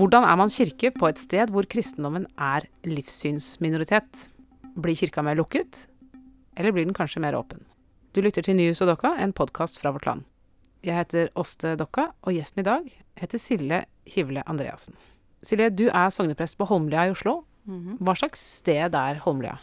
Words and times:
Hvordan 0.00 0.24
er 0.24 0.36
man 0.40 0.48
kirke 0.48 0.88
på 0.96 1.10
et 1.10 1.18
sted 1.20 1.50
hvor 1.52 1.66
kristendommen 1.68 2.22
er 2.40 2.64
livssynsminoritet? 2.88 4.30
Blir 4.80 4.96
kirka 4.96 5.20
mer 5.20 5.36
lukket, 5.36 5.82
eller 6.56 6.72
blir 6.72 6.86
den 6.86 6.96
kanskje 6.96 7.20
mer 7.20 7.36
åpen? 7.36 7.66
Du 8.16 8.22
lytter 8.24 8.40
til 8.40 8.56
Nyhus 8.56 8.80
og 8.80 8.88
Dokka, 8.88 9.10
en 9.20 9.34
podkast 9.36 9.76
fra 9.76 9.92
vårt 9.92 10.08
land. 10.08 10.24
Jeg 10.80 10.96
heter 10.96 11.28
Åste 11.36 11.74
Dokka, 11.76 12.14
og 12.24 12.32
gjesten 12.32 12.62
i 12.62 12.64
dag 12.70 12.88
heter 13.20 13.42
Silje 13.44 13.82
Kivle 14.08 14.40
Andreassen. 14.48 14.96
Silje, 15.44 15.68
du 15.68 15.90
er 15.90 16.08
sogneprest 16.08 16.56
på 16.56 16.70
Holmlia 16.70 17.04
i 17.04 17.12
Oslo. 17.12 17.42
Hva 18.00 18.16
slags 18.16 18.40
sted 18.62 18.96
er 18.96 19.20
Holmlia? 19.26 19.58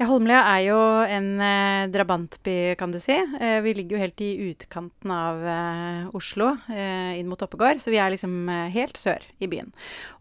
Ja, 0.00 0.06
Holmlia 0.08 0.40
er 0.54 0.62
jo 0.64 0.76
en 1.04 1.26
eh, 1.44 1.84
drabantby, 1.92 2.74
kan 2.80 2.94
du 2.94 2.98
si. 3.02 3.12
Eh, 3.12 3.58
vi 3.64 3.74
ligger 3.76 3.96
jo 3.96 4.00
helt 4.00 4.22
i 4.24 4.30
utkanten 4.48 5.12
av 5.12 5.42
eh, 5.44 6.06
Oslo, 6.16 6.54
eh, 6.72 7.18
inn 7.20 7.28
mot 7.28 7.42
Oppegård. 7.44 7.80
Så 7.82 7.92
vi 7.92 8.00
er 8.00 8.12
liksom 8.14 8.48
eh, 8.48 8.70
helt 8.72 8.96
sør 8.96 9.22
i 9.44 9.50
byen. 9.52 9.68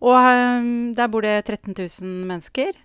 Og 0.03 0.17
eh, 0.19 0.67
der 0.97 1.11
bor 1.11 1.23
det 1.23 1.37
13 1.45 1.71
000 1.71 2.27
mennesker. 2.29 2.77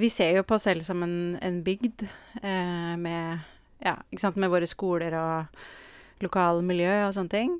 Vi 0.00 0.08
ser 0.08 0.38
jo 0.38 0.42
på 0.48 0.56
oss 0.56 0.64
selv 0.64 0.86
som 0.86 1.02
en, 1.04 1.36
en 1.44 1.58
bygd 1.62 2.06
med, 2.40 3.42
ja, 3.84 3.92
med 4.40 4.50
våre 4.50 4.66
skoler 4.66 5.12
og 5.20 6.24
lokalmiljø 6.24 6.94
og 7.04 7.12
sånne 7.12 7.30
ting. 7.30 7.52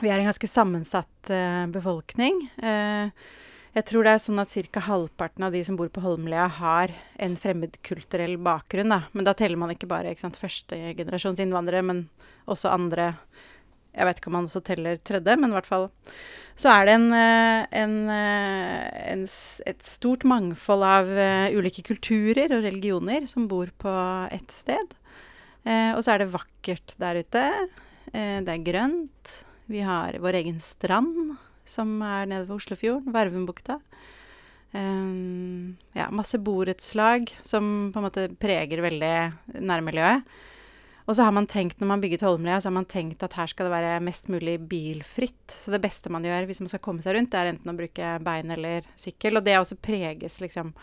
Vi 0.00 0.08
er 0.08 0.16
en 0.16 0.30
ganske 0.30 0.48
sammensatt 0.48 1.30
befolkning. 1.76 2.40
Eh, 2.56 3.12
jeg 3.76 3.84
tror 3.90 4.06
det 4.06 4.14
er 4.14 4.22
sånn 4.22 4.40
at 4.40 4.54
ca. 4.72 4.82
halvparten 4.86 5.44
av 5.44 5.52
de 5.52 5.60
som 5.66 5.76
bor 5.76 5.90
på 5.92 6.02
Holmlia, 6.02 6.46
har 6.58 6.94
en 7.20 7.36
fremmedkulturell 7.36 8.38
bakgrunn. 8.40 8.94
Da. 8.94 9.02
Men 9.12 9.28
da 9.28 9.34
teller 9.36 9.60
man 9.60 9.74
ikke 9.74 9.90
bare 9.90 10.14
ikke 10.14 10.24
sant, 10.24 10.40
førstegenerasjons 10.40 11.42
innvandrere, 11.44 11.84
men 11.84 12.08
også 12.48 12.72
andre 12.72 13.14
Jeg 13.98 14.06
vet 14.06 14.18
ikke 14.20 14.28
om 14.30 14.34
man 14.36 14.46
også 14.46 14.60
teller 14.62 14.98
tredje, 15.02 15.34
men 15.40 15.50
i 15.50 15.54
hvert 15.56 15.66
fall 15.66 15.88
så 16.54 16.70
er 16.70 16.84
det 16.86 16.92
en, 16.94 17.06
eh, 17.16 17.64
en, 17.80 17.94
eh, 18.12 18.84
en, 19.10 19.24
et 19.24 19.82
stort 19.82 20.22
mangfold 20.28 20.84
av 20.86 21.10
eh, 21.10 21.56
ulike 21.56 21.82
kulturer 21.82 22.52
og 22.54 22.62
religioner 22.62 23.26
som 23.26 23.48
bor 23.50 23.72
på 23.74 23.94
ett 24.30 24.54
sted. 24.54 24.94
Og 25.66 25.98
så 26.04 26.14
er 26.14 26.22
det 26.22 26.30
vakkert 26.30 26.94
der 26.96 27.18
ute. 27.18 27.42
Det 28.12 28.52
er 28.54 28.64
grønt. 28.64 29.32
Vi 29.66 29.82
har 29.84 30.16
vår 30.22 30.38
egen 30.38 30.62
strand 30.62 31.34
som 31.70 31.98
er 32.02 32.28
nede 32.30 32.48
ved 32.48 32.56
Oslofjorden, 32.58 33.12
Vervenbukta. 33.14 33.78
Um, 34.72 35.78
ja, 35.96 36.10
masse 36.12 36.36
borettslag 36.44 37.30
som 37.40 37.88
på 37.92 38.00
en 38.00 38.04
måte 38.04 38.26
preger 38.40 38.82
veldig 38.84 39.14
nærmiljøet. 39.64 40.28
Og 41.08 41.16
så 41.16 41.24
har 41.24 41.32
man 41.32 41.46
tenkt, 41.48 41.78
når 41.80 41.88
man 41.88 42.02
bygget 42.02 42.20
Holmlia, 42.26 42.58
så 42.60 42.68
har 42.68 42.74
man 42.76 42.84
tenkt 42.84 43.22
at 43.24 43.32
her 43.38 43.48
skal 43.48 43.64
det 43.64 43.72
være 43.72 44.00
mest 44.04 44.26
mulig 44.28 44.58
bilfritt. 44.68 45.46
Så 45.48 45.72
det 45.72 45.80
beste 45.80 46.12
man 46.12 46.26
gjør 46.26 46.44
hvis 46.50 46.60
man 46.60 46.68
skal 46.68 46.82
komme 46.84 47.00
seg 47.04 47.16
rundt, 47.16 47.30
det 47.32 47.40
er 47.40 47.52
enten 47.54 47.72
å 47.72 47.78
bruke 47.78 48.10
bein 48.26 48.52
eller 48.52 48.84
sykkel. 48.92 49.40
Og 49.40 49.46
det 49.46 49.56
også 49.56 49.80
preges 49.80 50.36
liksom 50.44 50.74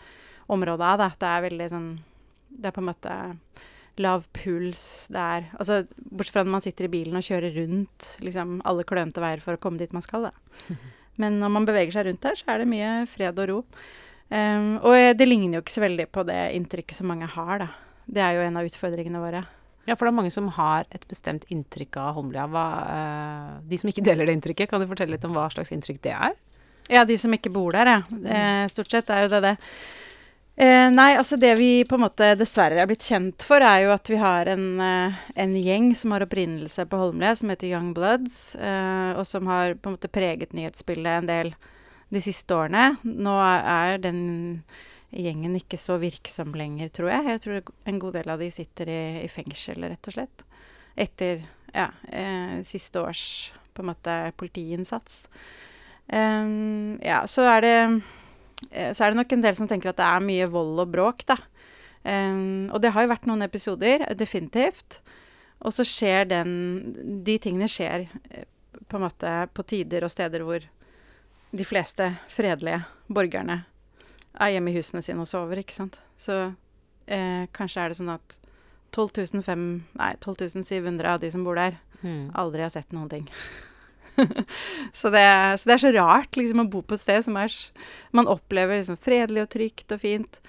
området 0.49 0.87
av, 0.87 1.03
da. 1.03 1.11
Det 1.13 1.29
er 1.29 1.45
veldig 1.45 1.69
sånn 1.69 1.87
Det 2.55 2.69
er 2.69 2.73
på 2.73 2.81
en 2.81 2.89
måte 2.89 3.13
lav 4.01 4.25
puls. 4.35 5.07
Det 5.13 5.21
er 5.21 5.49
Altså, 5.59 5.83
bortsett 5.95 6.35
fra 6.35 6.43
når 6.45 6.55
man 6.57 6.65
sitter 6.65 6.87
i 6.87 6.93
bilen 6.93 7.17
og 7.17 7.25
kjører 7.25 7.55
rundt 7.61 8.15
liksom 8.25 8.59
alle 8.67 8.85
klønete 8.87 9.23
veier 9.23 9.43
for 9.43 9.57
å 9.57 9.61
komme 9.61 9.81
dit 9.81 9.93
man 9.95 10.05
skal, 10.05 10.29
da. 10.29 10.75
Men 11.21 11.39
når 11.39 11.53
man 11.53 11.67
beveger 11.67 11.95
seg 11.95 12.09
rundt 12.09 12.25
der, 12.25 12.35
så 12.35 12.49
er 12.51 12.61
det 12.61 12.71
mye 12.71 12.91
fred 13.07 13.37
og 13.39 13.47
ro. 13.51 13.59
Um, 14.25 14.81
og 14.81 14.95
det 15.15 15.27
ligner 15.27 15.59
jo 15.59 15.63
ikke 15.63 15.75
så 15.75 15.83
veldig 15.85 16.07
på 16.11 16.25
det 16.27 16.39
inntrykket 16.57 16.97
som 16.97 17.07
mange 17.07 17.29
har, 17.29 17.61
da. 17.61 17.69
Det 18.05 18.21
er 18.21 18.35
jo 18.35 18.43
en 18.45 18.59
av 18.59 18.67
utfordringene 18.67 19.21
våre. 19.21 19.45
Ja, 19.85 19.93
for 19.93 20.07
det 20.07 20.11
er 20.11 20.17
mange 20.17 20.33
som 20.33 20.49
har 20.57 20.89
et 20.93 21.05
bestemt 21.07 21.45
inntrykk 21.53 21.99
av 22.01 22.17
Holmlia. 22.17 22.47
Hva, 22.51 22.65
uh, 22.89 23.51
de 23.69 23.79
som 23.79 23.91
ikke 23.91 24.03
deler 24.05 24.27
det 24.27 24.35
inntrykket, 24.39 24.69
kan 24.71 24.81
du 24.81 24.89
fortelle 24.89 25.15
litt 25.15 25.27
om 25.27 25.37
hva 25.37 25.47
slags 25.53 25.71
inntrykk 25.75 26.01
det 26.03 26.15
er? 26.17 26.35
Ja, 26.91 27.05
de 27.07 27.17
som 27.17 27.33
ikke 27.33 27.53
bor 27.53 27.73
der, 27.73 27.89
ja. 27.95 28.01
Det, 28.09 28.41
stort 28.73 28.91
sett 28.91 29.09
er 29.13 29.25
jo 29.25 29.31
det 29.33 29.41
det. 29.45 29.55
Eh, 30.55 30.87
nei, 30.87 31.17
altså 31.19 31.35
det 31.35 31.51
vi 31.59 31.83
på 31.83 31.97
en 31.97 32.05
måte 32.05 32.29
dessverre 32.39 32.79
er 32.79 32.87
blitt 32.87 33.03
kjent 33.03 33.43
for, 33.43 33.59
er 33.59 33.81
jo 33.83 33.91
at 33.91 34.07
vi 34.07 34.19
har 34.21 34.47
en, 34.47 34.79
eh, 34.79 35.17
en 35.35 35.55
gjeng 35.59 35.89
som 35.99 36.15
har 36.15 36.23
opprinnelse 36.23 36.85
på 36.87 36.99
Holmlia, 37.01 37.35
som 37.35 37.51
heter 37.51 37.73
Young 37.73 37.93
Bloods, 37.93 38.55
eh, 38.55 39.11
og 39.19 39.27
som 39.27 39.47
har 39.51 39.75
på 39.75 39.91
en 39.91 39.97
måte 39.97 40.07
preget 40.07 40.55
nyhetsbildet 40.55 41.11
en 41.11 41.27
del 41.27 41.55
de 42.09 42.21
siste 42.23 42.55
årene. 42.55 42.95
Nå 43.03 43.35
er 43.35 43.99
den 43.99 44.63
gjengen 45.11 45.59
ikke 45.59 45.79
så 45.79 45.99
virksom 45.99 46.55
lenger, 46.55 46.89
tror 46.89 47.11
jeg. 47.11 47.27
Jeg 47.33 47.43
tror 47.43 47.75
en 47.91 47.99
god 47.99 48.13
del 48.13 48.31
av 48.31 48.39
de 48.39 48.49
sitter 48.51 48.91
i, 48.91 49.03
i 49.25 49.31
fengsel, 49.31 49.83
rett 49.83 50.07
og 50.07 50.15
slett. 50.15 50.47
Etter 50.95 51.43
ja, 51.75 51.89
eh, 52.07 52.61
siste 52.63 53.03
års 53.03 53.51
på 53.75 53.83
en 53.83 53.91
måte 53.91 54.15
politiinnsats. 54.39 55.25
Ehm, 56.07 56.95
ja, 57.03 57.25
så 57.27 57.43
er 57.57 57.65
det 57.65 57.77
så 58.95 59.05
er 59.05 59.11
det 59.11 59.19
nok 59.19 59.33
en 59.35 59.43
del 59.43 59.57
som 59.57 59.67
tenker 59.69 59.91
at 59.91 59.99
det 59.99 60.07
er 60.07 60.25
mye 60.25 60.47
vold 60.51 60.79
og 60.83 60.93
bråk, 60.93 61.25
da. 61.27 61.37
Um, 62.05 62.69
og 62.69 62.81
det 62.83 62.91
har 62.93 63.05
jo 63.05 63.09
vært 63.09 63.25
noen 63.25 63.45
episoder, 63.45 64.05
definitivt. 64.17 64.99
Og 65.65 65.73
så 65.73 65.85
skjer 65.87 66.27
den 66.29 66.51
De 67.25 67.37
tingene 67.41 67.69
skjer 67.71 68.03
eh, 68.29 68.45
på 68.85 68.99
en 68.99 69.05
måte 69.07 69.31
på 69.55 69.63
tider 69.65 70.05
og 70.05 70.11
steder 70.13 70.43
hvor 70.45 70.65
de 71.55 71.65
fleste 71.65 72.11
fredelige 72.29 72.83
borgerne 73.07 73.63
er 74.35 74.51
hjemme 74.51 74.73
i 74.73 74.75
husene 74.75 75.01
sine 75.01 75.23
og 75.23 75.29
sover, 75.29 75.61
ikke 75.63 75.73
sant. 75.73 76.01
Så 76.19 76.35
eh, 77.07 77.47
kanskje 77.55 77.85
er 77.85 77.93
det 77.93 77.97
sånn 78.01 78.13
at 78.13 78.37
12 78.93 79.41
500, 79.41 79.79
nei, 79.97 80.11
12 80.21 80.61
700 80.61 81.13
av 81.15 81.23
de 81.23 81.31
som 81.31 81.47
bor 81.47 81.57
der, 81.57 81.79
aldri 82.37 82.61
har 82.61 82.73
sett 82.73 82.93
noen 82.93 83.09
ting. 83.11 83.25
så, 84.99 85.11
det, 85.13 85.23
så 85.59 85.69
det 85.69 85.75
er 85.75 85.81
så 85.83 85.91
rart 85.95 86.37
liksom, 86.39 86.63
å 86.63 86.69
bo 86.71 86.81
på 86.85 86.97
et 86.97 87.03
sted 87.03 87.25
som 87.25 87.37
er 87.39 87.53
Man 88.15 88.29
opplever 88.31 88.79
liksom 88.79 88.99
fredelig 89.01 89.45
og 89.45 89.51
trygt 89.55 89.95
og 89.95 90.01
fint, 90.01 90.39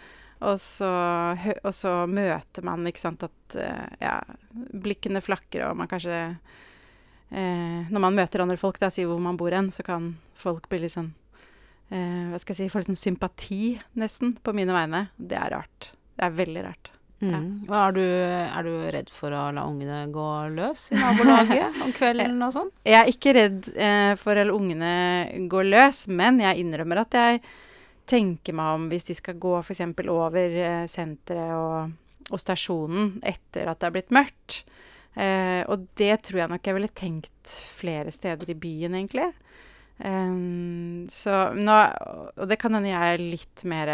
og 0.46 0.60
så, 0.60 0.90
og 1.62 1.72
så 1.74 1.92
møter 2.10 2.66
man 2.66 2.86
ikke 2.88 3.02
sant, 3.02 3.26
at 3.26 3.58
eh, 3.60 3.86
ja, 4.04 4.18
blikkene 4.52 5.22
flakker, 5.24 5.66
og 5.68 5.78
man 5.80 5.90
kanskje 5.90 6.18
eh, 7.30 7.86
Når 7.88 8.02
man 8.02 8.18
møter 8.18 8.44
andre 8.44 8.58
folk, 8.60 8.80
da, 8.82 8.90
sier 8.92 9.08
hvor 9.10 9.22
man 9.22 9.38
bor 9.40 9.54
hen, 9.54 9.70
så 9.72 9.86
kan 9.86 10.14
folk 10.36 10.68
bli 10.72 10.84
litt 10.84 10.96
sånn 10.96 11.12
eh, 11.90 12.28
Hva 12.32 12.42
skal 12.42 12.54
jeg 12.54 12.66
si 12.66 12.72
Få 12.72 12.82
litt 12.82 12.92
sånn 12.92 13.04
sympati, 13.06 13.62
nesten, 13.96 14.36
på 14.42 14.54
mine 14.56 14.76
vegne. 14.76 15.06
Det 15.16 15.40
er 15.40 15.56
rart. 15.56 15.90
Det 16.16 16.28
er 16.28 16.38
veldig 16.44 16.68
rart. 16.68 16.95
Mm. 17.16 17.64
Er, 17.72 17.94
du, 17.96 18.02
er 18.04 18.66
du 18.66 18.72
redd 18.92 19.08
for 19.08 19.32
å 19.32 19.46
la 19.56 19.62
ungene 19.64 20.02
gå 20.12 20.26
løs 20.52 20.90
i 20.92 20.98
nabolaget 21.00 21.78
om 21.86 21.94
kvelden 21.96 22.42
og 22.44 22.52
sånn? 22.58 22.72
Jeg 22.84 22.98
er 22.98 23.12
ikke 23.12 23.32
redd 23.36 23.70
eh, 23.72 24.12
for 24.20 24.36
la 24.36 24.52
ungene 24.52 24.90
gå 25.48 25.62
løs, 25.64 26.04
men 26.12 26.42
jeg 26.44 26.60
innrømmer 26.60 27.00
at 27.06 27.16
jeg 27.16 27.40
tenker 28.06 28.54
meg 28.54 28.74
om 28.76 28.84
hvis 28.90 29.08
de 29.08 29.16
skal 29.16 29.40
gå 29.40 29.54
f.eks. 29.62 29.82
over 30.12 30.58
eh, 30.60 30.84
senteret 30.92 31.56
og, 31.56 31.96
og 32.28 32.42
stasjonen 32.42 33.16
etter 33.24 33.72
at 33.72 33.80
det 33.80 33.88
er 33.88 33.96
blitt 33.96 34.14
mørkt. 34.14 34.60
Eh, 35.16 35.64
og 35.72 35.88
det 35.96 36.12
tror 36.28 36.42
jeg 36.42 36.52
nok 36.52 36.68
jeg 36.68 36.76
ville 36.76 36.92
tenkt 36.92 37.56
flere 37.80 38.12
steder 38.12 38.52
i 38.52 38.60
byen, 38.60 39.00
egentlig. 39.00 39.30
Ehm, 40.04 41.06
så 41.08 41.54
nå 41.56 41.74
Og 42.36 42.48
det 42.50 42.58
kan 42.60 42.74
hende 42.76 42.90
jeg 42.90 43.14
er 43.14 43.22
litt 43.22 43.62
mer 43.64 43.88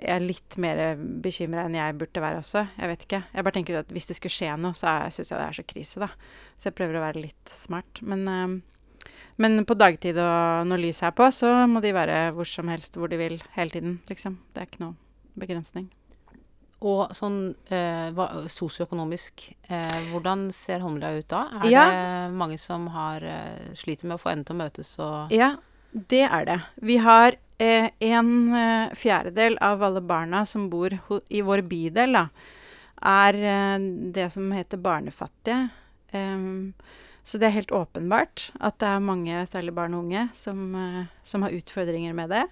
jeg 0.00 0.14
er 0.16 0.24
litt 0.24 0.56
mer 0.62 0.96
bekymra 1.22 1.66
enn 1.68 1.74
jeg 1.78 1.98
burde 2.00 2.22
være 2.24 2.40
også. 2.40 2.62
Jeg 2.78 2.88
vet 2.90 3.04
ikke. 3.06 3.20
Jeg 3.34 3.44
bare 3.46 3.56
tenker 3.58 3.78
at 3.80 3.92
hvis 3.94 4.06
det 4.10 4.16
skulle 4.16 4.32
skje 4.34 4.56
noe, 4.58 4.72
så 4.78 4.96
syns 5.12 5.30
jeg 5.30 5.38
det 5.38 5.46
er 5.46 5.58
så 5.60 5.64
krise, 5.68 6.00
da. 6.00 6.08
Så 6.58 6.70
jeg 6.70 6.74
prøver 6.80 6.98
å 6.98 7.04
være 7.04 7.22
litt 7.26 7.52
smart. 7.52 8.00
Men, 8.02 8.26
eh, 8.28 9.06
men 9.40 9.64
på 9.64 9.76
dagtid 9.78 10.18
og 10.20 10.66
når 10.68 10.82
lyset 10.86 11.08
er 11.10 11.14
på, 11.16 11.28
så 11.32 11.52
må 11.70 11.80
de 11.84 11.92
være 11.96 12.32
hvor 12.36 12.48
som 12.48 12.68
helst 12.68 12.96
hvor 12.96 13.08
de 13.12 13.16
vil 13.20 13.38
hele 13.56 13.70
tiden, 13.70 14.00
liksom. 14.08 14.38
Det 14.54 14.62
er 14.64 14.66
ikke 14.70 14.84
noe 14.84 14.96
begrensning. 15.40 15.88
Og 16.80 17.10
sånn 17.12 17.54
eh, 17.68 18.08
sosioøkonomisk, 18.48 19.50
eh, 19.68 19.98
hvordan 20.12 20.46
ser 20.54 20.80
Holmlia 20.80 21.12
ut 21.18 21.28
da? 21.28 21.42
Er 21.62 21.68
Ja. 21.70 21.84
det 21.90 22.34
mange 22.36 22.58
som 22.58 22.86
har, 22.88 23.20
sliter 23.74 24.06
med 24.08 24.16
å 24.16 24.20
få 24.22 24.30
endene 24.32 24.46
til 24.48 24.56
å 24.56 24.62
møtes 24.64 24.98
og 24.98 25.30
Ja, 25.32 25.56
det 25.92 26.22
er 26.30 26.44
det. 26.46 26.60
Vi 26.80 26.96
har 26.98 27.36
en 27.60 28.30
eh, 28.56 28.94
fjerdedel 28.96 29.58
av 29.60 29.82
alle 29.84 30.00
barna 30.00 30.46
som 30.48 30.70
bor 30.72 30.94
i 31.28 31.42
vår 31.44 31.62
bydel, 31.68 32.16
da, 32.16 32.26
er 33.10 33.36
eh, 33.36 33.76
det 34.16 34.30
som 34.32 34.50
heter 34.52 34.80
barnefattige. 34.80 35.68
Så 37.22 37.38
det 37.38 37.46
er 37.46 37.58
helt 37.60 37.74
åpenbart 37.74 38.48
at 38.58 38.80
det 38.82 38.88
er 38.88 39.04
mange, 39.04 39.44
særlig 39.46 39.74
barn 39.76 39.94
og 39.94 40.06
unge, 40.06 40.28
som, 40.34 40.74
eh, 40.74 41.04
som 41.22 41.44
har 41.44 41.54
utfordringer 41.54 42.16
med 42.16 42.32
det. 42.32 42.46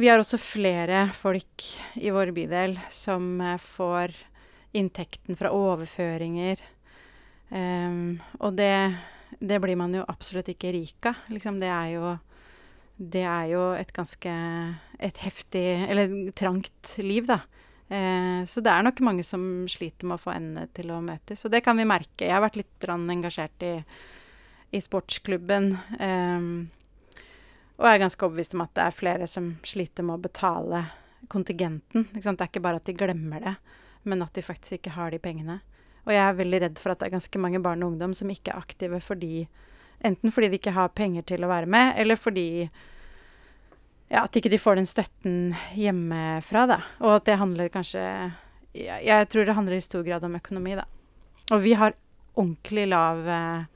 Vi 0.00 0.08
har 0.08 0.18
også 0.18 0.40
flere 0.40 1.10
folk 1.12 1.66
i 2.00 2.12
vår 2.14 2.32
bydel 2.32 2.78
som 2.88 3.40
eh, 3.40 3.58
får 3.60 4.14
inntekten 4.72 5.36
fra 5.36 5.50
overføringer. 5.50 6.60
Og 7.50 8.52
det, 8.54 8.74
det 9.42 9.56
blir 9.58 9.74
man 9.74 9.96
jo 9.96 10.04
absolutt 10.06 10.52
ikke 10.52 10.70
rik 10.70 11.08
av. 11.10 11.24
Liksom, 11.34 11.56
det 11.58 11.66
er 11.66 11.88
jo 11.96 12.12
det 13.00 13.24
er 13.24 13.46
jo 13.54 13.62
et 13.72 13.90
ganske 13.96 14.32
et 15.00 15.20
heftig, 15.24 15.64
eller 15.88 16.12
trangt 16.36 16.98
liv, 17.00 17.24
da. 17.30 17.40
Eh, 17.88 18.44
så 18.46 18.60
det 18.62 18.70
er 18.70 18.84
nok 18.84 19.00
mange 19.02 19.24
som 19.26 19.64
sliter 19.72 20.06
med 20.06 20.18
å 20.18 20.22
få 20.22 20.34
endene 20.34 20.68
til 20.76 20.92
å 20.92 21.00
møtes. 21.02 21.46
Og 21.46 21.54
det 21.54 21.62
kan 21.64 21.80
vi 21.80 21.88
merke. 21.88 22.26
Jeg 22.26 22.36
har 22.36 22.44
vært 22.44 22.60
litt 22.60 22.86
engasjert 22.92 23.64
i, 23.66 23.72
i 24.76 24.82
sportsklubben. 24.84 25.72
Eh, 25.98 26.50
Og 27.80 27.88
jeg 27.88 27.96
er 27.96 28.02
ganske 28.04 28.26
overbevist 28.26 28.54
om 28.54 28.66
at 28.66 28.74
det 28.76 28.84
er 28.84 28.92
flere 28.92 29.26
som 29.26 29.54
sliter 29.64 30.04
med 30.04 30.18
å 30.18 30.24
betale 30.28 30.82
kontingenten. 31.32 32.10
Det 32.12 32.26
er 32.28 32.48
ikke 32.50 32.60
bare 32.60 32.76
at 32.76 32.84
de 32.84 32.92
glemmer 32.92 33.40
det, 33.40 33.54
men 34.04 34.20
at 34.20 34.34
de 34.36 34.44
faktisk 34.44 34.76
ikke 34.76 34.92
har 34.98 35.10
de 35.10 35.18
pengene. 35.22 35.62
Og 36.04 36.12
jeg 36.12 36.20
er 36.20 36.36
veldig 36.36 36.60
redd 36.66 36.78
for 36.80 36.92
at 36.92 37.00
det 37.00 37.08
er 37.08 37.16
ganske 37.16 37.40
mange 37.40 37.60
barn 37.64 37.82
og 37.82 37.94
ungdom 37.94 38.12
som 38.16 38.28
ikke 38.32 38.52
er 38.52 38.60
aktive 38.60 39.00
fordi 39.04 39.48
Enten 40.00 40.32
fordi 40.32 40.48
de 40.48 40.60
ikke 40.60 40.74
har 40.76 40.92
penger 40.96 41.26
til 41.28 41.44
å 41.44 41.50
være 41.50 41.68
med, 41.70 41.94
eller 42.00 42.16
fordi 42.16 42.48
ja, 44.10 44.24
at 44.24 44.36
ikke 44.36 44.50
de 44.50 44.58
får 44.58 44.80
den 44.80 44.88
støtten 44.88 45.34
hjemmefra, 45.78 46.64
da. 46.66 46.78
Og 47.04 47.18
at 47.18 47.28
det 47.28 47.40
handler 47.40 47.72
kanskje 47.72 48.02
jeg, 48.72 49.02
jeg 49.06 49.28
tror 49.30 49.46
det 49.46 49.56
handler 49.56 49.76
i 49.76 49.84
stor 49.84 50.06
grad 50.06 50.24
om 50.26 50.38
økonomi, 50.38 50.76
da. 50.78 50.86
Og 51.50 51.62
vi 51.64 51.74
har 51.78 51.94
ordentlig 52.38 52.86
lav 52.90 53.26
eh, 53.28 53.68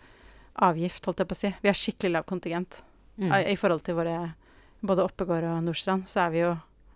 avgift, 0.65 1.06
holdt 1.06 1.23
jeg 1.23 1.31
på 1.31 1.37
å 1.37 1.41
si. 1.41 1.50
Vi 1.62 1.71
har 1.71 1.79
skikkelig 1.79 2.15
lav 2.17 2.27
kontingent. 2.29 2.81
Mm. 3.19 3.31
I, 3.31 3.41
I 3.53 3.59
forhold 3.59 3.85
til 3.87 3.99
våre 3.99 4.17
både 4.85 5.05
Oppegård 5.06 5.47
og 5.49 5.62
Nordstrand, 5.65 6.09
så 6.11 6.27
er 6.27 6.32
vi 6.35 6.44
jo 6.44 6.55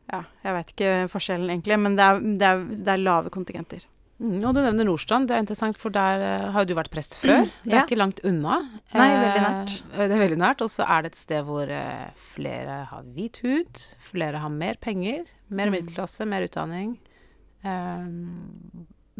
Ja, 0.09 0.23
jeg 0.41 0.55
vet 0.57 0.71
ikke 0.73 0.93
forskjellen 1.13 1.51
egentlig, 1.53 1.77
men 1.77 1.97
det 1.99 2.05
er, 2.05 2.21
det 2.41 2.47
er, 2.49 2.63
det 2.87 2.93
er 2.95 3.03
lave 3.03 3.33
kontingenter. 3.33 3.83
Mm, 4.19 4.41
og 4.43 4.55
du 4.57 4.59
nevner 4.65 4.87
Nordstrand, 4.89 5.29
det 5.31 5.37
er 5.37 5.43
interessant, 5.45 5.77
for 5.79 5.95
der 5.95 6.23
eh, 6.27 6.47
har 6.51 6.65
jo 6.65 6.73
du 6.73 6.75
vært 6.75 6.91
prest 6.91 7.15
før. 7.21 7.45
Det 7.65 7.77
er 7.77 7.85
ikke 7.85 7.99
langt 8.01 8.19
unna. 8.27 8.57
Nei, 8.95 9.09
veldig 9.15 9.43
nært. 9.45 9.75
Eh, 9.95 10.07
det 10.11 10.17
er 10.17 10.23
veldig 10.25 10.39
nært, 10.43 10.65
og 10.67 10.73
så 10.73 10.87
er 10.91 11.05
det 11.07 11.13
et 11.13 11.21
sted 11.21 11.45
hvor 11.47 11.71
eh, 11.71 12.09
flere 12.35 12.81
har 12.91 13.05
hvit 13.15 13.39
hud, 13.45 13.85
flere 14.11 14.41
har 14.43 14.51
mer 14.51 14.81
penger, 14.83 15.29
mer 15.49 15.71
Mm. 15.71 15.77
middelklasse, 15.77 16.27
mer 16.27 16.49
utdanning. 16.49 16.97
Eh, 17.63 18.09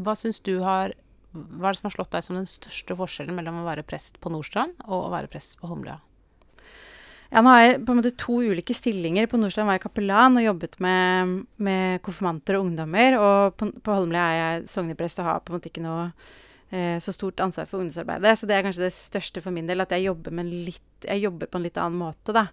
hva 0.03 0.15
syns 0.19 0.41
du 0.47 0.57
har 0.67 0.95
Hva 1.35 1.69
er 1.69 1.75
det 1.75 1.79
som 1.83 1.87
har 1.91 1.93
slått 1.95 2.11
deg 2.15 2.23
som 2.25 2.37
den 2.39 2.47
største 2.49 2.95
forskjellen 2.97 3.37
mellom 3.37 3.59
å 3.61 3.67
være 3.67 3.83
prest 3.87 4.17
på 4.19 4.31
Nordstrand 4.33 4.73
og 4.89 5.05
å 5.07 5.11
være 5.13 5.29
prest 5.31 5.59
på 5.61 5.69
Holmlia? 5.69 5.99
Ja, 7.29 7.43
nå 7.45 7.53
har 7.53 7.61
jeg 7.61 7.81
på 7.85 7.93
en 7.93 7.99
måte 8.01 8.15
to 8.17 8.39
ulike 8.41 8.73
stillinger. 8.77 9.29
På 9.29 9.37
Nordstrand 9.37 9.69
var 9.69 9.77
jeg 9.77 9.85
kapellan 9.85 10.39
og 10.41 10.47
jobbet 10.47 10.79
med, 10.81 11.35
med 11.61 12.01
konfirmanter 12.07 12.57
og 12.57 12.69
ungdommer. 12.69 13.17
Og 13.21 13.57
på, 13.61 13.69
på 13.85 13.97
Holmlia 13.99 14.25
er 14.25 14.39
jeg 14.39 14.69
sogneprest 14.73 15.21
og 15.21 15.29
har 15.29 15.43
på 15.45 15.53
en 15.53 15.59
måte 15.59 15.69
ikke 15.69 15.85
noe 15.85 16.07
eh, 16.73 16.97
så 17.05 17.13
stort 17.13 17.43
ansvar 17.45 17.69
for 17.69 17.83
ungdomsarbeidet. 17.83 18.33
Så 18.41 18.49
det 18.49 18.57
er 18.57 18.65
kanskje 18.65 18.87
det 18.87 18.95
største 18.97 19.45
for 19.45 19.53
min 19.53 19.69
del, 19.69 19.85
at 19.85 19.93
jeg 19.93 20.09
jobber, 20.09 20.41
litt, 20.49 20.87
jeg 21.05 21.27
jobber 21.27 21.51
på 21.51 21.61
en 21.61 21.69
litt 21.69 21.81
annen 21.83 22.01
måte, 22.01 22.33
da. 22.37 22.47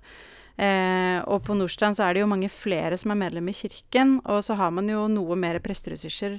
Eh, 0.55 1.19
og 1.27 1.41
på 1.43 1.55
Nordstrand 1.55 1.97
så 1.97 2.05
er 2.05 2.15
det 2.15 2.21
jo 2.23 2.29
mange 2.31 2.47
flere 2.51 2.95
som 2.99 3.11
er 3.11 3.19
medlem 3.19 3.47
i 3.51 3.55
kirken, 3.55 4.17
og 4.23 4.39
så 4.47 4.55
har 4.59 4.71
man 4.75 4.87
jo 4.91 5.05
noe 5.11 5.35
mer 5.39 5.59
presteressurser. 5.63 6.35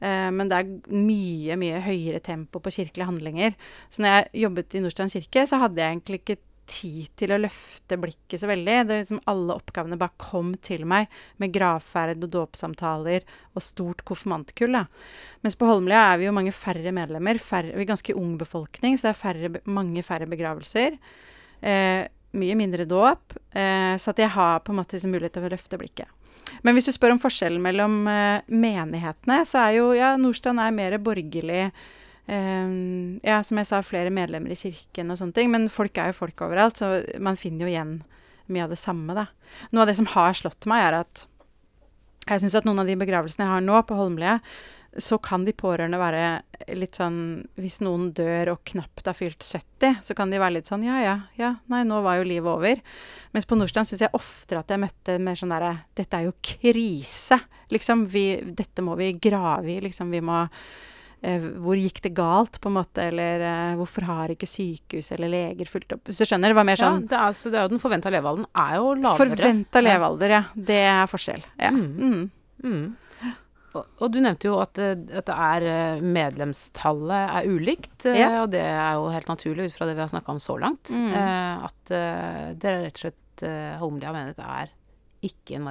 Eh, 0.00 0.28
men 0.32 0.52
det 0.52 0.60
er 0.60 0.92
mye, 0.92 1.56
mye 1.60 1.80
høyere 1.84 2.20
tempo 2.24 2.60
på 2.64 2.72
kirkelige 2.78 3.08
handlinger. 3.08 3.56
Så 3.88 4.04
når 4.04 4.14
jeg 4.14 4.44
jobbet 4.44 4.76
i 4.76 4.84
Nordstrand 4.84 5.16
kirke, 5.16 5.48
så 5.48 5.60
hadde 5.64 5.80
jeg 5.80 5.96
egentlig 5.96 6.20
ikke 6.22 6.38
tid 6.68 7.08
til 7.18 7.32
å 7.34 7.40
løfte 7.40 7.98
blikket 8.00 8.42
så 8.42 8.50
veldig. 8.50 8.76
Det 8.86 8.94
er 8.94 9.02
liksom 9.02 9.22
Alle 9.30 9.56
oppgavene 9.58 9.98
bare 10.00 10.20
kom 10.20 10.52
til 10.64 10.84
meg 10.88 11.08
med 11.40 11.54
gravferd 11.54 12.22
og 12.26 12.32
dåpssamtaler 12.34 13.24
og 13.54 13.64
stort 13.64 14.04
konfirmantkull. 14.08 14.78
Mens 15.44 15.58
på 15.58 15.68
Holmlia 15.68 16.04
er 16.12 16.20
vi 16.20 16.28
jo 16.28 16.36
mange 16.36 16.54
færre 16.54 16.92
medlemmer. 16.94 17.40
Færre, 17.42 17.74
vi 17.74 17.86
er 17.86 17.90
ganske 17.92 18.16
ung 18.18 18.36
befolkning, 18.40 18.98
så 18.98 19.08
det 19.08 19.14
er 19.14 19.22
færre, 19.22 19.52
mange 19.66 20.04
færre 20.06 20.28
begravelser. 20.30 20.98
Eh, 21.60 22.04
mye 22.38 22.58
mindre 22.58 22.86
dåp. 22.88 23.36
Eh, 23.50 23.96
så 23.98 24.12
at 24.12 24.22
jeg 24.22 24.34
har 24.36 24.62
på 24.64 24.74
en 24.74 24.80
måte 24.82 24.96
liksom 24.96 25.14
mulighet 25.14 25.38
til 25.38 25.48
å 25.48 25.52
løfte 25.54 25.80
blikket. 25.80 26.14
Men 26.64 26.74
hvis 26.74 26.88
du 26.88 26.94
spør 26.94 27.14
om 27.14 27.22
forskjellen 27.22 27.62
mellom 27.62 28.02
eh, 28.10 28.44
menighetene, 28.48 29.42
så 29.48 29.66
er 29.66 29.78
jo 29.78 29.92
ja, 29.96 30.14
Nordstrand 30.20 30.62
er 30.62 30.74
mer 30.74 30.98
borgerlig. 31.02 31.68
Eh, 31.68 31.97
ja, 32.28 33.38
som 33.42 33.56
jeg 33.60 33.68
sa, 33.70 33.80
flere 33.80 34.12
medlemmer 34.12 34.52
i 34.52 34.58
kirken 34.58 35.12
og 35.12 35.20
sånne 35.20 35.36
ting. 35.36 35.52
Men 35.52 35.68
folk 35.72 35.96
er 35.96 36.12
jo 36.12 36.20
folk 36.20 36.44
overalt, 36.44 36.80
så 36.80 36.98
man 37.24 37.38
finner 37.40 37.64
jo 37.64 37.72
igjen 37.72 37.94
mye 38.52 38.64
av 38.64 38.72
det 38.72 38.80
samme, 38.80 39.16
da. 39.16 39.28
Noe 39.72 39.84
av 39.84 39.90
det 39.90 39.98
som 39.98 40.08
har 40.14 40.36
slått 40.36 40.68
meg, 40.68 40.86
er 40.86 40.98
at 41.02 41.24
jeg 42.28 42.42
syns 42.42 42.58
at 42.58 42.66
noen 42.68 42.82
av 42.82 42.88
de 42.88 42.96
begravelsene 43.00 43.46
jeg 43.46 43.54
har 43.54 43.64
nå 43.64 43.80
på 43.88 43.96
Holmlia, 43.96 44.36
så 44.98 45.18
kan 45.22 45.44
de 45.44 45.52
pårørende 45.54 45.98
være 46.00 46.22
litt 46.74 46.96
sånn 46.96 47.18
Hvis 47.60 47.76
noen 47.84 48.08
dør 48.16 48.54
og 48.54 48.62
knapt 48.66 49.06
har 49.06 49.14
fylt 49.14 49.44
70, 49.44 50.00
så 50.02 50.16
kan 50.16 50.32
de 50.32 50.40
være 50.40 50.56
litt 50.56 50.70
sånn 50.70 50.82
Ja, 50.86 50.96
ja, 51.04 51.14
ja, 51.38 51.52
nei, 51.70 51.84
nå 51.86 52.00
var 52.02 52.18
jo 52.18 52.26
livet 52.26 52.50
over. 52.50 52.80
Mens 53.36 53.46
på 53.46 53.58
Nordstrand 53.58 53.88
syns 53.88 54.02
jeg 54.06 54.16
oftere 54.16 54.64
at 54.64 54.72
jeg 54.72 54.82
møtte 54.82 55.18
mer 55.22 55.38
sånn 55.38 55.52
derre 55.54 55.74
Dette 55.96 56.18
er 56.18 56.26
jo 56.26 56.34
krise. 56.42 57.38
Liksom, 57.72 58.06
vi, 58.10 58.26
dette 58.42 58.82
må 58.84 58.96
vi 58.98 59.12
grave 59.20 59.76
i. 59.76 59.78
Liksom, 59.84 60.10
vi 60.10 60.24
må 60.24 60.40
Hvor 61.20 61.74
gikk 61.74 62.00
det 62.04 62.12
galt, 62.14 62.60
på 62.62 62.70
en 62.70 62.76
måte? 62.78 63.02
Eller 63.10 63.40
eh, 63.42 63.72
hvorfor 63.80 64.06
har 64.06 64.28
ikke 64.30 64.46
sykehus 64.46 65.10
eller 65.16 65.28
leger 65.32 65.66
fulgt 65.66 65.92
opp? 65.96 66.06
Så 66.12 66.22
du 66.22 66.30
skjønner, 66.30 66.52
det 66.52 66.58
var 66.60 66.64
mer 66.68 66.78
Ja, 66.78 66.92
sånn 66.92 67.08
det 67.10 67.18
er, 67.18 67.32
så 67.34 67.50
det 67.50 67.58
er 67.58 67.66
jo 67.66 67.72
den 67.74 67.82
forventa 67.82 68.12
levealderen 68.14 68.46
er 68.62 68.76
jo 68.78 68.94
lavere. 68.94 69.18
Forventa 69.34 69.82
levealder, 69.82 70.34
ja. 70.36 70.42
Det 70.54 70.80
er 70.86 71.10
forskjell. 71.10 71.42
Ja. 71.58 71.70
Mm. 71.74 71.90
Mm. 71.98 72.30
Mm. 72.64 72.86
Og, 73.76 73.84
og 74.00 74.12
du 74.14 74.16
nevnte 74.24 74.48
jo 74.48 74.54
at, 74.62 74.78
eh, 74.80 74.94
at 75.18 75.26
det 75.28 75.34
er 75.34 75.66
eh, 75.68 76.00
medlemstallet 76.00 77.34
er 77.42 77.50
ulikt, 77.50 78.06
eh, 78.08 78.16
Ja. 78.22 78.30
og 78.44 78.50
det 78.54 78.62
er 78.64 78.94
jo 78.96 79.10
helt 79.12 79.28
naturlig 79.28 79.66
ut 79.68 79.76
fra 79.76 79.86
det 79.90 79.94
vi 79.98 80.00
har 80.06 80.08
snakka 80.14 80.32
om 80.32 80.40
så 80.42 80.56
langt. 80.58 80.90
Mm. 80.94 81.10
eh, 81.12 81.66
At 81.68 81.90
eh, 81.92 82.54
det 82.54 82.64
er 82.70 82.80
rett 82.86 82.96
og 82.98 83.04
slett 83.06 83.24
Holmlia 83.78 84.10
mener 84.10 84.32
det 84.34 84.42
er 84.42 84.70
ikke 85.22 85.54
en 85.60 85.66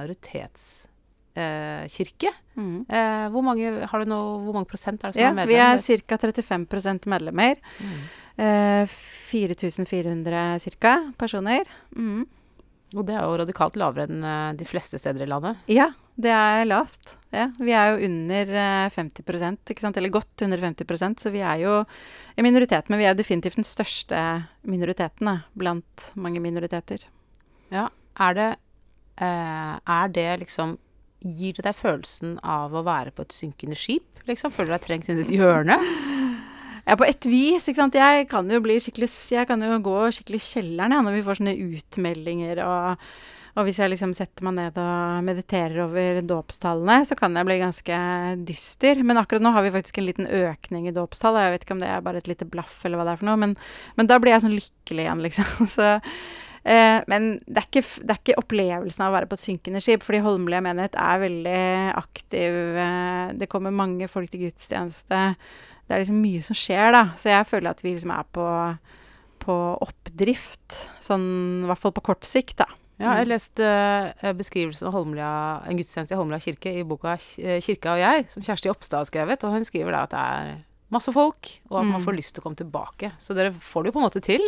majoritetskirke. 1.38 2.32
Mm. 2.58 2.86
Eh, 2.88 3.28
hvor, 3.32 3.44
mange, 3.46 3.86
har 3.86 4.02
du 4.02 4.10
noe, 4.10 4.40
hvor 4.44 4.56
mange 4.56 4.68
prosent 4.70 5.02
er 5.02 5.12
det 5.12 5.18
som 5.20 5.22
Ja, 5.22 5.44
er 5.44 5.46
vi 5.46 5.54
er 5.54 6.02
ca. 6.06 6.18
35 6.18 7.06
medlemmer. 7.06 7.56
Mm. 7.78 8.00
Eh, 8.38 8.86
4400 8.86 10.58
ca. 10.80 11.12
personer. 11.16 11.64
Mm. 11.96 12.26
Og 12.96 13.04
det 13.04 13.14
er 13.14 13.24
jo 13.24 13.36
radikalt 13.36 13.76
lavere 13.76 14.08
enn 14.08 14.24
eh, 14.24 14.52
de 14.58 14.64
fleste 14.64 14.98
steder 14.98 15.22
i 15.22 15.28
landet. 15.28 15.56
Ja, 15.68 15.90
det 16.16 16.32
er 16.32 16.64
lavt. 16.64 17.16
Ja, 17.30 17.50
vi 17.60 17.74
er 17.76 17.92
jo 17.92 18.06
under 18.08 18.54
eh, 18.56 18.90
50 18.90 19.58
ikke 19.68 19.82
sant? 19.84 19.96
eller 19.96 20.08
godt 20.08 20.42
under 20.42 20.58
50 20.58 21.20
så 21.20 21.30
vi 21.30 21.40
er 21.44 21.60
jo 21.62 21.84
en 21.84 22.46
minoritet. 22.46 22.88
Men 22.88 22.98
vi 22.98 23.04
er 23.04 23.14
definitivt 23.14 23.60
den 23.60 23.68
største 23.68 24.48
minoriteten 24.62 25.28
da, 25.28 25.36
blant 25.54 26.12
mange 26.16 26.40
minoriteter. 26.40 27.04
Ja, 27.70 27.88
er 28.18 28.34
det 28.34 28.50
eh, 29.20 29.74
Er 29.84 30.08
det 30.08 30.40
liksom 30.40 30.78
Gir 31.24 31.56
det 31.56 31.64
deg 31.66 31.74
følelsen 31.76 32.36
av 32.46 32.76
å 32.76 32.84
være 32.86 33.14
på 33.14 33.24
et 33.26 33.34
synkende 33.34 33.78
skip? 33.78 34.22
Liksom? 34.28 34.52
Føler 34.54 34.70
du 34.70 34.76
deg 34.76 34.84
trengt 34.84 35.08
inn 35.08 35.18
i 35.18 35.24
et 35.26 35.34
hjørne? 35.34 35.78
Ja, 36.88 36.94
på 36.96 37.04
et 37.04 37.26
vis, 37.28 37.66
ikke 37.68 37.82
sant. 37.82 37.98
Jeg 37.98 38.28
kan 38.30 38.48
jo 38.48 38.62
skikkelig 38.62 39.10
Jeg 39.34 39.48
kan 39.50 39.60
jo 39.60 39.80
gå 39.84 39.96
skikkelig 40.14 40.38
i 40.40 40.46
kjelleren 40.46 40.94
ja, 40.94 41.02
når 41.04 41.18
vi 41.18 41.26
får 41.26 41.40
sånne 41.40 41.58
utmeldinger 41.74 42.62
og 42.64 43.10
og 43.58 43.66
hvis 43.66 43.80
jeg 43.80 43.90
liksom 43.90 44.12
setter 44.14 44.46
meg 44.46 44.54
ned 44.54 44.76
og 44.78 45.24
mediterer 45.26 45.80
over 45.82 46.20
dåpstallene, 46.22 47.02
så 47.08 47.16
kan 47.18 47.34
jeg 47.34 47.46
bli 47.48 47.56
ganske 47.58 47.96
dyster. 48.46 49.00
Men 49.02 49.18
akkurat 49.18 49.42
nå 49.42 49.50
har 49.54 49.64
vi 49.66 49.72
faktisk 49.74 49.98
en 49.98 50.06
liten 50.06 50.28
økning 50.30 50.86
i 50.86 50.94
dåpstall. 50.94 51.40
Jeg 51.42 51.56
vet 51.56 51.66
ikke 51.66 51.74
om 51.74 51.82
det 51.82 51.88
er 51.90 52.04
bare 52.06 52.22
et 52.22 52.30
lite 52.30 52.46
blaff 52.46 52.84
eller 52.86 53.00
hva 53.00 53.08
det 53.08 53.16
er 53.16 53.22
for 53.22 53.30
noe, 53.30 53.40
men, 53.42 53.56
men 53.98 54.10
da 54.10 54.20
blir 54.22 54.36
jeg 54.36 54.44
sånn 54.46 54.54
lykkelig 54.54 55.08
igjen, 55.08 55.24
liksom. 55.26 55.66
Så, 55.74 55.88
eh, 56.68 56.98
men 57.10 57.30
det 57.46 57.62
er, 57.62 57.66
ikke, 57.68 57.82
det 58.04 58.14
er 58.14 58.20
ikke 58.22 58.38
opplevelsen 58.42 59.04
av 59.06 59.10
å 59.12 59.16
være 59.16 59.28
på 59.30 59.38
et 59.38 59.44
synkende 59.46 59.80
skip, 59.84 60.04
fordi 60.06 60.20
Holmlia 60.24 60.60
menighet 60.64 60.94
er 61.00 61.22
veldig 61.24 61.62
aktiv. 61.98 62.58
Eh, 62.84 63.32
det 63.40 63.48
kommer 63.50 63.74
mange 63.74 64.08
folk 64.12 64.30
til 64.32 64.46
gudstjeneste. 64.46 65.22
Det 65.88 65.96
er 65.96 66.02
liksom 66.04 66.20
mye 66.20 66.42
som 66.44 66.58
skjer, 66.58 66.92
da. 66.92 67.02
Så 67.16 67.30
jeg 67.32 67.48
føler 67.48 67.72
at 67.72 67.80
vi 67.84 67.94
liksom 67.94 68.12
er 68.12 68.26
på, 68.36 68.46
på 69.44 69.56
oppdrift. 69.86 70.82
Sånn 71.00 71.24
i 71.64 71.70
hvert 71.70 71.80
fall 71.80 71.94
på 71.96 72.04
kort 72.10 72.28
sikt, 72.28 72.58
da. 72.60 72.68
Ja, 72.98 73.12
jeg 73.20 73.28
Mm. 73.28 73.30
leste 73.30 73.66
uh, 74.24 74.32
beskrivelsen 74.34 74.88
av 74.88 74.92
Holmlia, 74.96 75.62
en 75.70 75.78
gudstjeneste 75.78 76.16
i 76.16 76.18
Holmlia 76.18 76.40
kirke 76.42 76.72
i 76.74 76.82
boka 76.82 77.12
eh, 77.38 77.60
'Kirka 77.62 77.92
og 77.94 78.00
jeg', 78.02 78.26
som 78.32 78.42
Kjersti 78.42 78.68
Oppstad 78.72 78.98
har 78.98 79.06
skrevet. 79.06 79.44
Og 79.44 79.52
hun 79.54 79.64
skriver 79.64 79.92
da 79.94 80.02
at 80.02 80.10
det 80.10 80.18
er 80.18 80.48
masse 80.90 81.12
folk, 81.12 81.48
og 81.70 81.80
at 81.80 81.84
man 81.86 82.00
Mm. 82.00 82.04
får 82.06 82.16
lyst 82.16 82.34
til 82.34 82.40
å 82.42 82.44
komme 82.46 82.56
tilbake. 82.56 83.12
Så 83.18 83.34
dere 83.36 83.52
får 83.52 83.82
det 83.84 83.90
jo 83.92 83.92
på 83.98 84.00
en 84.00 84.08
måte 84.08 84.22
til. 84.24 84.40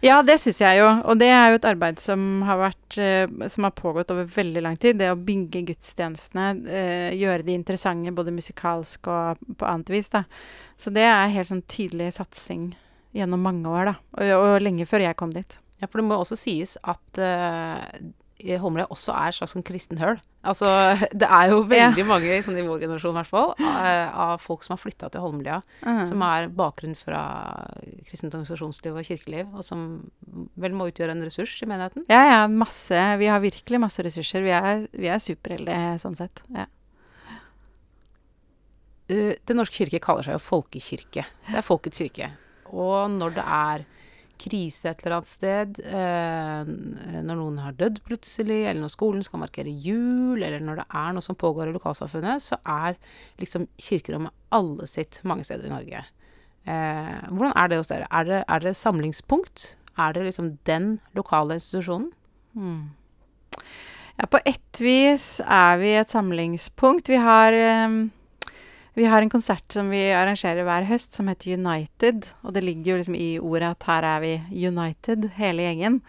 Ja, 0.00 0.22
det 0.22 0.38
syns 0.40 0.58
jeg 0.60 0.78
jo. 0.78 0.86
Og 1.04 1.18
det 1.18 1.28
er 1.28 1.50
jo 1.50 1.56
et 1.58 1.64
arbeid 1.68 1.98
som 2.00 2.42
har, 2.42 2.56
vært, 2.56 2.98
eh, 2.98 3.48
som 3.48 3.64
har 3.64 3.72
pågått 3.72 4.10
over 4.10 4.24
veldig 4.24 4.62
lang 4.62 4.76
tid. 4.78 4.96
Det 4.98 5.10
å 5.12 5.18
bygge 5.18 5.66
gudstjenestene, 5.66 6.66
eh, 6.68 7.10
gjøre 7.18 7.44
de 7.44 7.54
interessante 7.54 8.14
både 8.14 8.32
musikalsk 8.32 9.06
og 9.08 9.36
på 9.58 9.66
annet 9.66 9.88
vis. 9.90 10.08
da. 10.08 10.24
Så 10.78 10.92
det 10.92 11.02
er 11.02 11.28
helt 11.28 11.48
sånn 11.48 11.64
tydelig 11.66 12.12
satsing 12.14 12.74
gjennom 13.14 13.42
mange 13.42 13.64
år, 13.66 13.84
da. 13.86 13.96
Og, 14.18 14.30
og 14.54 14.62
lenge 14.62 14.86
før 14.86 15.00
jeg 15.00 15.16
kom 15.16 15.30
dit. 15.32 15.58
Ja, 15.80 15.86
for 15.88 16.00
det 16.00 16.08
må 16.08 16.16
også 16.16 16.36
sies 16.38 16.76
at 16.84 17.18
uh, 17.18 17.80
Holmlia 18.60 18.86
også 18.88 19.12
er 19.14 19.28
et 19.28 19.34
slags 19.34 19.52
sånn 19.54 19.64
kristen 19.64 19.98
høl. 19.98 20.18
Altså, 20.46 20.68
det 21.20 21.28
er 21.28 21.50
jo 21.52 21.62
veldig 21.68 22.06
mange, 22.08 22.38
sånn 22.44 22.60
i 22.60 22.64
vår 22.66 22.84
generasjon 22.84 23.16
i 23.16 23.20
hvert 23.20 23.30
fall, 23.30 23.52
eh, 23.58 24.18
av 24.26 24.42
folk 24.42 24.64
som 24.66 24.76
har 24.76 24.82
flytta 24.82 25.10
til 25.12 25.24
Holmlia, 25.24 25.60
som 26.08 26.22
er 26.26 26.48
bakgrunn 26.54 26.96
fra 26.98 27.22
kristent 28.06 28.34
organisasjonsliv 28.34 28.96
og 28.96 29.06
kirkeliv, 29.06 29.50
og 29.56 29.66
som 29.66 29.82
vel 30.60 30.76
må 30.76 30.88
utgjøre 30.90 31.16
en 31.16 31.24
ressurs 31.26 31.56
i 31.62 31.68
menigheten. 31.70 32.06
Ja, 32.12 32.22
ja, 32.30 32.40
masse. 32.50 33.02
Vi 33.20 33.30
har 33.30 33.42
virkelig 33.42 33.82
masse 33.82 34.04
ressurser. 34.06 34.44
Vi 34.46 34.54
er, 34.54 34.86
vi 34.94 35.10
er 35.12 35.22
superheldige 35.22 35.96
sånn 36.02 36.18
sett. 36.18 36.42
Ja. 36.54 36.68
Uh, 39.06 39.34
Den 39.46 39.60
norske 39.60 39.84
kirke 39.84 40.02
kaller 40.02 40.26
seg 40.26 40.34
jo 40.34 40.42
folkekirke. 40.42 41.26
Det 41.46 41.60
er 41.60 41.66
folkets 41.66 42.02
kirke. 42.02 42.32
Og 42.74 43.12
når 43.12 43.36
det 43.36 43.44
er 43.46 43.84
krise 44.40 44.90
et 44.90 45.02
eller 45.02 45.16
annet 45.18 45.30
sted, 45.30 45.78
eh, 45.86 46.70
når 47.26 47.38
noen 47.38 47.60
har 47.62 47.76
dødd 47.78 48.02
plutselig, 48.06 48.62
eller 48.64 48.82
når 48.84 48.92
skolen 48.94 49.24
skal 49.26 49.42
markere 49.42 49.72
jul, 49.72 50.42
eller 50.42 50.62
når 50.64 50.82
det 50.82 50.86
er 51.00 51.16
noe 51.16 51.24
som 51.24 51.38
pågår 51.38 51.70
i 51.70 51.76
lokalsamfunnet, 51.76 52.44
så 52.44 52.58
er 52.62 52.98
liksom 53.42 53.68
kirkerommet 53.80 54.34
alle 54.56 54.88
sitt 54.90 55.20
mange 55.26 55.46
steder 55.46 55.68
i 55.68 55.74
Norge. 55.74 56.04
Eh, 56.66 57.16
hvordan 57.30 57.56
er 57.56 57.70
det 57.70 57.80
hos 57.80 57.92
dere? 57.92 58.10
Er 58.10 58.28
det, 58.28 58.42
er 58.48 58.64
det 58.64 58.76
samlingspunkt? 58.76 59.74
Er 59.96 60.12
det 60.12 60.26
liksom 60.26 60.56
den 60.68 60.96
lokale 61.16 61.56
institusjonen? 61.60 62.10
Mm. 62.56 62.90
Ja, 64.16 64.26
på 64.32 64.40
ett 64.48 64.80
vis 64.80 65.40
er 65.44 65.80
vi 65.80 65.94
et 65.96 66.12
samlingspunkt. 66.12 67.08
Vi 67.12 67.20
har 67.20 67.56
um 67.86 68.06
vi 68.96 69.04
har 69.04 69.20
en 69.22 69.30
konsert 69.30 69.68
som 69.72 69.90
vi 69.92 70.00
arrangerer 70.16 70.64
hver 70.64 70.86
høst, 70.88 71.12
som 71.16 71.28
heter 71.28 71.58
United. 71.58 72.30
Og 72.46 72.54
det 72.56 72.64
ligger 72.64 72.94
jo 72.94 72.98
liksom 73.02 73.18
i 73.18 73.30
ordet 73.36 73.74
at 73.74 73.88
her 73.90 74.06
er 74.08 74.22
vi 74.24 74.32
United, 74.70 75.28
hele 75.36 75.66
gjengen. 75.66 76.00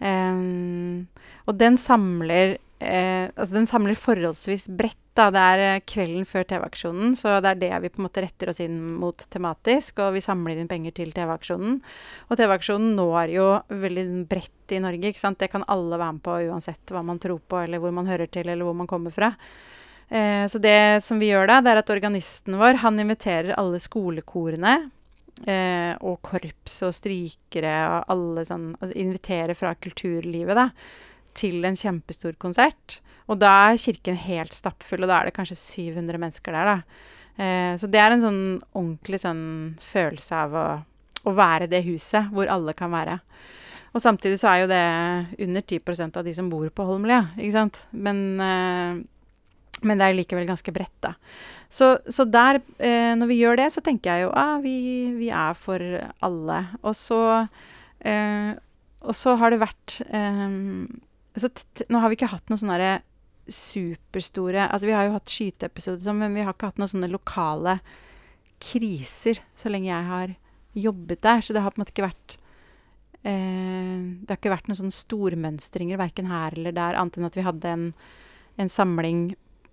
Um, 0.00 1.04
og 1.46 1.54
den 1.56 1.78
samler 1.80 2.56
uh, 2.82 3.30
Altså, 3.30 3.52
den 3.54 3.68
samler 3.70 3.96
forholdsvis 3.96 4.66
bredt, 4.72 4.98
da. 5.14 5.28
Det 5.32 5.44
er 5.52 5.62
uh, 5.76 5.84
kvelden 5.86 6.24
før 6.28 6.48
TV-aksjonen, 6.48 7.12
så 7.16 7.36
det 7.44 7.52
er 7.52 7.60
det 7.60 7.70
vi 7.84 7.92
på 7.92 8.02
en 8.02 8.08
måte 8.08 8.24
retter 8.24 8.50
oss 8.50 8.62
inn 8.64 8.80
mot 9.04 9.28
tematisk. 9.36 10.00
Og 10.06 10.16
vi 10.16 10.24
samler 10.24 10.58
inn 10.58 10.72
penger 10.72 10.96
til 10.96 11.12
TV-aksjonen. 11.12 11.78
Og 12.30 12.40
TV-aksjonen 12.40 12.96
når 12.96 13.36
jo 13.36 13.46
veldig 13.84 14.08
bredt 14.32 14.72
i 14.72 14.80
Norge, 14.80 15.12
ikke 15.12 15.26
sant. 15.26 15.42
Det 15.44 15.52
kan 15.52 15.68
alle 15.68 16.00
være 16.00 16.16
med 16.16 16.24
på 16.24 16.40
uansett 16.48 16.96
hva 16.96 17.04
man 17.04 17.20
tror 17.20 17.44
på, 17.44 17.60
eller 17.66 17.84
hvor 17.84 17.92
man 18.00 18.08
hører 18.08 18.32
til, 18.32 18.48
eller 18.48 18.64
hvor 18.64 18.80
man 18.80 18.88
kommer 18.90 19.12
fra. 19.12 19.34
Eh, 20.08 20.44
så 20.50 20.60
det 20.62 21.02
som 21.04 21.20
vi 21.22 21.30
gjør 21.30 21.48
da, 21.48 21.60
det 21.64 21.72
er 21.72 21.80
at 21.80 21.94
organisten 21.94 22.58
vår 22.60 22.82
han 22.84 23.00
inviterer 23.00 23.56
alle 23.58 23.80
skolekorene 23.82 24.74
eh, 25.46 25.94
og 26.04 26.20
korps 26.26 26.82
og 26.86 26.94
strykere 26.94 27.74
og 27.88 28.12
alle 28.12 28.44
sånn 28.46 28.70
altså 28.78 28.94
Inviterer 29.00 29.56
fra 29.58 29.74
kulturlivet 29.74 30.58
da, 30.58 30.68
til 31.34 31.64
en 31.66 31.78
kjempestor 31.78 32.36
konsert. 32.40 33.00
Og 33.30 33.40
da 33.40 33.52
er 33.70 33.80
kirken 33.80 34.18
helt 34.20 34.54
stappfull, 34.54 35.06
og 35.06 35.10
da 35.10 35.20
er 35.20 35.30
det 35.30 35.36
kanskje 35.38 35.56
700 35.56 36.20
mennesker 36.20 36.54
der, 36.54 36.74
da. 36.74 37.12
Eh, 37.34 37.72
så 37.80 37.88
det 37.90 38.00
er 38.02 38.14
en 38.14 38.22
sånn 38.22 38.42
ordentlig 38.76 39.22
sånn 39.24 39.44
følelse 39.82 40.42
av 40.44 40.54
å, 40.54 40.66
å 41.24 41.34
være 41.34 41.70
det 41.72 41.82
huset 41.88 42.28
hvor 42.34 42.50
alle 42.52 42.76
kan 42.76 42.92
være. 42.92 43.18
Og 43.94 44.02
samtidig 44.02 44.40
så 44.42 44.50
er 44.50 44.60
jo 44.60 44.70
det 44.70 44.84
under 45.46 45.62
10% 45.62 46.16
av 46.18 46.26
de 46.26 46.34
som 46.34 46.48
bor 46.50 46.66
på 46.74 46.86
Holmlia, 46.86 47.28
ikke 47.38 47.54
sant. 47.54 47.84
Men 47.94 48.22
eh, 48.42 49.02
men 49.82 49.98
det 49.98 50.06
er 50.06 50.16
likevel 50.18 50.46
ganske 50.48 50.74
bredt, 50.74 50.94
da. 51.04 51.14
Så, 51.74 51.96
så 52.06 52.26
der, 52.28 52.60
eh, 52.78 53.14
når 53.18 53.30
vi 53.30 53.40
gjør 53.40 53.58
det, 53.58 53.70
så 53.74 53.82
tenker 53.82 54.12
jeg 54.12 54.26
jo 54.26 54.34
ah, 54.38 54.60
vi, 54.62 54.76
vi 55.16 55.30
er 55.34 55.56
for 55.58 55.82
alle. 56.22 56.60
Og 56.84 56.94
så, 56.94 57.20
eh, 58.06 58.52
og 59.02 59.18
så 59.18 59.34
har 59.40 59.50
det 59.50 59.62
vært 59.64 59.98
eh, 60.06 60.54
Nå 61.34 61.98
har 61.98 62.12
vi 62.12 62.14
ikke 62.14 62.30
hatt 62.30 62.46
noen 62.46 62.60
sånne 62.60 62.92
superstore 63.50 64.68
Altså, 64.68 64.86
vi 64.86 64.94
har 64.94 65.08
jo 65.08 65.16
hatt 65.16 65.32
skyteepisoder, 65.32 66.04
sånn, 66.06 66.22
men 66.22 66.36
vi 66.36 66.44
har 66.46 66.54
ikke 66.54 66.70
hatt 66.70 66.80
noen 66.80 66.92
sånne 66.94 67.10
lokale 67.12 67.78
kriser 68.62 69.42
så 69.58 69.72
lenge 69.72 69.90
jeg 69.90 70.08
har 70.08 70.34
jobbet 70.74 71.22
der. 71.22 71.42
Så 71.44 71.54
det 71.54 71.62
har 71.64 71.74
på 71.74 71.80
en 71.80 71.84
måte 71.84 71.94
ikke 71.94 72.06
vært 72.06 72.36
eh, 73.26 73.98
Det 74.22 74.30
har 74.30 74.38
ikke 74.38 74.54
vært 74.54 74.70
noen 74.70 74.80
sånne 74.84 74.96
stormønstringer 74.96 76.00
verken 76.00 76.30
her 76.30 76.56
eller 76.56 76.76
der, 76.76 76.98
annet 77.00 77.18
enn 77.18 77.28
at 77.28 77.38
vi 77.38 77.46
hadde 77.46 77.74
en, 77.76 77.88
en 78.62 78.72
samling 78.72 79.26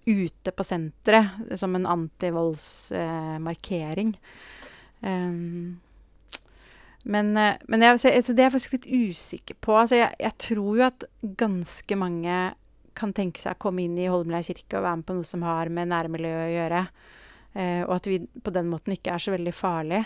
ute 0.05 0.51
på 0.51 0.63
senteret 0.65 1.29
som 1.59 1.75
en 1.77 1.87
antivoldsmarkering. 1.89 4.19
Um, 5.01 5.79
men, 7.03 7.37
eh, 7.37 7.53
men 7.67 7.81
jeg, 7.81 7.99
så, 7.99 8.07
det 8.07 8.43
er 8.43 8.49
jeg 8.49 8.55
faktisk 8.55 8.73
litt 8.77 8.89
usikker 8.89 9.55
på. 9.61 9.75
Altså 9.77 9.95
jeg, 9.97 10.15
jeg, 10.21 10.37
tror 10.45 10.77
jo 10.77 10.85
at 10.85 11.05
ganske 11.39 11.97
mange 11.97 12.41
kan 12.97 13.13
tenke 13.15 13.41
seg 13.41 13.55
å 13.55 13.61
komme 13.61 13.85
inn 13.85 13.97
i 13.97 14.09
Holmlia 14.11 14.43
kirke 14.45 14.77
og 14.77 14.85
være 14.85 14.99
med 14.99 15.07
på 15.07 15.15
noe 15.17 15.27
som 15.27 15.45
har 15.47 15.71
med 15.73 15.91
nærmiljøet 15.93 16.45
å 16.45 16.55
gjøre. 16.55 16.83
Uh, 17.51 17.81
og 17.87 17.95
at 17.97 18.11
vi 18.11 18.19
på 18.21 18.55
den 18.55 18.69
måten 18.71 18.95
ikke 18.95 19.15
er 19.15 19.23
så 19.23 19.33
veldig 19.33 19.55
farlige. 19.55 20.05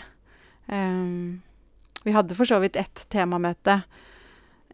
Um, 0.66 1.42
vi 2.06 2.14
hadde 2.14 2.38
for 2.38 2.48
så 2.48 2.58
vidt 2.62 2.78
ett 2.78 3.06
temamøte 3.10 3.80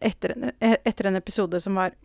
etter 0.03 0.35
en, 0.35 0.51
etter 0.59 1.09
en 1.09 1.17
episode 1.17 1.59
som 1.63 1.77
var 1.79 1.95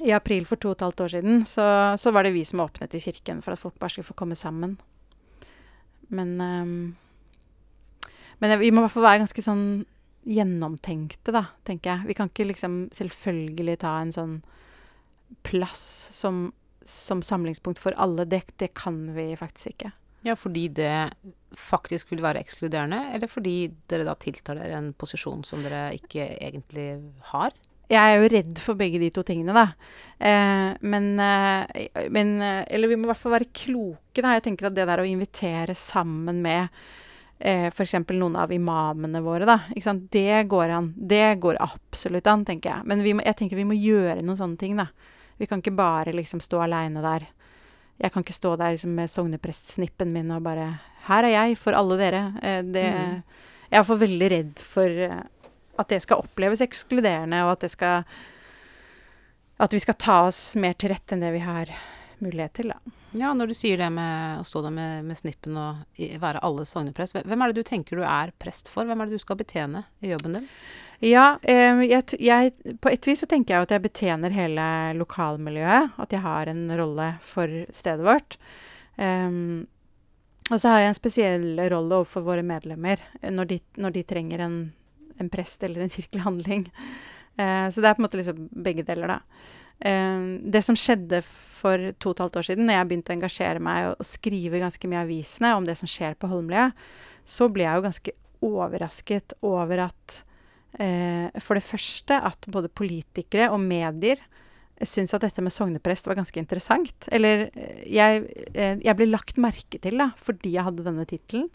i 0.00 0.12
april 0.14 0.46
for 0.48 0.60
to 0.60 0.72
og 0.72 0.78
et 0.78 0.86
halvt 0.86 1.04
år 1.04 1.12
siden, 1.16 1.44
så, 1.48 1.66
så, 2.00 2.12
var 2.14 2.26
det 2.26 2.34
vi 2.36 2.44
som 2.46 2.62
åpnet 2.64 2.94
i 2.96 3.02
kirken 3.02 3.42
for 3.44 3.54
at 3.54 3.60
folk 3.60 3.78
bare 3.80 3.92
skulle 3.92 4.06
få 4.06 4.16
komme 4.18 4.38
sammen. 4.38 4.76
Men, 6.08 6.34
um, 6.40 6.96
men 8.42 8.58
vi 8.60 8.70
må 8.70 8.82
i 8.82 8.86
hvert 8.86 8.94
fall 8.96 9.08
være 9.08 9.22
ganske 9.24 9.44
sånn 9.44 9.66
gjennomtenkte, 10.28 11.32
da, 11.32 11.46
tenker 11.64 11.94
jeg. 11.94 12.10
Vi 12.10 12.16
kan 12.18 12.30
ikke 12.30 12.48
liksom 12.50 12.82
selvfølgelig 12.96 13.78
ta 13.84 13.94
en 14.00 14.12
sånn 14.14 14.34
plass 15.46 15.82
som, 16.12 16.50
som 16.84 17.22
samlingspunkt 17.24 17.80
for 17.80 17.96
alle. 18.00 18.26
Det, 18.28 18.42
det 18.60 18.72
kan 18.78 18.98
vi 19.16 19.32
faktisk 19.38 19.74
ikke. 19.74 19.94
Ja, 20.26 20.34
fordi 20.36 20.66
det 20.76 20.92
faktisk 21.56 22.10
vil 22.12 22.20
være 22.20 22.42
ekskluderende, 22.44 23.06
eller 23.14 23.30
fordi 23.30 23.70
dere 23.88 24.04
da 24.04 24.14
tiltar 24.20 24.58
dere 24.60 24.76
en 24.76 24.92
posisjon 24.92 25.46
som 25.48 25.62
dere 25.64 25.94
ikke 25.96 26.26
egentlig 26.36 26.90
har? 27.32 27.56
Jeg 27.90 27.98
er 27.98 28.20
jo 28.20 28.30
redd 28.30 28.60
for 28.62 28.78
begge 28.78 29.00
de 29.02 29.10
to 29.10 29.24
tingene, 29.26 29.54
da. 29.56 29.66
Eh, 30.22 30.76
men, 30.86 31.12
eh, 31.18 32.06
men, 32.10 32.40
eh, 32.42 32.64
Eller 32.70 32.88
vi 32.88 32.96
må 32.96 33.08
i 33.08 33.10
hvert 33.10 33.18
fall 33.18 33.32
være 33.32 33.52
kloke, 33.52 34.22
da. 34.22 34.36
Jeg 34.36 34.44
tenker 34.46 34.68
at 34.68 34.74
det 34.74 34.86
der 34.86 35.02
å 35.02 35.08
invitere 35.08 35.74
sammen 35.74 36.40
med 36.42 36.68
eh, 37.40 37.66
f.eks. 37.66 37.94
noen 38.12 38.36
av 38.36 38.52
imamene 38.52 39.22
våre, 39.24 39.48
da. 39.48 39.58
Det 39.74 40.48
går 40.48 40.70
an. 40.70 40.94
Det 40.96 41.40
går 41.40 41.56
absolutt 41.58 42.26
an, 42.26 42.44
tenker 42.44 42.70
jeg. 42.70 42.86
Men 42.86 43.02
må, 43.02 43.24
jeg 43.24 43.36
tenker 43.36 43.56
vi 43.56 43.64
må 43.66 43.74
gjøre 43.74 44.22
noen 44.22 44.38
sånne 44.38 44.58
ting, 44.60 44.76
da. 44.76 44.86
Vi 45.40 45.48
kan 45.48 45.60
ikke 45.62 45.74
bare 45.74 46.12
liksom 46.12 46.40
stå 46.40 46.60
aleine 46.62 47.02
der. 47.02 47.26
Jeg 48.00 48.12
kan 48.12 48.22
ikke 48.22 48.36
stå 48.36 48.54
der 48.60 48.76
liksom, 48.76 48.94
med 48.94 49.10
sogneprestsnippen 49.10 50.12
min 50.12 50.30
og 50.30 50.42
bare 50.44 50.80
'Her 51.06 51.24
er 51.24 51.32
jeg, 51.32 51.58
for 51.58 51.72
alle 51.72 51.96
dere'. 51.96 52.36
Eh, 52.44 52.62
det, 52.62 52.86
mm. 52.92 53.22
Jeg 53.70 53.72
er 53.72 53.78
iallfall 53.78 53.98
veldig 53.98 54.30
redd 54.30 54.58
for 54.58 54.88
eh, 54.88 55.22
at 55.80 55.92
det 55.92 56.02
skal 56.04 56.22
oppleves 56.22 56.62
ekskluderende, 56.64 57.42
og 57.46 57.56
at 57.56 57.66
det 57.66 57.72
skal 57.76 58.04
At 59.60 59.74
vi 59.76 59.80
skal 59.82 59.98
ta 60.00 60.22
oss 60.24 60.56
mer 60.56 60.72
til 60.72 60.88
rette 60.88 61.12
enn 61.12 61.20
det 61.20 61.34
vi 61.34 61.42
har 61.44 61.68
mulighet 62.20 62.54
til, 62.56 62.70
da. 62.72 62.94
Ja, 63.12 63.32
når 63.34 63.50
du 63.50 63.54
sier 63.58 63.80
det 63.80 63.88
med 63.90 64.38
å 64.40 64.44
stå 64.46 64.62
der 64.62 64.72
med, 64.72 65.04
med 65.08 65.18
snippen 65.18 65.56
og 65.58 65.98
være 66.22 66.40
alle 66.46 66.64
sogneprest, 66.68 67.16
hvem 67.26 67.42
er 67.42 67.50
det 67.50 67.60
du 67.60 67.66
tenker 67.66 67.98
du 67.98 68.04
er 68.06 68.30
prest 68.38 68.70
for? 68.70 68.86
Hvem 68.86 69.02
er 69.02 69.10
det 69.10 69.18
du 69.18 69.22
skal 69.22 69.38
betjene 69.40 69.82
i 70.00 70.12
jobben 70.12 70.38
din? 70.38 70.46
Ja, 71.02 71.40
eh, 71.42 71.80
jeg, 71.88 72.20
jeg, 72.20 72.54
på 72.80 72.92
et 72.92 73.08
vis 73.08 73.24
så 73.24 73.28
tenker 73.28 73.56
jeg 73.56 73.66
at 73.66 73.74
jeg 73.74 73.84
betjener 73.88 74.36
hele 74.36 74.64
lokalmiljøet. 75.00 75.96
At 76.00 76.14
jeg 76.14 76.22
har 76.22 76.52
en 76.52 76.64
rolle 76.78 77.10
for 77.24 77.62
stedet 77.74 78.06
vårt. 78.06 78.36
Um, 79.00 79.66
og 80.50 80.60
så 80.60 80.74
har 80.74 80.82
jeg 80.82 80.92
en 80.92 80.98
spesiell 80.98 81.48
rolle 81.72 82.02
overfor 82.02 82.26
våre 82.26 82.44
medlemmer 82.44 83.00
når 83.22 83.48
de, 83.48 83.58
når 83.80 83.94
de 83.94 84.02
trenger 84.06 84.42
en 84.44 84.58
en 85.20 85.30
prest 85.32 85.64
eller 85.66 85.84
en 85.84 85.92
kirkelig 85.92 86.24
handling. 86.24 86.66
Eh, 87.40 87.66
så 87.70 87.82
det 87.82 87.90
er 87.90 87.96
på 87.96 88.02
en 88.02 88.06
måte 88.08 88.20
liksom 88.20 88.46
begge 88.64 88.84
deler, 88.86 89.14
da. 89.16 89.18
Eh, 89.80 90.24
det 90.52 90.62
som 90.66 90.78
skjedde 90.78 91.22
for 91.26 91.92
to 91.98 92.12
og 92.12 92.16
et 92.16 92.24
halvt 92.24 92.40
år 92.40 92.48
siden, 92.50 92.66
når 92.68 92.78
jeg 92.78 92.90
begynte 92.90 93.14
å 93.14 93.18
engasjere 93.18 93.64
meg 93.64 93.92
og, 93.92 94.06
skrive 94.06 94.62
ganske 94.62 94.90
mye 94.90 95.04
avisene 95.06 95.54
om 95.56 95.68
det 95.68 95.76
som 95.80 95.90
skjer 95.90 96.18
på 96.20 96.30
Holmlia, 96.30 96.70
så 97.24 97.48
ble 97.52 97.66
jeg 97.66 97.78
jo 97.78 97.86
ganske 97.86 98.16
overrasket 98.50 99.34
over 99.44 99.84
at 99.84 100.20
eh, 100.80 101.28
For 101.44 101.58
det 101.58 101.66
første 101.66 102.16
at 102.16 102.48
både 102.48 102.72
politikere 102.72 103.50
og 103.52 103.60
medier 103.60 104.22
syntes 104.80 105.14
at 105.16 105.24
dette 105.26 105.42
med 105.44 105.52
sogneprest 105.52 106.08
var 106.08 106.18
ganske 106.18 106.40
interessant. 106.40 107.08
Eller 107.12 107.48
eh, 107.52 107.84
jeg, 107.90 108.24
eh, 108.54 108.76
jeg 108.80 108.96
ble 108.98 109.10
lagt 109.10 109.40
merke 109.40 109.80
til 109.82 110.00
da, 110.00 110.10
fordi 110.20 110.54
jeg 110.56 110.66
hadde 110.66 110.86
denne 110.86 111.06
tittelen. 111.08 111.48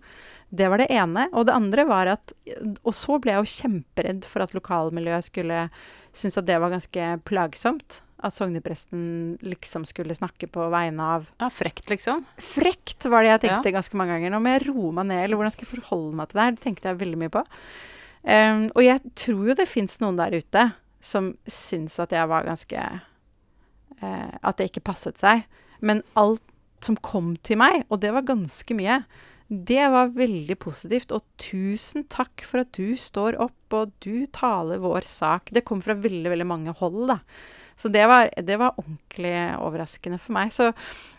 Det 0.55 0.69
var 0.71 0.81
det 0.81 0.91
ene. 0.93 1.27
Og 1.33 1.47
det 1.47 1.55
andre 1.55 1.87
var 1.89 2.11
at 2.13 2.33
Og 2.85 2.93
så 2.93 3.17
ble 3.19 3.33
jeg 3.33 3.41
jo 3.41 3.53
kjemperedd 3.65 4.27
for 4.29 4.45
at 4.45 4.53
lokalmiljøet 4.55 5.29
skulle 5.31 5.63
synes 6.15 6.37
at 6.39 6.47
det 6.47 6.59
var 6.61 6.73
ganske 6.73 7.07
plagsomt. 7.27 8.01
At 8.25 8.37
sognepresten 8.37 9.35
liksom 9.43 9.83
skulle 9.89 10.15
snakke 10.15 10.47
på 10.49 10.69
vegne 10.73 11.09
av 11.17 11.27
Ja, 11.41 11.49
Frekt, 11.51 11.89
liksom? 11.91 12.23
Frekt 12.41 13.09
var 13.11 13.25
det 13.25 13.33
jeg 13.33 13.43
tenkte 13.47 13.73
ja. 13.73 13.75
ganske 13.79 13.99
mange 13.99 14.15
ganger. 14.15 14.31
Nå 14.33 14.39
må 14.41 14.53
jeg 14.55 14.67
roe 14.69 14.93
meg 14.95 15.09
ned, 15.11 15.25
eller 15.25 15.41
hvordan 15.41 15.53
skal 15.53 15.67
jeg 15.67 15.73
forholde 15.75 16.15
meg 16.21 16.31
til 16.31 16.39
det 16.39 16.45
her? 16.47 16.55
Det 16.55 16.63
tenkte 16.63 16.89
jeg 16.89 17.01
veldig 17.03 17.21
mye 17.25 17.33
på. 17.35 17.43
Um, 18.25 18.63
og 18.73 18.81
jeg 18.81 19.13
tror 19.13 19.51
jo 19.51 19.57
det 19.59 19.67
fins 19.69 19.99
noen 20.01 20.17
der 20.17 20.33
ute 20.33 20.63
som 21.05 21.35
syns 21.45 21.99
at 22.01 22.15
jeg 22.15 22.25
var 22.31 22.47
ganske 22.47 22.85
uh, 24.03 24.33
At 24.41 24.57
det 24.59 24.71
ikke 24.71 24.87
passet 24.91 25.19
seg. 25.21 25.45
Men 25.79 26.03
alt 26.19 26.43
som 26.83 26.97
kom 26.99 27.33
til 27.45 27.59
meg, 27.61 27.85
og 27.89 28.01
det 28.03 28.11
var 28.13 28.27
ganske 28.27 28.75
mye, 28.77 28.99
det 29.47 29.83
var 29.93 30.13
veldig 30.15 30.55
positivt, 30.57 31.11
og 31.13 31.21
tusen 31.41 32.07
takk 32.09 32.41
for 32.45 32.63
at 32.63 32.71
du 32.73 32.97
står 32.97 33.37
opp 33.41 33.75
og 33.77 33.91
du 34.01 34.25
taler 34.33 34.81
vår 34.81 35.05
sak. 35.05 35.51
Det 35.53 35.65
kom 35.67 35.83
fra 35.85 35.93
veldig, 35.97 36.31
veldig 36.33 36.47
mange 36.49 36.73
hold, 36.79 37.03
da. 37.13 37.19
Så 37.77 37.91
det 37.91 38.05
var, 38.07 38.31
det 38.41 38.57
var 38.57 38.77
ordentlig 38.79 39.35
overraskende 39.59 40.17
for 40.21 40.33
meg. 40.37 40.53
Så 40.55 40.71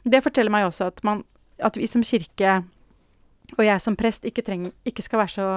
det 0.09 0.23
forteller 0.25 0.51
meg 0.53 0.67
også 0.67 0.89
at, 0.91 1.03
man, 1.07 1.23
at 1.63 1.77
vi 1.79 1.87
som 1.91 2.05
kirke, 2.07 2.63
og 3.57 3.63
jeg 3.63 3.83
som 3.85 3.99
prest, 3.99 4.27
ikke, 4.27 4.43
treng, 4.47 4.65
ikke 4.89 5.05
skal 5.05 5.23
være 5.23 5.35
så 5.37 5.49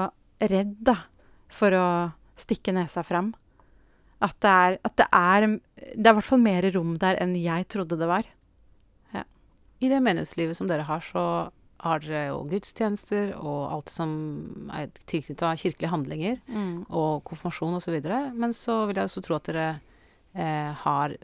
redd, 0.52 0.76
da. 0.86 1.00
for 1.50 1.74
å 1.74 1.88
stikke 2.38 2.76
nesa 2.76 3.02
fram. 3.04 3.34
At 4.20 4.36
det 4.44 4.52
er 4.52 4.78
At 4.84 4.96
det 5.00 5.08
er 5.16 5.46
Det 5.48 6.06
er 6.08 6.12
i 6.12 6.18
hvert 6.18 6.28
fall 6.28 6.44
mer 6.44 6.66
rom 6.76 6.98
der 7.00 7.20
enn 7.24 7.38
jeg 7.40 7.68
trodde 7.72 8.00
det 8.00 8.10
var. 8.10 8.28
I 9.80 9.88
det 9.88 10.02
menighetslivet 10.04 10.58
som 10.58 10.68
dere 10.68 10.84
har, 10.84 11.00
så 11.00 11.24
har 11.80 12.02
dere 12.04 12.26
jo 12.28 12.42
gudstjenester 12.52 13.32
og 13.40 13.60
alt 13.72 13.92
som 13.94 14.12
er 14.76 14.90
tilknytta 15.08 15.54
kirkelige 15.62 15.92
handlinger, 15.94 16.40
og 16.92 17.24
konfirmasjon 17.30 17.78
osv. 17.78 17.96
Men 18.36 18.56
så 18.56 18.82
vil 18.90 19.00
jeg 19.00 19.08
også 19.08 19.24
tro 19.24 19.38
at 19.38 19.48
dere 19.48 19.68
eh, 20.36 20.72
har 20.84 21.16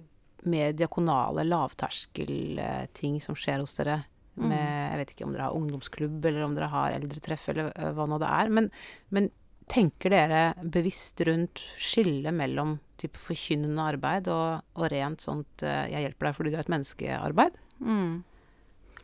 mer 0.47 0.75
diakonale 0.77 1.43
lavterskelting 1.49 3.19
som 3.23 3.35
skjer 3.35 3.63
hos 3.63 3.75
dere. 3.79 4.03
Mm. 4.35 4.47
Med, 4.51 4.63
jeg 4.63 4.99
vet 5.01 5.11
ikke 5.13 5.27
om 5.27 5.35
dere 5.35 5.49
har 5.49 5.59
ungdomsklubb, 5.59 6.25
eller 6.27 6.47
om 6.47 6.55
dere 6.55 6.71
har 6.71 6.95
eldretreff, 6.95 7.49
eller 7.51 7.73
eh, 7.75 7.91
hva 7.95 8.07
nå 8.07 8.19
det 8.23 8.31
er. 8.31 8.55
Men, 8.55 8.71
men 9.15 9.29
tenker 9.71 10.13
dere 10.13 10.41
bevisst 10.61 11.21
rundt 11.25 11.61
skillet 11.81 12.33
mellom 12.35 12.77
type 13.01 13.19
forkynnende 13.19 13.85
arbeid 13.91 14.29
og, 14.31 14.63
og 14.77 14.89
rent 14.93 15.23
sånt 15.23 15.65
eh, 15.65 15.89
'jeg 15.91 16.05
hjelper 16.05 16.29
deg 16.29 16.37
fordi 16.37 16.51
du 16.53 16.57
er 16.57 16.63
et 16.63 16.73
menneske'-arbeid? 16.73 17.59
Mm. 17.79 18.23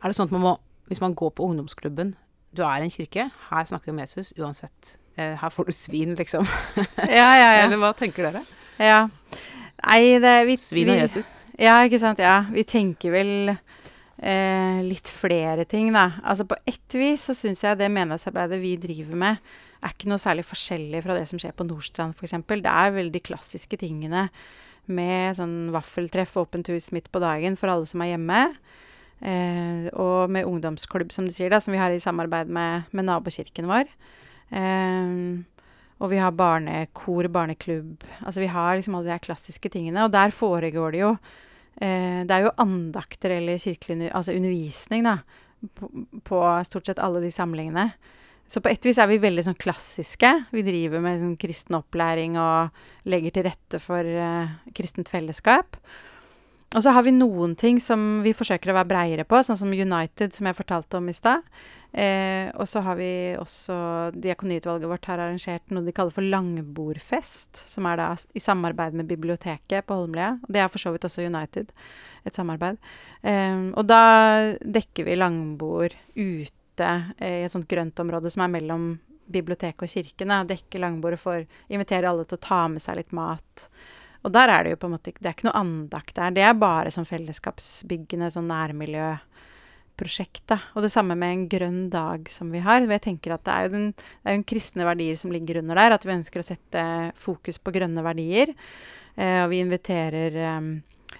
Er 0.02 0.08
det 0.08 0.16
sånn 0.16 0.30
at 0.30 0.34
man 0.34 0.44
må, 0.46 0.54
hvis 0.88 1.02
man 1.02 1.14
går 1.18 1.34
på 1.36 1.46
ungdomsklubben 1.46 2.14
Du 2.52 2.62
er 2.62 2.82
i 2.82 2.84
en 2.84 2.92
kirke, 2.92 3.30
her 3.48 3.64
snakker 3.64 3.88
vi 3.88 3.94
om 3.94 4.00
Jesus 4.02 4.34
uansett. 4.36 4.98
Eh, 5.16 5.36
her 5.40 5.48
får 5.48 5.70
du 5.70 5.72
svin, 5.72 6.14
liksom. 6.14 6.44
Ja, 7.08 7.30
ja, 7.36 7.50
ja. 7.56 7.62
Eller 7.64 7.80
hva 7.80 7.94
tenker 7.96 8.28
dere? 8.28 8.44
ja. 8.78 9.08
Nei, 9.82 10.18
det 10.22 10.34
vi, 10.46 10.56
Svin 10.60 10.92
og 10.92 11.00
Jesus. 11.00 11.46
Ja, 11.58 11.80
ikke 11.82 11.98
sant. 11.98 12.20
Ja. 12.22 12.44
Vi 12.52 12.62
tenker 12.68 13.10
vel 13.10 13.32
eh, 13.50 14.78
litt 14.86 15.10
flere 15.10 15.64
ting, 15.66 15.90
da. 15.94 16.20
Altså 16.22 16.46
på 16.46 16.58
ett 16.68 16.94
vis 16.94 17.26
så 17.26 17.34
syns 17.34 17.64
jeg 17.64 17.80
det 17.80 17.90
menighetsarbeidet 17.90 18.60
vi 18.62 18.76
driver 18.78 19.18
med, 19.24 19.52
er 19.82 19.94
ikke 19.94 20.10
noe 20.10 20.22
særlig 20.22 20.44
forskjellig 20.46 21.02
fra 21.04 21.16
det 21.18 21.24
som 21.30 21.40
skjer 21.42 21.54
på 21.58 21.66
Nordstrand 21.66 22.14
f.eks. 22.16 22.36
Det 22.48 22.74
er 22.74 22.94
veldig 22.94 23.22
klassiske 23.26 23.78
tingene 23.80 24.28
med 24.90 25.36
sånn 25.38 25.70
vaffeltreff, 25.74 26.34
åpent 26.40 26.70
hus 26.72 26.90
midt 26.94 27.10
på 27.14 27.22
dagen 27.22 27.58
for 27.58 27.70
alle 27.72 27.86
som 27.88 28.02
er 28.02 28.14
hjemme. 28.14 28.40
Eh, 29.22 29.86
og 29.94 30.32
med 30.34 30.48
ungdomsklubb, 30.48 31.12
som 31.14 31.28
du 31.28 31.34
sier, 31.34 31.52
da, 31.52 31.60
som 31.62 31.74
vi 31.74 31.80
har 31.80 31.94
i 31.94 32.02
samarbeid 32.02 32.50
med, 32.50 32.88
med 32.90 33.06
nabokirken 33.06 33.70
vår. 33.70 33.90
Eh, 34.50 35.18
og 36.02 36.10
vi 36.10 36.18
har 36.18 36.34
barnekor, 36.34 37.28
barneklubb 37.30 38.02
Altså 38.26 38.42
vi 38.42 38.50
har 38.50 38.74
liksom 38.74 38.96
alle 38.98 39.06
de 39.06 39.14
her 39.14 39.22
klassiske 39.22 39.70
tingene. 39.70 40.02
Og 40.02 40.10
der 40.10 40.34
foregår 40.34 40.94
det 40.94 41.02
jo 41.04 41.12
eh, 41.78 42.26
Det 42.26 42.34
er 42.34 42.48
jo 42.48 42.56
andakter 42.58 43.36
eller 43.36 43.62
kirkelig 43.62 44.10
altså 44.10 44.34
undervisning, 44.34 45.06
da. 45.06 45.20
På, 45.78 45.86
på 46.26 46.42
stort 46.66 46.90
sett 46.90 46.98
alle 46.98 47.22
de 47.22 47.30
samlingene. 47.30 47.92
Så 48.50 48.60
på 48.60 48.68
et 48.68 48.84
vis 48.84 48.98
er 49.00 49.08
vi 49.08 49.20
veldig 49.22 49.46
sånn 49.46 49.60
klassiske. 49.60 50.30
Vi 50.52 50.64
driver 50.66 51.00
med 51.04 51.22
sånn 51.22 51.36
kristen 51.40 51.78
opplæring 51.78 52.36
og 52.40 53.08
legger 53.08 53.36
til 53.36 53.46
rette 53.48 53.80
for 53.80 54.04
uh, 54.04 54.50
kristent 54.76 55.08
fellesskap. 55.12 55.78
Og 56.72 56.80
så 56.80 56.92
har 56.96 57.04
vi 57.04 57.12
noen 57.12 57.52
ting 57.58 57.76
som 57.84 58.22
vi 58.24 58.32
forsøker 58.36 58.72
å 58.72 58.76
være 58.78 58.88
breiere 58.88 59.24
på, 59.28 59.40
sånn 59.44 59.58
som 59.60 59.72
United, 59.72 60.32
som 60.32 60.48
jeg 60.48 60.56
fortalte 60.56 60.96
om 60.96 61.10
i 61.10 61.14
stad. 61.16 61.44
Eh, 61.92 62.48
og 62.56 62.64
så 62.70 62.80
har 62.80 62.96
vi 62.96 63.10
også 63.36 63.74
Diakoniutvalget 64.16 64.88
vårt 64.88 65.08
har 65.10 65.20
arrangert 65.20 65.74
noe 65.74 65.84
de 65.84 65.92
kaller 65.92 66.14
for 66.16 66.24
langbordfest, 66.24 67.60
som 67.68 67.88
er 67.90 68.00
da 68.00 68.06
i 68.16 68.40
samarbeid 68.40 68.96
med 68.96 69.10
biblioteket 69.10 69.84
på 69.84 70.00
Holmlia. 70.00 70.38
Det 70.48 70.64
er 70.64 70.72
for 70.72 70.80
så 70.80 70.94
vidt 70.94 71.04
også 71.04 71.26
United, 71.28 71.76
et 72.24 72.40
samarbeid. 72.40 72.80
Eh, 73.20 73.68
og 73.76 73.84
da 73.92 74.02
dekker 74.64 75.10
vi 75.10 75.20
langbord 75.20 75.98
ute 76.16 76.56
eh, 76.80 77.42
i 77.42 77.44
et 77.44 77.52
sånt 77.52 77.68
grøntområde 77.68 78.30
som 78.32 78.44
er 78.44 78.54
mellom 78.54 78.86
biblioteket 79.32 79.82
og 79.84 79.90
kirken. 79.90 80.32
Dekke 80.48 80.80
langbordet 80.82 81.20
for 81.22 81.44
Invitere 81.72 82.08
alle 82.10 82.24
til 82.28 82.38
å 82.38 82.46
ta 82.46 82.68
med 82.70 82.82
seg 82.82 82.96
litt 83.00 83.12
mat. 83.16 83.68
Og 84.22 84.30
der 84.34 84.48
er 84.52 84.64
det 84.64 84.70
jo 84.74 84.80
på 84.82 84.88
en 84.88 84.94
måte 84.94 85.12
Det 85.16 85.28
er 85.28 85.34
ikke 85.34 85.48
noe 85.48 85.62
andakt 85.62 86.14
der. 86.18 86.30
Det 86.34 86.44
er 86.46 86.54
bare 86.58 86.90
sånn 86.94 87.08
fellesskapsbyggende, 87.08 88.30
sånn 88.30 88.50
nærmiljøprosjekt, 88.50 90.44
da. 90.52 90.58
Og 90.76 90.80
det 90.86 90.92
samme 90.94 91.14
med 91.18 91.30
en 91.34 91.48
grønn 91.50 91.82
dag 91.90 92.30
som 92.30 92.52
vi 92.54 92.60
har. 92.62 92.86
Jeg 92.86 93.06
tenker 93.08 93.34
at 93.34 93.44
det 93.48 93.52
er 93.56 93.62
jo 93.66 93.74
den 93.74 93.88
det 93.96 94.26
er 94.30 94.38
jo 94.38 94.50
kristne 94.54 94.86
verdier 94.86 95.16
som 95.18 95.34
ligger 95.34 95.62
under 95.62 95.74
der. 95.80 95.96
At 95.98 96.06
vi 96.06 96.16
ønsker 96.16 96.38
å 96.42 96.48
sette 96.52 96.82
fokus 97.18 97.58
på 97.58 97.74
grønne 97.74 98.02
verdier. 98.06 98.54
Eh, 99.16 99.42
og 99.42 99.50
vi 99.52 99.62
inviterer 99.64 100.30
eh, 100.38 100.60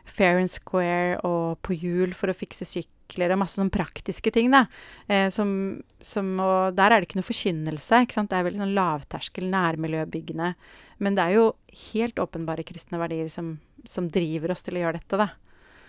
Fair 0.05 0.39
and 0.39 0.51
Square 0.51 1.21
og 1.27 1.59
På 1.63 1.75
hjul 1.75 2.15
for 2.17 2.31
å 2.31 2.37
fikse 2.37 2.65
sykler 3.13 3.35
og 3.35 3.43
masse 3.43 3.61
sånn 3.61 3.73
praktiske 3.73 4.33
ting, 4.33 4.51
da. 4.53 4.67
Eh, 5.07 5.29
som, 5.31 5.83
som, 6.01 6.33
og 6.41 6.75
der 6.75 6.93
er 6.93 7.01
det 7.01 7.09
ikke 7.09 7.21
noe 7.21 7.29
forkynnelse. 7.29 8.03
ikke 8.03 8.17
sant? 8.17 8.31
Det 8.31 8.39
er 8.39 8.47
veldig 8.47 8.63
sånn 8.63 8.75
lavterskel, 8.77 9.49
nærmiljøbyggende. 9.53 10.55
Men 11.03 11.19
det 11.19 11.25
er 11.27 11.37
jo 11.37 11.47
helt 11.93 12.19
åpenbare 12.23 12.65
kristne 12.65 13.01
verdier 13.01 13.29
som, 13.29 13.59
som 13.85 14.09
driver 14.09 14.53
oss 14.53 14.63
til 14.63 14.79
å 14.79 14.85
gjøre 14.87 15.01
dette, 15.01 15.21
da. 15.21 15.29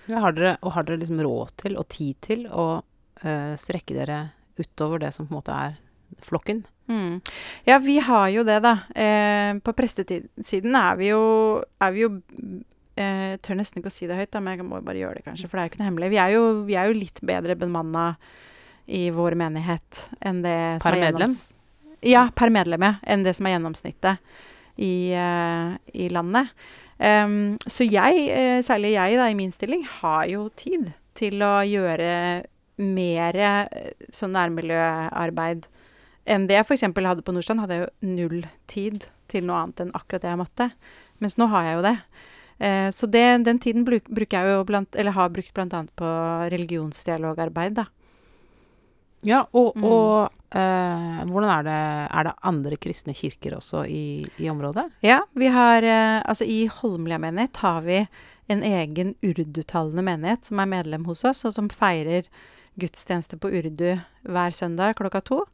Ja, 0.09 0.19
har 0.19 0.36
dere, 0.36 0.57
og 0.62 0.75
har 0.75 0.83
dere 0.83 0.99
liksom 0.99 1.21
råd 1.23 1.55
til 1.63 1.79
og 1.79 1.88
tid 1.88 2.19
til 2.25 2.45
å 2.51 2.67
øh, 3.23 3.53
strekke 3.59 3.95
dere 3.95 4.19
utover 4.59 4.99
det 4.99 5.13
som 5.15 5.29
på 5.29 5.31
en 5.31 5.39
måte 5.39 5.55
er 5.55 5.77
flokken? 6.23 6.65
Mm. 6.91 7.21
Ja, 7.63 7.77
vi 7.79 7.95
har 8.03 8.27
jo 8.33 8.43
det, 8.43 8.59
da. 8.65 8.73
Eh, 8.91 9.55
på 9.63 9.73
prestesiden 9.77 10.75
er 10.75 10.99
vi 10.99 11.13
jo, 11.13 11.23
er 11.79 11.95
vi 11.95 12.03
jo 12.03 12.12
Jeg 12.97 13.39
tør 13.45 13.58
nesten 13.58 13.82
ikke 13.82 13.89
å 13.89 13.95
si 13.95 14.08
det 14.10 14.17
høyt, 14.19 14.32
da, 14.36 14.41
men 14.43 14.58
jeg 14.58 14.67
må 14.67 14.79
bare 14.86 14.99
gjøre 15.01 15.19
det, 15.19 15.25
kanskje, 15.25 15.49
for 15.49 15.58
det 15.58 15.63
er 15.63 15.67
jo 15.67 15.73
ikke 15.73 15.82
noe 15.82 15.89
hemmelig. 15.89 16.12
Vi 16.13 16.21
er 16.21 16.34
jo, 16.36 16.43
vi 16.67 16.77
er 16.77 16.89
jo 16.89 16.97
litt 16.97 17.21
bedre 17.25 17.58
bemanna 17.58 18.06
i 18.86 19.08
vår 19.15 19.38
menighet 19.39 20.08
enn 20.21 20.43
det 20.43 20.58
som 20.84 20.91
Per 20.91 20.99
er 20.99 21.06
medlem? 21.08 21.36
Ja, 22.03 22.27
per 22.36 22.51
medlem, 22.53 22.84
ja. 22.84 22.95
Enn 23.08 23.23
det 23.25 23.34
som 23.38 23.47
er 23.47 23.56
gjennomsnittet 23.56 24.34
i, 24.75 24.93
uh, 25.15 25.73
i 25.95 26.10
landet. 26.13 26.51
Um, 26.99 27.56
så 27.65 27.88
jeg, 27.88 28.27
uh, 28.29 28.60
særlig 28.65 28.93
jeg 28.97 29.17
da, 29.19 29.29
i 29.32 29.38
min 29.39 29.53
stilling, 29.56 29.86
har 30.01 30.27
jo 30.29 30.49
tid 30.60 30.91
til 31.17 31.41
å 31.45 31.56
gjøre 31.65 32.12
mer 32.82 33.38
eh, 33.38 33.91
sånn 34.10 34.34
nærmiljøarbeid 34.34 35.67
enn 36.25 36.47
det 36.49 36.56
jeg 36.58 36.65
f.eks. 36.65 36.86
hadde 36.89 37.25
på 37.25 37.36
Nordstrand. 37.36 37.62
Hadde 37.62 37.77
jeg 37.77 37.86
jo 37.86 38.13
null 38.15 38.45
tid 38.71 39.10
til 39.32 39.45
noe 39.47 39.60
annet 39.62 39.84
enn 39.84 39.91
akkurat 39.97 40.23
det 40.23 40.32
jeg 40.32 40.39
måtte. 40.39 40.69
Mens 41.21 41.38
nå 41.39 41.49
har 41.51 41.67
jeg 41.67 41.77
jo 41.77 41.84
det. 41.86 41.95
Eh, 42.59 42.89
så 42.91 43.07
det, 43.09 43.43
den 43.45 43.59
tiden 43.59 43.83
bruk, 43.87 44.05
bruker 44.09 44.39
jeg 44.43 44.55
jo 44.57 44.63
blant, 44.69 44.95
eller 44.95 45.11
har 45.15 45.29
brukt 45.33 45.53
bl.a. 45.53 45.83
på 45.95 46.11
religionsdialogarbeid, 46.53 47.73
da. 47.81 47.85
Ja, 49.23 49.45
og, 49.55 49.71
Mm. 49.77 49.83
og 49.87 50.31
eh, 50.51 51.19
hvordan 51.31 51.49
er 51.49 51.63
det 51.63 52.11
Er 52.11 52.23
det 52.27 52.33
andre 52.43 52.75
kristne 52.77 53.13
kirker 53.15 53.55
også 53.55 53.85
i, 53.87 54.25
i 54.37 54.49
området? 54.51 54.89
Ja, 55.01 55.21
vi 55.33 55.47
har 55.47 55.81
eh, 55.81 56.21
Altså 56.27 56.43
i 56.43 56.67
Holmlia 56.67 57.17
menighet 57.17 57.55
har 57.63 57.81
vi 57.81 58.01
en 58.51 58.61
egen 58.61 59.15
urdutalende 59.23 60.03
menighet 60.03 60.43
som 60.43 60.59
er 60.59 60.65
medlem 60.67 61.05
hos 61.05 61.23
oss, 61.23 61.45
og 61.45 61.53
som 61.53 61.69
feirer 61.69 62.27
gudstjeneste 62.77 63.37
på 63.39 63.47
urdu 63.47 64.01
hver 64.27 64.51
søndag 64.51 64.97
klokka 64.99 65.21
to. 65.23 65.45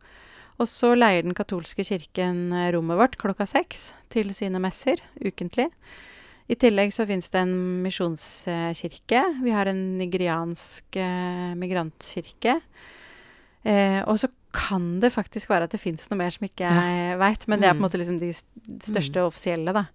Og 0.59 0.67
så 0.67 0.95
leier 0.97 1.21
den 1.23 1.35
katolske 1.37 1.85
kirken 1.85 2.51
eh, 2.51 2.71
rommet 2.73 2.97
vårt 2.97 3.17
klokka 3.21 3.45
seks 3.45 3.93
til 4.09 4.33
sine 4.33 4.57
messer 4.59 4.97
ukentlig. 5.21 5.69
I 6.49 6.55
tillegg 6.57 6.89
så 6.95 7.05
fins 7.05 7.29
det 7.29 7.43
en 7.43 7.51
misjonskirke. 7.83 9.21
Vi 9.43 9.51
har 9.53 9.69
en 9.69 9.81
nigeriansk 9.99 10.97
eh, 10.97 11.51
migrantkirke. 11.59 12.55
Eh, 13.69 13.99
og 14.09 14.17
så 14.21 14.31
kan 14.55 14.95
det 15.03 15.11
faktisk 15.13 15.51
være 15.51 15.67
at 15.69 15.75
det 15.75 15.81
fins 15.81 16.07
noe 16.09 16.17
mer 16.23 16.33
som 16.33 16.47
ikke 16.47 16.65
jeg 16.65 17.19
veit, 17.21 17.45
men 17.47 17.61
det 17.61 17.69
er 17.69 17.75
på 17.75 17.77
en 17.77 17.83
Mm. 17.83 17.85
måte 17.85 17.99
liksom 18.01 18.17
de 18.19 18.31
største 18.81 19.21
offisielle, 19.21 19.73
da. 19.77 19.85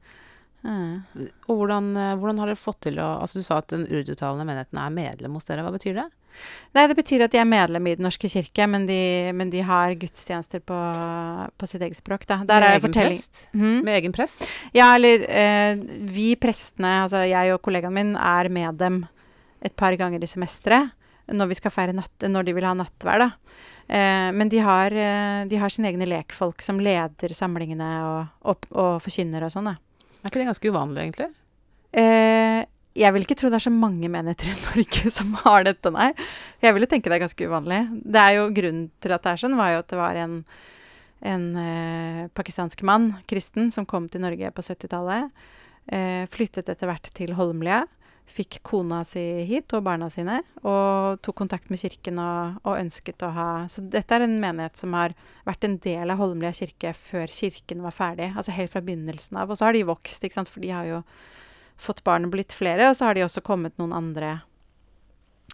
Mm. 0.65 1.29
Og 1.51 1.59
hvordan, 1.61 1.91
eh, 2.01 2.15
hvordan 2.17 2.39
har 2.41 2.49
dere 2.49 2.57
fått 2.57 2.87
til 2.87 2.97
å 2.97 3.09
Altså, 3.21 3.41
du 3.41 3.45
sa 3.45 3.59
at 3.61 3.69
den 3.69 3.85
urdutalende 3.85 4.47
menigheten 4.49 4.81
er 4.81 4.95
medlem 4.95 5.37
hos 5.37 5.45
dere. 5.45 5.65
Hva 5.67 5.75
betyr 5.75 5.99
det? 5.99 6.07
Nei, 6.75 6.87
det 6.91 6.97
betyr 6.99 7.25
at 7.27 7.35
de 7.35 7.39
er 7.39 7.47
medlem 7.47 7.87
i 7.87 7.95
Den 7.99 8.09
norske 8.09 8.29
kirke, 8.33 8.67
men 8.67 8.89
de, 8.89 9.31
men 9.37 9.53
de 9.53 9.61
har 9.63 9.95
gudstjenester 10.01 10.65
på, 10.67 10.79
på 11.55 11.69
sitt 11.71 11.85
eget 11.85 12.01
språk, 12.01 12.27
da. 12.27 12.41
Der 12.49 12.65
Med 12.65 12.81
egen 12.81 12.97
prest? 12.97 13.45
Mm. 13.53 13.85
Med 13.85 14.01
egen 14.01 14.17
prest? 14.17 14.49
Ja, 14.75 14.95
eller 14.97 15.27
eh, 15.29 15.77
vi 16.11 16.33
prestene, 16.41 17.05
altså 17.05 17.23
jeg 17.29 17.55
og 17.55 17.63
kollegaen 17.63 17.95
min, 17.95 18.17
er 18.17 18.51
med 18.51 18.81
dem 18.81 19.05
et 19.65 19.77
par 19.77 19.95
ganger 20.01 20.23
i 20.23 20.29
semesteret 20.29 20.93
når 21.33 21.49
vi 21.49 21.57
skal 21.57 21.73
feire 21.73 21.95
natt, 21.97 22.27
når 22.29 22.45
de 22.45 22.53
vil 22.53 22.67
ha 22.69 22.75
nattvær, 22.77 23.23
da. 23.23 23.31
Eh, 23.89 24.29
men 24.37 24.51
de 24.53 24.61
har, 24.65 24.93
eh, 24.93 25.45
de 25.49 25.61
har 25.61 25.73
sine 25.73 25.89
egne 25.89 26.09
lekfolk 26.09 26.61
som 26.65 26.81
leder 26.81 27.33
samlingene 27.33 27.89
og, 28.05 28.27
og, 28.45 28.69
og 28.73 28.99
forkynner 29.05 29.47
og 29.47 29.53
sånn, 29.55 29.71
da. 29.73 29.79
Er 30.25 30.33
ikke 30.33 30.41
det 30.41 30.49
ganske 30.49 30.71
uvanlig, 30.73 31.03
egentlig? 31.05 31.27
Eh, 32.01 32.61
jeg 32.97 33.15
vil 33.15 33.27
ikke 33.27 33.37
tro 33.37 33.51
det 33.53 33.59
er 33.59 33.67
så 33.67 33.73
mange 33.75 34.09
menigheter 34.09 34.49
i 34.49 34.55
Norge 34.63 35.11
som 35.19 35.35
har 35.43 35.67
dette, 35.69 35.93
nei. 35.93 36.13
Jeg 36.65 36.77
ville 36.77 36.89
tenke 36.89 37.13
det 37.13 37.19
er 37.19 37.27
ganske 37.27 37.49
uvanlig. 37.51 37.81
Det 38.01 38.23
er 38.23 38.39
jo 38.39 38.47
Grunnen 38.57 38.87
til 39.05 39.15
at 39.15 39.27
det 39.27 39.35
er 39.35 39.43
sånn, 39.45 39.59
var 39.59 39.75
jo 39.75 39.83
at 39.83 39.91
det 39.93 39.99
var 40.01 40.21
en, 40.23 40.39
en 41.35 41.45
eh, 41.61 42.23
pakistansk 42.33 42.87
mann, 42.89 43.11
kristen, 43.29 43.69
som 43.75 43.85
kom 43.87 44.09
til 44.09 44.25
Norge 44.25 44.49
på 44.57 44.65
70-tallet. 44.65 45.45
Eh, 45.93 46.25
flyttet 46.33 46.73
etter 46.73 46.89
hvert 46.89 47.13
til 47.13 47.37
Holmlia. 47.37 47.83
Fikk 48.25 48.63
kona 48.65 49.03
si 49.07 49.21
hit 49.49 49.73
og 49.77 49.85
barna 49.85 50.09
sine, 50.13 50.39
og 50.65 51.21
tok 51.25 51.37
kontakt 51.43 51.69
med 51.71 51.81
kirken 51.83 52.19
og, 52.23 52.57
og, 52.65 52.79
ønsket 52.81 53.23
å 53.27 53.31
ha 53.37 53.49
Så 53.71 53.85
dette 53.93 54.17
er 54.17 54.25
en 54.25 54.39
menighet 54.41 54.81
som 54.81 54.97
har 54.97 55.13
vært 55.45 55.67
en 55.69 55.77
del 55.85 56.11
av 56.11 56.21
Holmlia 56.23 56.55
kirke 56.57 56.95
før 56.97 57.29
kirken 57.29 57.85
var 57.85 57.95
ferdig, 57.95 58.33
altså 58.33 58.57
helt 58.57 58.73
fra 58.73 58.83
begynnelsen 58.85 59.39
av. 59.41 59.53
Og 59.53 59.61
så 59.61 59.69
har 59.69 59.77
de 59.77 59.85
vokst, 59.89 60.25
ikke 60.25 60.39
sant, 60.41 60.51
for 60.51 60.65
de 60.65 60.73
har 60.73 60.89
jo 60.89 61.03
fått 61.81 62.05
barn 62.07 62.27
og 62.27 62.35
blitt 62.35 62.55
flere, 62.57 62.89
og 62.89 62.97
så 62.97 63.11
har 63.11 63.19
de 63.19 63.27
også 63.27 63.45
kommet 63.45 63.77
noen 63.81 63.93
andre 63.97 64.39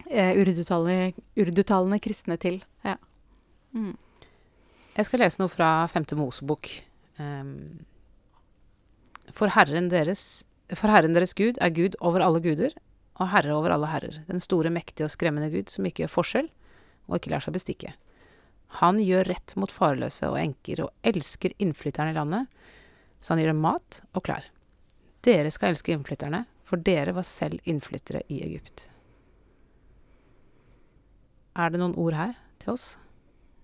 eh, 0.07 0.31
urdutalende 0.37 2.01
kristne 2.03 2.37
til. 2.41 2.61
Ja. 2.87 2.95
Mm. 3.75 3.97
Jeg 4.95 5.07
skal 5.07 5.23
lese 5.23 5.41
noe 5.41 5.51
fra 5.51 5.73
Femte 5.91 6.17
Mosebok. 6.19 6.69
Um, 7.19 7.83
for 9.35 9.51
Herren 9.55 9.89
deres 9.91 10.43
for 10.77 10.91
Herren 10.91 11.15
deres 11.15 11.35
Gud 11.37 11.59
er 11.61 11.73
Gud 11.75 11.97
over 11.99 12.23
alle 12.23 12.41
guder, 12.43 12.73
og 13.21 13.29
Herre 13.33 13.53
over 13.55 13.73
alle 13.75 13.89
herrer, 13.91 14.21
den 14.27 14.41
store, 14.41 14.71
mektige 14.73 15.05
og 15.07 15.13
skremmende 15.13 15.51
Gud 15.53 15.69
som 15.69 15.85
ikke 15.85 16.05
gjør 16.05 16.15
forskjell, 16.15 16.47
og 17.09 17.17
ikke 17.17 17.33
lar 17.33 17.43
seg 17.43 17.55
bestikke. 17.57 17.93
Han 18.79 19.01
gjør 19.03 19.27
rett 19.33 19.55
mot 19.59 19.71
farløse 19.73 20.29
og 20.29 20.39
enker, 20.39 20.85
og 20.85 20.93
elsker 21.07 21.53
innflytterne 21.59 22.13
i 22.13 22.17
landet, 22.17 22.47
så 23.19 23.33
han 23.33 23.43
gir 23.43 23.51
dem 23.51 23.61
mat 23.61 23.99
og 24.15 24.23
klær. 24.25 24.47
Dere 25.25 25.51
skal 25.53 25.73
elske 25.73 25.93
innflytterne, 25.93 26.45
for 26.65 26.81
dere 26.81 27.13
var 27.13 27.27
selv 27.27 27.59
innflyttere 27.67 28.23
i 28.31 28.39
Egypt. 28.45 28.87
Er 31.59 31.73
det 31.73 31.81
noen 31.81 31.97
ord 31.99 32.15
her 32.15 32.37
til 32.63 32.73
oss 32.77 32.85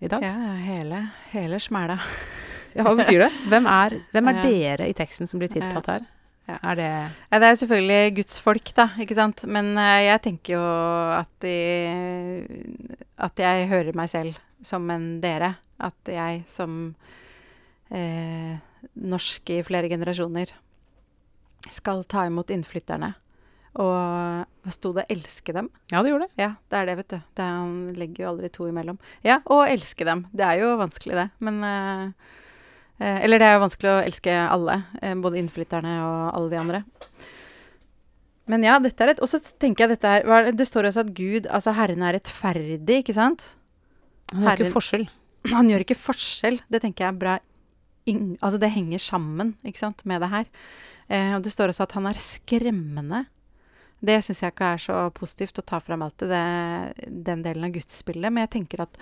i 0.03 0.11
dag? 0.11 0.25
Ja, 0.27 0.57
hele, 0.59 0.99
hele 1.31 1.61
smæla. 1.63 1.95
ja, 2.75 2.83
hva 2.83 2.93
betyr 2.99 3.23
det? 3.23 3.31
Hvem 3.53 3.71
er, 3.71 3.95
hvem 4.11 4.29
er 4.33 4.43
dere 4.43 4.91
i 4.91 4.95
teksten 4.97 5.29
som 5.31 5.39
blir 5.39 5.49
tiltalt 5.53 5.87
her? 5.93 6.07
Ja. 6.47 6.57
Er 6.63 6.77
det 6.79 6.87
ja, 6.87 7.39
Det 7.39 7.47
er 7.47 7.57
selvfølgelig 7.59 8.15
gudsfolk, 8.21 8.71
da, 8.77 8.87
ikke 9.03 9.17
sant. 9.17 9.43
Men 9.51 9.73
uh, 9.75 9.99
jeg 9.99 10.23
tenker 10.23 10.55
jo 10.55 10.63
at, 11.17 11.31
de, 11.43 11.55
at 13.19 13.43
jeg 13.43 13.67
hører 13.71 13.97
meg 13.99 14.11
selv 14.11 14.39
som 14.63 14.87
en 14.93 15.17
dere. 15.23 15.55
At 15.83 16.09
jeg 16.09 16.45
som 16.49 16.79
uh, 17.91 18.53
norsk 18.95 19.53
i 19.53 19.61
flere 19.67 19.91
generasjoner 19.91 20.55
skal 21.73 22.05
ta 22.07 22.23
imot 22.29 22.53
innflytterne. 22.55 23.11
Og 23.77 24.71
sto 24.73 24.89
det? 24.95 25.05
'Elske 25.11 25.53
dem'? 25.53 25.69
Ja, 25.91 26.01
det 26.01 26.09
gjorde 26.09 26.25
det. 26.25 26.41
Ja, 26.41 26.51
det 26.69 26.77
er 26.79 26.85
det, 26.87 26.97
vet 26.97 27.11
du. 27.11 27.19
Det, 27.37 27.43
han 27.43 27.75
legger 27.93 28.23
jo 28.23 28.29
aldri 28.31 28.49
to 28.49 28.65
imellom. 28.71 28.97
Ja, 29.21 29.41
og 29.45 29.67
elske 29.69 30.07
dem. 30.07 30.25
Det 30.33 30.47
er 30.47 30.63
jo 30.63 30.77
vanskelig, 30.79 31.13
det. 31.19 31.27
Men 31.43 31.61
uh, 31.61 32.09
Eh, 32.97 33.19
eller 33.25 33.41
det 33.41 33.47
er 33.47 33.57
jo 33.57 33.63
vanskelig 33.65 33.91
å 33.91 34.03
elske 34.05 34.35
alle, 34.47 34.79
eh, 35.01 35.13
både 35.15 35.41
innflytterne 35.41 35.97
og 36.01 36.21
alle 36.33 36.49
de 36.53 36.61
andre. 36.61 36.83
Men 38.47 38.63
ja, 38.63 38.77
dette 38.79 39.03
er 39.03 39.11
et 39.11 39.19
Og 39.19 39.27
så 39.27 39.41
tenker 39.59 39.83
jeg 39.83 39.97
dette 39.97 40.07
her 40.07 40.53
Det 40.55 40.63
står 40.63 40.87
også 40.87 41.01
at 41.03 41.09
Gud, 41.11 41.49
altså 41.51 41.73
Herren, 41.75 42.01
er 42.01 42.15
rettferdig, 42.15 43.01
ikke 43.03 43.15
sant? 43.17 43.55
Han 44.31 44.47
gjør 44.47 44.63
ikke 44.63 44.75
forskjell. 44.77 45.07
Han 45.57 45.69
gjør 45.71 45.83
ikke 45.83 45.99
forskjell. 45.99 46.61
Det 46.71 46.81
tenker 46.83 47.05
jeg 47.05 47.13
er 47.13 47.19
bra 47.19 47.37
in, 48.07 48.37
Altså, 48.41 48.59
det 48.59 48.71
henger 48.71 49.03
sammen, 49.03 49.55
ikke 49.67 49.83
sant, 49.83 50.05
med 50.07 50.23
det 50.23 50.31
her. 50.31 50.47
Eh, 51.07 51.33
og 51.35 51.43
det 51.43 51.51
står 51.51 51.71
også 51.71 51.85
at 51.87 51.95
han 51.95 52.07
er 52.09 52.19
skremmende. 52.19 53.25
Det 54.03 54.19
syns 54.23 54.43
jeg 54.43 54.53
ikke 54.53 54.71
er 54.75 54.81
så 54.81 54.97
positivt 55.15 55.59
å 55.59 55.65
ta 55.65 55.79
fram 55.83 56.03
alltid, 56.05 56.31
det, 56.31 57.11
den 57.27 57.43
delen 57.45 57.67
av 57.67 57.73
gudsbildet. 57.75 58.31
Men 58.31 58.45
jeg 58.45 58.53
tenker 58.59 58.83
at 58.85 58.99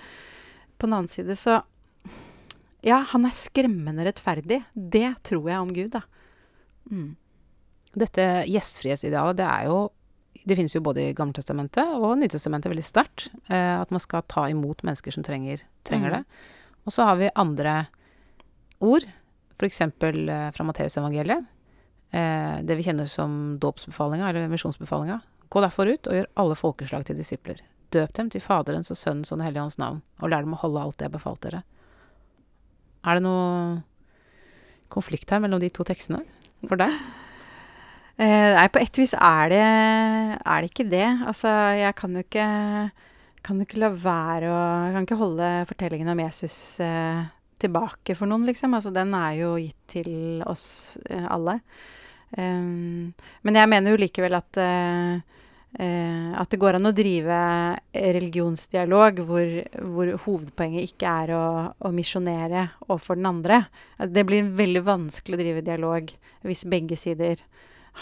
på 0.76 0.86
den 0.86 0.96
annen 0.96 1.10
side 1.10 1.36
så 1.38 1.60
ja, 2.84 3.00
han 3.12 3.24
er 3.26 3.34
skremmende 3.34 4.04
rettferdig. 4.06 4.60
Det 4.74 5.08
tror 5.26 5.48
jeg 5.50 5.62
om 5.62 5.72
Gud, 5.74 5.94
da. 5.94 6.02
Mm. 6.90 7.14
Dette 7.96 8.26
gjestfrihetsidealet, 8.50 9.38
det 9.40 9.46
er 9.46 9.70
jo 9.70 9.78
Det 10.46 10.54
finnes 10.54 10.74
jo 10.74 10.82
både 10.84 11.00
i 11.00 11.14
Gammeltestamentet 11.16 11.94
og 11.96 12.18
Nytestamentet 12.20 12.70
veldig 12.70 12.84
sterkt. 12.84 13.30
Eh, 13.48 13.80
at 13.80 13.90
man 13.90 14.02
skal 14.02 14.22
ta 14.28 14.44
imot 14.52 14.84
mennesker 14.86 15.10
som 15.10 15.24
trenger, 15.26 15.64
trenger 15.82 16.12
mm. 16.12 16.16
det. 16.18 16.44
Og 16.86 16.92
så 16.94 17.06
har 17.08 17.16
vi 17.18 17.30
andre 17.34 17.88
ord, 18.84 19.06
f.eks. 19.56 19.80
Eh, 19.80 20.50
fra 20.54 20.66
Matteusevangeliet. 20.68 21.48
Eh, 22.12 22.58
det 22.62 22.76
vi 22.78 22.84
kjenner 22.86 23.08
som 23.10 23.56
dåpsbefalinga, 23.58 24.28
eller 24.28 24.52
misjonsbefalinga. 24.52 25.18
Gå 25.48 25.64
derfor 25.64 25.90
ut 25.90 26.06
og 26.06 26.20
gjør 26.20 26.30
alle 26.44 26.60
folkeslag 26.60 27.08
til 27.08 27.18
disipler. 27.18 27.64
Døp 27.90 28.14
dem 28.14 28.30
til 28.30 28.44
Faderens 28.44 28.92
og 28.92 29.00
Sønnens 29.00 29.32
og 29.32 29.40
Den 29.40 29.48
hellige 29.48 29.64
ånds 29.64 29.80
navn, 29.82 30.04
og 30.20 30.30
lær 30.30 30.46
dem 30.46 30.54
å 30.54 30.60
holde 30.62 30.84
alt 30.84 31.00
det 31.00 31.08
jeg 31.08 31.16
befalte 31.16 31.50
dere. 31.50 31.64
Er 33.06 33.18
det 33.18 33.24
noe 33.26 33.82
konflikt 34.92 35.30
her 35.30 35.42
mellom 35.42 35.62
de 35.62 35.70
to 35.70 35.86
tekstene 35.86 36.22
for 36.66 36.78
deg? 36.80 36.92
Eh, 38.16 38.52
nei, 38.56 38.66
på 38.72 38.80
et 38.80 38.96
vis 38.96 39.12
er 39.12 39.50
det, 39.52 39.64
er 40.40 40.62
det 40.62 40.70
ikke 40.70 40.88
det. 40.88 41.06
Altså, 41.28 41.52
jeg 41.76 41.96
kan 41.98 42.16
jo 42.16 42.24
ikke, 42.24 42.46
kan 43.44 43.60
jo 43.60 43.66
ikke 43.66 43.82
la 43.82 43.90
være 43.92 44.52
å 44.52 44.60
kan 44.94 45.04
ikke 45.04 45.20
holde 45.20 45.50
fortellingen 45.68 46.14
om 46.14 46.22
Jesus 46.24 46.56
eh, 46.80 47.26
tilbake 47.60 48.16
for 48.16 48.28
noen, 48.30 48.46
liksom. 48.48 48.74
Altså, 48.76 48.92
den 48.94 49.12
er 49.16 49.36
jo 49.42 49.52
gitt 49.60 49.78
til 49.98 50.42
oss 50.48 50.96
eh, 51.10 51.28
alle. 51.28 51.60
Um, 52.36 53.12
men 53.46 53.56
jeg 53.56 53.70
mener 53.70 53.92
jo 53.92 54.00
likevel 54.00 54.34
at 54.34 54.58
uh, 54.58 55.20
at 55.76 56.48
det 56.48 56.56
går 56.62 56.78
an 56.78 56.88
å 56.88 56.94
drive 56.96 57.38
religionsdialog 57.92 59.18
hvor, 59.28 59.50
hvor 59.76 60.12
hovedpoenget 60.22 60.86
ikke 60.88 61.10
er 61.24 61.32
å, 61.36 61.46
å 61.76 61.90
misjonere 61.92 62.62
overfor 62.86 63.18
den 63.18 63.28
andre. 63.28 63.58
Det 64.00 64.24
blir 64.24 64.54
veldig 64.56 64.84
vanskelig 64.86 65.36
å 65.36 65.42
drive 65.42 65.64
dialog 65.66 66.14
hvis 66.46 66.64
begge 66.70 66.96
sider 66.96 67.42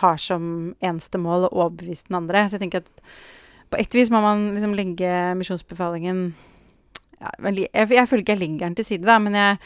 har 0.05 0.21
som 0.23 0.75
eneste 0.83 1.19
mål 1.23 1.49
å 1.49 1.55
overbevise 1.65 2.09
den 2.09 2.21
andre. 2.21 2.45
Så 2.47 2.59
jeg 2.59 2.67
tenker 2.67 2.85
at 2.85 3.05
på 3.71 3.81
et 3.81 3.97
vis 3.97 4.13
må 4.13 4.21
man 4.23 4.53
liksom 4.55 4.75
legge 4.79 5.11
misjonsbefalingen 5.39 6.29
ja, 7.21 7.33
jeg, 7.49 7.69
jeg, 7.95 8.07
føler 8.11 8.25
ikke 8.25 8.35
jeg 8.37 8.43
legger 8.43 8.67
den 8.67 8.79
til 8.79 8.87
side, 8.87 9.07
da, 9.09 9.19
men 9.23 9.39
jeg, 9.39 9.59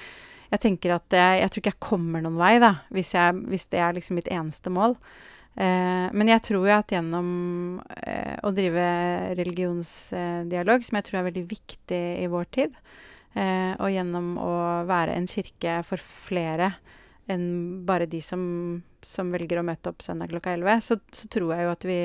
jeg 0.52 0.62
tenker 0.64 0.94
at 0.98 1.16
jeg, 1.16 1.40
jeg, 1.42 1.50
tror 1.50 1.62
ikke 1.62 1.74
jeg 1.74 1.86
kommer 1.88 2.24
noen 2.24 2.38
vei, 2.40 2.54
da, 2.62 2.74
hvis, 2.94 3.14
hvis 3.48 3.66
det 3.72 3.82
er 3.82 3.96
liksom 3.96 4.20
mitt 4.20 4.30
eneste 4.32 4.72
mål. 4.72 4.96
Eh, 5.58 6.08
men 6.14 6.30
jeg 6.30 6.42
tror 6.46 6.68
jo 6.68 6.74
at 6.76 6.92
gjennom 6.94 7.28
eh, 7.98 8.36
å 8.46 8.50
drive 8.54 8.82
religionsdialog, 9.34 10.84
som 10.86 10.98
jeg 10.98 11.06
tror 11.08 11.18
er 11.18 11.30
veldig 11.32 11.46
viktig 11.50 12.02
i 12.22 12.28
vår 12.30 12.46
tid, 12.54 12.76
eh, 13.34 13.72
og 13.74 13.90
gjennom 13.90 14.36
å 14.38 14.52
være 14.86 15.16
en 15.18 15.26
kirke 15.26 15.80
for 15.86 15.98
flere 15.98 16.76
enn 17.28 17.48
bare 17.88 18.06
de 18.08 18.20
som, 18.24 18.40
som 19.04 19.34
velger 19.34 19.58
å 19.58 19.66
møte 19.66 19.90
opp 19.90 20.04
søndag 20.04 20.30
klokka 20.30 20.54
11, 20.54 20.84
så, 20.86 20.96
så, 21.10 21.26
tror 21.32 21.50
jeg 21.56 21.66
jo 21.66 21.74
at 21.74 21.88
vi, 21.90 21.98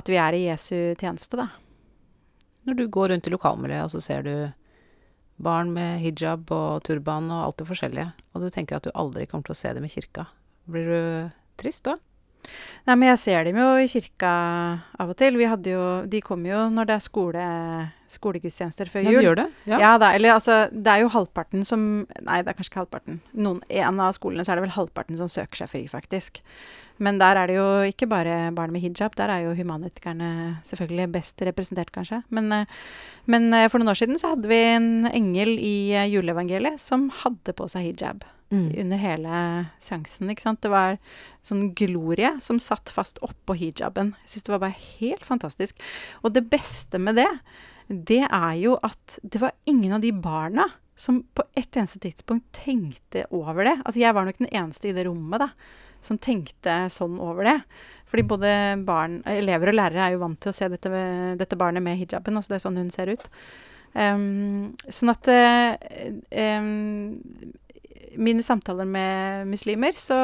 at 0.00 0.10
vi 0.10 0.18
er 0.18 0.38
i 0.38 0.46
Jesu 0.46 0.96
tjeneste, 0.96 1.38
da. 1.38 1.50
Når 2.64 2.80
du 2.80 2.84
går 2.88 3.12
rundt 3.12 3.28
i 3.28 3.34
lokalmiljøet, 3.34 3.84
og 3.84 3.92
så 3.92 4.00
ser 4.00 4.24
du 4.24 4.34
barn 5.44 5.74
med 5.76 6.00
hijab 6.00 6.48
og 6.54 6.80
turban 6.88 7.28
og 7.28 7.44
alt 7.44 7.60
det 7.60 7.68
forskjellige, 7.68 8.08
og 8.32 8.40
du 8.40 8.48
tenker 8.48 8.80
at 8.80 8.88
du 8.88 8.94
aldri 8.96 9.28
kommer 9.28 9.50
til 9.50 9.58
å 9.58 9.60
se 9.60 9.76
dem 9.76 9.84
i 9.84 9.92
kirka, 9.92 10.30
blir 10.64 10.88
du 10.88 11.00
trist 11.60 11.84
da? 11.84 11.98
Nei, 12.84 12.96
men 13.00 13.08
jeg 13.14 13.20
ser 13.22 13.46
dem 13.48 13.56
jo 13.56 13.68
i 13.80 13.88
kirka 13.88 14.30
av 15.00 15.12
og 15.12 15.16
til. 15.16 15.38
Vi 15.40 15.48
hadde 15.48 15.72
jo 15.72 15.84
De 16.10 16.20
kommer 16.24 16.52
jo 16.52 16.62
når 16.74 16.88
det 16.90 16.96
er 16.98 17.04
skole, 17.04 17.44
skolegudstjenester 18.12 18.90
før 18.92 19.06
jul. 19.06 19.12
Ja, 19.14 19.20
de 19.20 19.28
gjør 19.28 19.38
det? 19.40 19.46
Ja. 19.70 19.78
ja 19.80 19.92
da. 20.00 20.10
Eller 20.16 20.34
altså, 20.34 20.58
det 20.70 20.92
er 20.92 21.04
jo 21.04 21.12
halvparten 21.14 21.64
som 21.64 21.86
Nei, 22.04 22.42
det 22.44 22.52
er 22.52 22.58
kanskje 22.58 22.74
ikke 22.74 22.82
halvparten. 22.82 23.22
Noen, 23.32 23.62
en 23.72 24.02
av 24.04 24.12
skolene 24.16 24.44
så 24.44 24.52
er 24.52 24.60
det 24.60 24.66
vel 24.66 24.76
halvparten 24.76 25.20
som 25.20 25.32
søker 25.32 25.62
seg 25.62 25.72
fri, 25.72 25.82
faktisk. 25.88 26.42
Men 27.02 27.18
der 27.18 27.40
er 27.40 27.50
det 27.50 27.56
jo 27.56 27.66
ikke 27.88 28.10
bare 28.10 28.52
barn 28.54 28.74
med 28.74 28.84
hijab. 28.84 29.16
Der 29.18 29.32
er 29.32 29.46
jo 29.46 29.56
humanitikerne 29.56 30.60
selvfølgelig 30.66 31.08
best 31.16 31.40
representert, 31.48 31.90
kanskje. 31.94 32.20
Men, 32.28 32.52
eh, 32.52 32.68
men 33.26 33.48
eh, 33.56 33.70
for 33.72 33.80
noen 33.80 33.94
år 33.94 34.02
siden 34.02 34.20
så 34.20 34.34
hadde 34.34 34.52
vi 34.52 34.60
en 34.76 35.08
engel 35.08 35.56
i 35.56 35.76
eh, 35.96 36.10
juleevangeliet 36.12 36.78
som 36.82 37.08
hadde 37.24 37.56
på 37.56 37.72
seg 37.72 37.88
hijab 37.88 38.28
mm. 38.52 38.70
under 38.82 39.00
hele 39.00 39.42
seansen. 39.82 40.30
ikke 40.32 40.46
sant? 40.46 40.62
Det 40.64 40.72
var 40.72 40.98
sånn 41.44 41.68
glorie 41.76 42.34
som 42.44 42.60
satt 42.62 42.92
fast 42.92 43.20
oppå 43.24 43.56
hijaben. 43.58 44.14
Jeg 44.24 44.34
syns 44.34 44.48
det 44.48 44.54
var 44.56 44.64
bare 44.66 44.82
helt 45.00 45.28
fantastisk. 45.28 45.84
Og 46.22 46.34
det 46.36 46.46
beste 46.52 47.00
med 47.02 47.20
det, 47.20 47.30
det 47.88 48.24
er 48.26 48.54
jo 48.60 48.78
at 48.84 49.18
det 49.22 49.42
var 49.42 49.56
ingen 49.70 49.96
av 49.96 50.04
de 50.04 50.12
barna 50.12 50.68
som 50.96 51.24
på 51.34 51.42
et 51.58 51.74
eneste 51.74 51.98
tidspunkt 52.02 52.52
tenkte 52.54 53.24
over 53.34 53.66
det. 53.66 53.78
Altså, 53.82 53.98
jeg 54.00 54.14
var 54.14 54.28
nok 54.28 54.38
den 54.38 54.52
eneste 54.52 54.90
i 54.90 54.94
det 54.94 55.08
rommet, 55.08 55.42
da 55.42 55.82
som 56.04 56.20
tenkte 56.20 56.84
sånn 56.92 57.18
over 57.22 57.48
det. 57.48 57.58
Fordi 58.10 58.24
både 58.28 58.54
barn, 58.86 59.18
elever 59.28 59.72
og 59.72 59.78
lærere 59.78 60.06
er 60.06 60.14
jo 60.14 60.22
vant 60.22 60.40
til 60.42 60.52
å 60.52 60.56
se 60.56 60.68
dette, 60.70 61.04
dette 61.40 61.58
barnet 61.58 61.84
med 61.84 61.98
hijaben. 62.00 62.36
Altså 62.36 62.54
det 62.54 62.60
er 62.60 62.64
sånn 62.66 62.80
hun 62.82 62.92
ser 62.94 63.12
ut. 63.14 63.26
Um, 63.94 64.74
sånn 64.90 65.12
at 65.12 65.30
um, 65.30 66.72
mine 68.20 68.44
samtaler 68.46 68.88
med 68.88 69.50
muslimer, 69.50 69.96
så, 69.98 70.18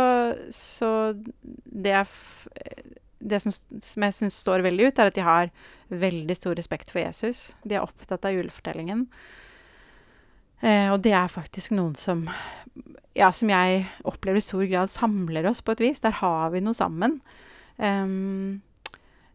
så 0.55 0.91
det, 1.65 1.93
er 1.93 2.07
det 3.19 3.43
som, 3.43 3.53
som, 3.53 4.07
jeg 4.07 4.17
syns 4.17 4.41
står 4.45 4.65
veldig 4.67 4.91
ut, 4.91 4.99
er 5.01 5.11
at 5.11 5.19
de 5.19 5.27
har 5.27 5.53
veldig 5.91 6.37
stor 6.39 6.57
respekt 6.59 6.93
for 6.93 7.03
Jesus. 7.03 7.53
De 7.65 7.77
er 7.77 7.85
opptatt 7.85 8.25
av 8.29 8.37
julefortellingen. 8.37 9.07
Eh, 10.61 10.89
og 10.93 11.01
det 11.05 11.15
er 11.17 11.33
faktisk 11.33 11.75
noen 11.77 11.97
som 11.99 12.27
ja, 13.17 13.31
som 13.35 13.51
jeg 13.51 13.85
opplever 14.07 14.39
i 14.39 14.45
stor 14.45 14.65
grad 14.71 14.93
samler 14.93 15.49
oss 15.51 15.63
på 15.65 15.75
et 15.75 15.83
vis. 15.83 16.03
Der 16.05 16.15
har 16.21 16.53
vi 16.55 16.63
noe 16.63 16.77
sammen. 16.77 17.19
Um, 17.77 18.61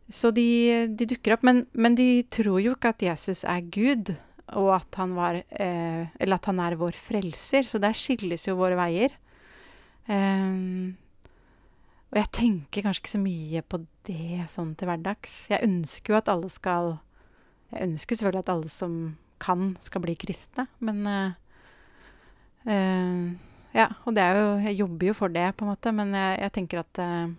Så 0.06 0.30
de, 0.32 0.86
de 0.94 1.08
dukker 1.10 1.34
opp, 1.34 1.44
men, 1.48 1.63
men, 1.74 1.96
de 1.98 2.24
tror 2.30 2.60
jo 2.62 2.76
ikke 2.76 2.91
at 2.94 3.02
Jesus 3.02 3.44
er 3.44 3.63
Gud, 3.74 4.13
og 4.53 4.69
at 4.75 4.99
han, 4.99 5.15
var, 5.17 5.39
eh, 5.49 6.05
at 6.21 6.49
han 6.51 6.60
er 6.62 6.77
vår 6.77 6.97
frelser. 6.99 7.65
Så 7.65 7.81
der 7.81 7.97
skilles 7.97 8.45
jo 8.45 8.58
våre 8.60 8.77
veier. 8.77 9.15
Um, 10.05 10.93
og 12.13 12.19
jeg 12.19 12.31
tenker 12.38 12.86
kanskje 12.86 13.01
ikke 13.01 13.13
så 13.15 13.21
mye 13.23 13.62
på 13.65 13.79
det 14.05 14.45
sånn 14.53 14.75
til 14.77 14.89
hverdags. 14.89 15.34
Jeg 15.49 15.65
ønsker 15.65 16.13
jo 16.13 16.19
at 16.19 16.29
alle 16.31 16.51
skal 16.53 16.97
Jeg 17.73 17.89
ønsker 17.89 18.15
selvfølgelig 18.15 18.43
at 18.45 18.51
alle 18.53 18.69
som 18.69 18.93
kan, 19.41 19.73
skal 19.81 20.03
bli 20.03 20.13
kristne, 20.15 20.67
men 20.79 21.01
uh, 21.10 21.34
uh, 22.69 23.34
Ja, 23.75 23.89
og 24.05 24.15
det 24.15 24.23
er 24.23 24.38
jo 24.38 24.45
Jeg 24.63 24.79
jobber 24.79 25.10
jo 25.10 25.17
for 25.17 25.34
det, 25.34 25.49
på 25.58 25.65
en 25.65 25.73
måte, 25.73 25.91
men 25.91 26.13
jeg, 26.13 26.38
jeg 26.45 26.55
tenker 26.60 26.84
at 26.86 27.01
uh, 27.01 27.34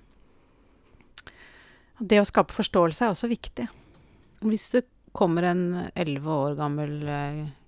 det 2.03 2.21
å 2.21 2.29
skape 2.29 2.53
forståelse 2.53 3.07
er 3.07 3.15
også 3.15 3.31
viktig. 3.31 3.71
Hvis 4.45 4.69
det 4.75 4.85
kommer 5.17 5.49
en 5.49 5.65
elleve 5.97 6.39
år 6.47 6.57
gammel 6.59 6.99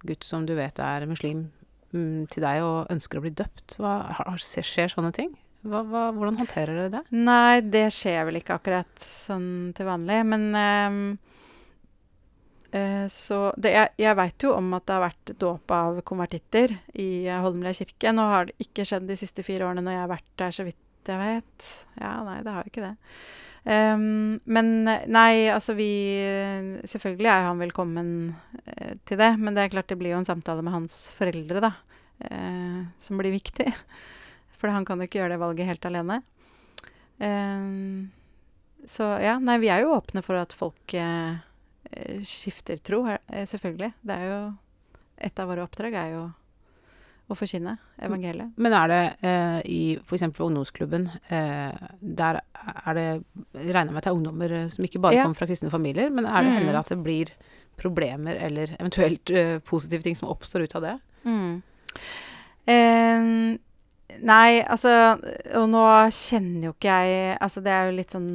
gutt 0.07 0.27
som 0.27 0.45
du 0.47 0.55
vet 0.59 0.79
er 0.85 1.09
muslim, 1.09 1.47
mm, 1.95 2.29
til 2.33 2.45
deg 2.45 2.63
og 2.65 2.93
ønsker 2.93 3.21
å 3.21 3.25
bli 3.25 3.33
døpt, 3.37 3.79
hva, 3.81 3.99
skjer 4.39 4.93
sånne 4.93 5.13
ting? 5.17 5.33
Hva, 5.67 5.83
hva, 5.83 6.05
hvordan 6.15 6.39
håndterer 6.39 6.77
dere 6.77 6.93
det? 6.93 7.01
Nei, 7.11 7.61
det 7.67 7.89
skjer 7.95 8.29
vel 8.29 8.39
ikke 8.39 8.59
akkurat 8.61 9.03
sånn 9.03 9.73
til 9.77 9.89
vanlig. 9.89 10.21
Men 10.31 10.45
um, 10.55 11.01
uh, 12.71 13.07
så 13.11 13.41
det, 13.59 13.75
Jeg, 13.75 13.95
jeg 14.05 14.19
veit 14.21 14.47
jo 14.47 14.55
om 14.55 14.71
at 14.79 14.87
det 14.87 14.95
har 14.95 15.07
vært 15.09 15.35
dåp 15.43 15.75
av 15.75 15.99
konvertitter 16.07 16.77
i 16.95 17.27
Holmlia 17.43 17.75
kirke. 17.75 18.15
Nå 18.15 18.29
har 18.31 18.49
det 18.49 18.69
ikke 18.69 18.87
skjedd 18.87 19.11
de 19.11 19.19
siste 19.19 19.45
fire 19.47 19.67
årene 19.67 19.83
når 19.83 19.99
jeg 19.99 20.05
har 20.05 20.15
vært 20.15 20.31
der, 20.45 20.55
så 20.55 20.69
vidt 20.69 20.85
jeg 21.09 21.21
vet. 21.25 21.69
Ja, 21.99 22.15
nei, 22.23 22.41
det 22.45 22.55
har 22.55 22.65
jo 22.65 22.73
ikke 22.73 22.85
det. 22.85 22.95
Um, 23.69 24.39
men 24.49 24.69
nei, 24.87 25.51
altså 25.53 25.75
vi 25.77 25.91
Selvfølgelig 26.89 27.29
er 27.29 27.43
han 27.45 27.59
velkommen 27.61 28.13
uh, 28.33 28.95
til 29.05 29.21
det, 29.21 29.35
men 29.37 29.53
det 29.53 29.67
er 29.67 29.73
klart 29.75 29.91
det 29.93 29.99
blir 30.01 30.15
jo 30.15 30.21
en 30.23 30.29
samtale 30.29 30.65
med 30.65 30.73
hans 30.73 31.01
foreldre, 31.13 31.61
da, 31.67 31.73
uh, 32.31 32.87
som 33.03 33.21
blir 33.21 33.35
viktig. 33.35 33.69
For 34.59 34.73
han 34.73 34.89
kan 34.89 34.99
jo 34.99 35.09
ikke 35.09 35.21
gjøre 35.21 35.37
det 35.37 35.43
valget 35.43 35.69
helt 35.69 35.91
alene. 35.91 36.23
Um, 37.19 38.09
så 38.89 39.03
ja, 39.23 39.37
nei, 39.43 39.59
vi 39.61 39.71
er 39.73 39.83
jo 39.83 39.95
åpne 39.97 40.23
for 40.25 40.39
at 40.39 40.55
folk 40.57 40.95
eh, 40.97 41.37
skifter 42.27 42.79
tro, 42.81 43.03
eh, 43.11 43.45
selvfølgelig. 43.49 43.93
Det 44.01 44.17
er 44.17 44.33
jo 44.33 44.41
Et 45.19 45.41
av 45.43 45.49
våre 45.51 45.65
oppdrag 45.67 45.95
er 45.99 46.11
jo 46.13 46.21
å 47.29 47.37
forkynne 47.37 47.75
evangeliet. 48.01 48.55
Men 48.57 48.75
er 48.79 48.91
det 48.93 49.03
eh, 49.29 49.59
i 49.69 49.83
f.eks. 50.01 50.25
ungdomsklubben 50.33 51.09
eh, 51.29 51.89
Der 52.01 52.41
er 52.41 52.97
det 52.97 53.07
Regner 53.53 53.93
med 53.93 54.01
at 54.01 54.09
det 54.09 54.13
er 54.13 54.17
ungdommer 54.17 54.55
eh, 54.63 54.67
som 54.73 54.87
ikke 54.87 55.03
bare 55.05 55.19
ja. 55.19 55.27
kommer 55.27 55.39
fra 55.39 55.49
kristne 55.51 55.73
familier, 55.73 56.09
men 56.15 56.25
er 56.25 56.41
det 56.41 56.53
mm. 56.53 56.57
hender 56.59 56.81
at 56.81 56.93
det 56.95 57.01
blir 57.05 57.33
problemer 57.79 58.41
eller 58.49 58.75
eventuelt 58.79 59.31
eh, 59.31 59.59
positive 59.61 60.03
ting 60.07 60.17
som 60.19 60.33
oppstår 60.33 60.65
ut 60.65 60.77
av 60.81 60.87
det? 60.89 60.99
Mm. 61.29 61.55
Eh, 62.69 63.33
Nei, 64.25 64.61
altså 64.65 64.91
Og 65.61 65.67
nå 65.69 65.85
kjenner 66.15 66.71
jo 66.71 66.73
ikke 66.73 66.95
jeg 66.97 67.35
Altså, 67.45 67.61
det 67.65 67.75
er 67.75 67.89
jo 67.89 67.99
litt 67.99 68.15
sånn 68.15 68.31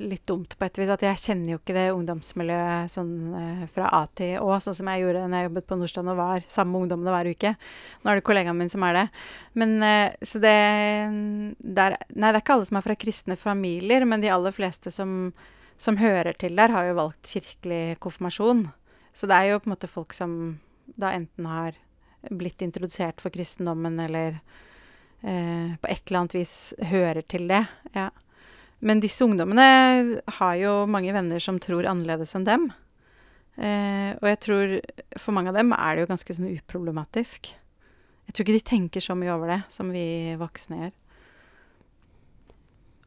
litt 0.00 0.26
dumt 0.26 0.56
på 0.58 0.66
et 0.66 0.78
vis 0.80 0.90
at 0.92 1.02
jeg 1.04 1.20
kjenner 1.20 1.54
jo 1.54 1.58
ikke 1.60 1.76
det 1.76 1.84
ungdomsmiljøet 1.94 2.92
sånn 2.92 3.14
eh, 3.38 3.64
fra 3.70 3.90
A 3.96 4.02
til 4.16 4.38
Å, 4.42 4.58
sånn 4.62 4.76
som 4.78 4.90
jeg 4.90 5.04
gjorde 5.04 5.24
når 5.28 5.36
jeg 5.38 5.48
jobbet 5.48 5.68
på 5.68 5.78
Nordstrand 5.80 6.12
og 6.12 6.20
var 6.20 6.46
sammen 6.48 6.74
med 6.74 6.84
ungdommene 6.84 7.14
hver 7.14 7.30
uke. 7.34 7.52
Nå 8.02 8.12
er 8.12 8.20
det 8.20 8.26
kollegaen 8.26 8.58
min 8.58 8.72
som 8.72 8.86
er 8.88 8.98
det. 8.98 9.04
Men 9.60 9.76
eh, 9.86 10.16
så 10.24 10.40
det 10.42 10.54
der, 11.78 11.98
Nei, 12.14 12.30
det 12.30 12.34
er 12.34 12.42
ikke 12.42 12.58
alle 12.58 12.70
som 12.70 12.80
er 12.80 12.86
fra 12.86 12.98
kristne 13.06 13.38
familier, 13.40 14.06
men 14.08 14.24
de 14.24 14.32
aller 14.34 14.54
fleste 14.56 14.92
som, 14.94 15.32
som 15.76 16.00
hører 16.00 16.36
til 16.38 16.58
der, 16.58 16.74
har 16.74 16.90
jo 16.90 16.98
valgt 16.98 17.34
kirkelig 17.36 17.98
konfirmasjon. 18.04 18.66
Så 19.14 19.30
det 19.30 19.38
er 19.38 19.52
jo 19.52 19.62
på 19.62 19.70
en 19.70 19.76
måte 19.76 19.90
folk 19.90 20.14
som 20.16 20.36
da 21.00 21.14
enten 21.14 21.46
har 21.48 21.78
blitt 22.30 22.62
introdusert 22.64 23.20
for 23.22 23.34
kristendommen 23.34 23.98
eller 24.00 24.40
eh, 25.22 25.74
på 25.80 25.88
et 25.90 26.02
eller 26.06 26.20
annet 26.24 26.36
vis 26.36 26.74
hører 26.90 27.22
til 27.28 27.48
det. 27.50 27.64
Ja. 27.94 28.08
Men 28.84 29.00
disse 29.00 29.24
ungdommene 29.24 29.66
har 30.38 30.56
jo 30.60 30.72
mange 30.90 31.12
venner 31.16 31.40
som 31.40 31.60
tror 31.62 31.86
annerledes 31.88 32.34
enn 32.36 32.44
dem. 32.48 32.66
Eh, 33.56 34.12
og 34.18 34.26
jeg 34.28 34.40
tror 34.44 34.74
for 35.20 35.36
mange 35.36 35.52
av 35.52 35.56
dem 35.56 35.72
er 35.76 35.94
det 35.94 36.04
jo 36.04 36.10
ganske 36.10 36.36
sånn 36.36 36.50
uproblematisk. 36.52 37.54
Jeg 38.24 38.34
tror 38.34 38.44
ikke 38.44 38.58
de 38.58 38.68
tenker 38.68 39.04
så 39.04 39.16
mye 39.16 39.32
over 39.32 39.54
det 39.54 39.62
som 39.72 39.92
vi 39.94 40.34
voksne 40.40 40.82
gjør. 40.82 40.94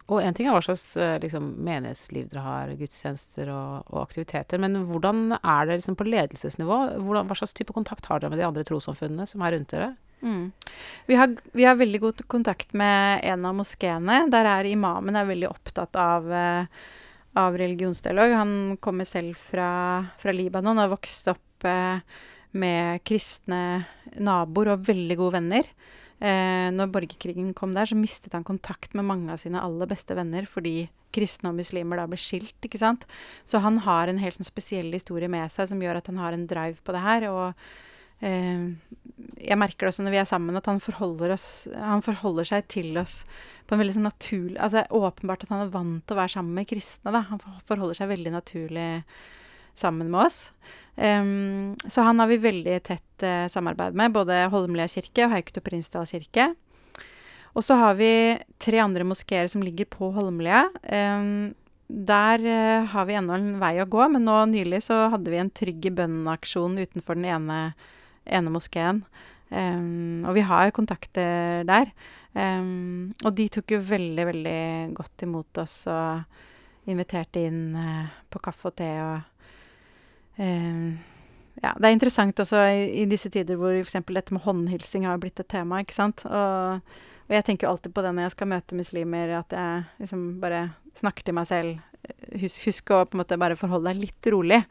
Og 0.07 0.23
én 0.23 0.35
ting 0.35 0.47
er 0.47 0.55
hva 0.55 0.63
slags 0.63 0.85
eh, 0.95 1.17
liksom, 1.19 1.49
menighetsliv 1.67 2.29
dere 2.31 2.45
har, 2.45 2.69
gudstjenester 2.79 3.49
og, 3.51 3.89
og, 3.91 3.99
aktiviteter, 4.05 4.61
men 4.63 4.85
hvordan 4.87 5.35
er 5.35 5.67
det 5.67 5.81
liksom, 5.81 5.97
på 5.99 6.07
ledelsesnivå? 6.07 6.77
Hvordan, 6.95 7.27
hva 7.27 7.35
slags 7.35 7.55
type 7.57 7.75
kontakt 7.75 8.07
har 8.07 8.23
dere 8.23 8.31
med 8.31 8.39
de 8.39 8.47
andre 8.47 8.63
trossamfunnene 8.67 9.27
som 9.27 9.43
er 9.43 9.57
rundt 9.57 9.73
dere? 9.73 9.91
Mm. 10.21 10.51
Vi, 11.05 11.15
har, 11.15 11.35
vi, 11.51 11.65
har, 11.65 11.75
veldig 11.75 11.99
god 11.99 12.21
kontakt 12.27 12.73
med 12.73 13.21
en 13.23 13.45
av 13.45 13.55
moskeene. 13.57 14.23
Der 14.31 14.49
er 14.49 14.69
imamen 14.69 15.15
er 15.15 15.27
veldig 15.29 15.49
opptatt 15.49 15.97
av, 16.01 16.25
uh, 16.31 16.87
av 17.37 17.57
religionsdialog. 17.59 18.33
Han 18.33 18.55
kommer 18.81 19.07
selv 19.07 19.37
fra, 19.37 19.69
fra 20.19 20.33
Libanon 20.33 20.77
og 20.77 20.85
har 20.87 20.95
vokst 20.95 21.29
opp 21.33 21.67
uh, 21.67 22.01
med 22.57 23.03
kristne 23.05 23.85
naboer 24.17 24.73
og 24.73 24.85
veldig 24.87 25.17
gode 25.19 25.37
venner. 25.37 25.71
Eh, 26.17 26.71
når 26.73 26.89
borgerkrigen 26.89 27.51
kom 27.53 27.75
der, 27.75 27.85
så 27.85 27.93
mistet 27.93 28.33
han 28.33 28.45
kontakt 28.47 28.95
med 28.97 29.05
mange 29.05 29.29
av 29.29 29.37
sine 29.37 29.61
aller 29.61 29.85
beste 29.85 30.15
venner 30.17 30.47
fordi 30.49 30.87
kristne 31.13 31.51
og 31.51 31.59
muslimer 31.59 32.01
da 32.01 32.07
ble 32.09 32.17
skilt. 32.17 32.57
ikke 32.65 32.79
sant? 32.81 33.05
Så 33.45 33.61
han 33.61 33.77
har 33.85 34.09
en 34.09 34.17
helt 34.17 34.39
sånn 34.39 34.47
spesiell 34.47 34.89
historie 34.95 35.29
med 35.29 35.45
seg 35.53 35.69
som 35.69 35.83
gjør 35.83 36.01
at 36.01 36.09
han 36.09 36.17
har 36.17 36.33
en 36.33 36.47
drive 36.49 36.81
på 36.81 36.95
det 36.95 37.03
her. 37.05 37.27
og 37.29 37.53
Eh, 37.53 37.93
jeg 38.21 39.57
merker 39.59 39.85
det 39.85 39.91
også 39.91 40.05
når 40.05 40.13
vi 40.15 40.19
er 40.21 40.29
sammen, 40.29 40.57
at 40.57 40.67
han 40.69 40.79
forholder, 40.81 41.33
oss, 41.35 41.67
han 41.73 42.03
forholder 42.05 42.47
seg 42.49 42.67
til 42.71 42.97
oss 42.99 43.21
på 43.67 43.75
en 43.75 43.81
veldig 43.81 43.97
sånn 43.97 44.07
naturlig 44.07 44.57
Altså 44.63 44.85
åpenbart 44.95 45.45
at 45.45 45.53
han 45.53 45.65
er 45.65 45.73
vant 45.73 46.05
til 46.05 46.15
å 46.15 46.19
være 46.21 46.33
sammen 46.37 46.57
med 46.57 46.69
kristne, 46.69 47.13
da. 47.13 47.23
Han 47.29 47.41
forholder 47.67 47.99
seg 47.99 48.11
veldig 48.11 48.33
naturlig 48.33 48.87
sammen 49.77 50.09
med 50.09 50.25
oss. 50.25 50.39
Um, 50.95 51.75
så 51.85 52.01
han 52.07 52.17
har 52.17 52.29
vi 52.31 52.39
veldig 52.41 52.79
tett 52.87 53.25
uh, 53.25 53.45
samarbeid 53.51 53.97
med, 53.97 54.15
både 54.15 54.47
Holmlia 54.49 54.87
kirke 54.89 55.27
og 55.27 55.35
Hauketo 55.35 55.61
Prinsdal 55.61 56.07
kirke. 56.09 56.49
Og 57.57 57.65
så 57.65 57.77
har 57.77 57.97
vi 57.97 58.09
tre 58.61 58.81
andre 58.81 59.05
moskeer 59.05 59.49
som 59.49 59.61
ligger 59.65 59.89
på 59.93 60.09
Holmlia. 60.15 60.65
Um, 60.81 61.53
der 61.87 62.41
uh, 62.41 62.87
har 62.89 63.05
vi 63.09 63.19
ennå 63.19 63.37
en 63.37 63.53
vei 63.61 63.75
å 63.83 63.89
gå, 63.89 64.01
men 64.13 64.25
nå 64.25 64.39
nylig 64.49 64.81
så 64.89 65.05
hadde 65.13 65.33
vi 65.33 65.41
en 65.41 65.53
Trygg 65.53 65.85
i 65.85 65.93
utenfor 65.93 67.15
den 67.15 67.29
ene 67.29 67.59
ene 68.27 68.53
moskeen. 68.53 69.03
Um, 69.49 70.25
og 70.27 70.35
vi 70.35 70.43
har 70.43 70.73
kontakter 70.75 71.63
der. 71.67 71.91
Um, 72.35 73.13
og 73.25 73.33
de 73.37 73.47
tok 73.49 73.73
jo 73.77 73.81
veldig, 73.81 74.25
veldig 74.29 74.61
godt 74.97 75.23
imot 75.25 75.61
oss 75.63 75.79
og 75.89 76.89
inviterte 76.91 77.47
inn 77.47 77.61
uh, 77.73 78.09
på 78.29 78.41
kaffe 78.43 78.69
og 78.69 78.75
te 78.77 78.89
og 79.01 80.41
um, 80.43 80.97
Ja, 81.57 81.71
det 81.73 81.89
er 81.89 81.95
interessant 81.95 82.37
også 82.37 82.59
i, 82.69 82.83
i 83.01 83.05
disse 83.09 83.31
tider 83.33 83.57
hvor 83.57 83.73
f.eks. 83.79 83.95
dette 84.05 84.35
med 84.35 84.43
håndhilsing 84.43 85.07
har 85.09 85.17
blitt 85.17 85.41
et 85.41 85.49
tema, 85.49 85.79
ikke 85.81 85.95
sant. 85.95 86.21
Og, 86.29 86.83
og 87.25 87.33
jeg 87.33 87.47
tenker 87.47 87.65
jo 87.65 87.71
alltid 87.71 87.95
på 87.95 88.03
det 88.05 88.11
når 88.13 88.27
jeg 88.27 88.35
skal 88.35 88.51
møte 88.51 88.77
muslimer, 88.77 89.33
at 89.39 89.55
jeg 89.57 89.87
liksom 90.03 90.27
bare 90.43 90.67
snakker 90.99 91.25
til 91.25 91.37
meg 91.39 91.49
selv. 91.49 91.79
Husk, 92.37 92.67
husk 92.67 92.93
å 92.93 93.01
på 93.07 93.17
en 93.17 93.23
måte 93.23 93.39
bare 93.41 93.57
forholde 93.57 93.89
deg 93.89 94.05
litt 94.05 94.29
rolig 94.31 94.61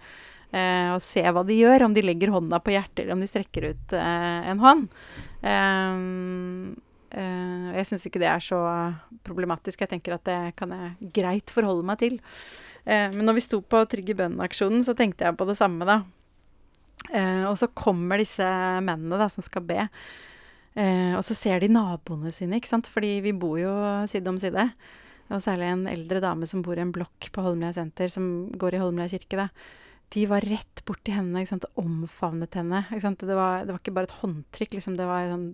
eh, 0.54 0.90
og 0.94 1.02
se 1.04 1.22
hva 1.24 1.44
de 1.46 1.58
gjør. 1.58 1.86
Om 1.86 1.94
de 1.96 2.04
legger 2.04 2.32
hånda 2.34 2.60
på 2.62 2.74
hjertet, 2.74 3.04
eller 3.04 3.16
om 3.16 3.22
de 3.22 3.30
strekker 3.30 3.70
ut 3.72 3.94
eh, 3.96 4.50
en 4.52 4.62
hånd. 4.62 4.90
Eh, 5.42 6.02
eh 7.16 7.72
jeg 7.76 7.88
syns 7.90 8.06
ikke 8.08 8.22
det 8.22 8.30
er 8.30 8.44
så 8.44 8.60
problematisk. 9.26 9.82
Jeg 9.82 9.92
tenker 9.94 10.16
at 10.16 10.26
det 10.28 10.40
kan 10.58 10.72
jeg 10.72 11.10
greit 11.16 11.52
forholde 11.52 11.86
meg 11.86 12.00
til. 12.02 12.20
Eh, 12.84 13.08
men 13.14 13.24
når 13.26 13.38
vi 13.38 13.46
sto 13.46 13.62
på 13.62 13.82
Trygge 13.90 14.14
i 14.14 14.20
bønnen-aksjonen, 14.20 14.84
så 14.86 14.96
tenkte 14.96 15.26
jeg 15.26 15.38
på 15.38 15.48
det 15.48 15.58
samme, 15.58 15.88
da. 15.88 16.02
Og 17.46 17.54
så 17.54 17.68
kommer 17.70 18.18
disse 18.18 18.42
mennene 18.82 19.18
da, 19.20 19.28
som 19.30 19.44
skal 19.44 19.62
be. 19.62 19.84
og 21.14 21.20
så 21.22 21.36
ser 21.38 21.60
de 21.62 21.68
naboene 21.70 22.32
sine, 22.34 22.58
ikke 22.58 22.72
sant. 22.72 22.88
Fordi 22.90 23.20
vi 23.22 23.30
bor 23.30 23.60
jo 23.60 23.74
side 24.10 24.26
om 24.26 24.40
side. 24.42 24.64
Og 25.30 25.44
særlig 25.44 25.68
en 25.70 25.84
eldre 25.86 26.18
dame 26.24 26.48
som 26.50 26.64
bor 26.66 26.74
i 26.74 26.82
en 26.82 26.90
blokk 26.90 27.28
på 27.30 27.44
Holmlia 27.44 27.70
senter, 27.76 28.10
som 28.10 28.48
går 28.58 28.74
i 28.74 28.80
Holmlia 28.82 29.06
kirke, 29.12 29.38
da 29.38 29.46
de 30.14 30.26
var 30.30 30.44
rett 30.46 30.82
borti 30.86 31.14
henne 31.14 31.42
og 31.42 31.80
omfavnet 31.82 32.54
henne. 32.58 32.84
Det, 32.90 33.34
var, 33.34 33.64
det 33.66 33.74
var 33.74 33.80
ikke 33.80 33.94
bare 33.96 34.08
et 34.10 34.18
håndtrykk, 34.20 34.76
liksom, 34.78 34.98
det 34.98 35.08
var 35.08 35.32
en 35.34 35.48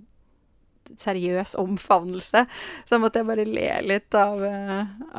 seriøs 0.99 1.55
omfavnelse. 1.61 2.45
Så 2.85 2.95
da 2.95 3.01
måtte 3.01 3.23
jeg 3.23 3.29
bare 3.31 3.49
le 3.49 3.69
litt 3.87 4.17
av, 4.19 4.43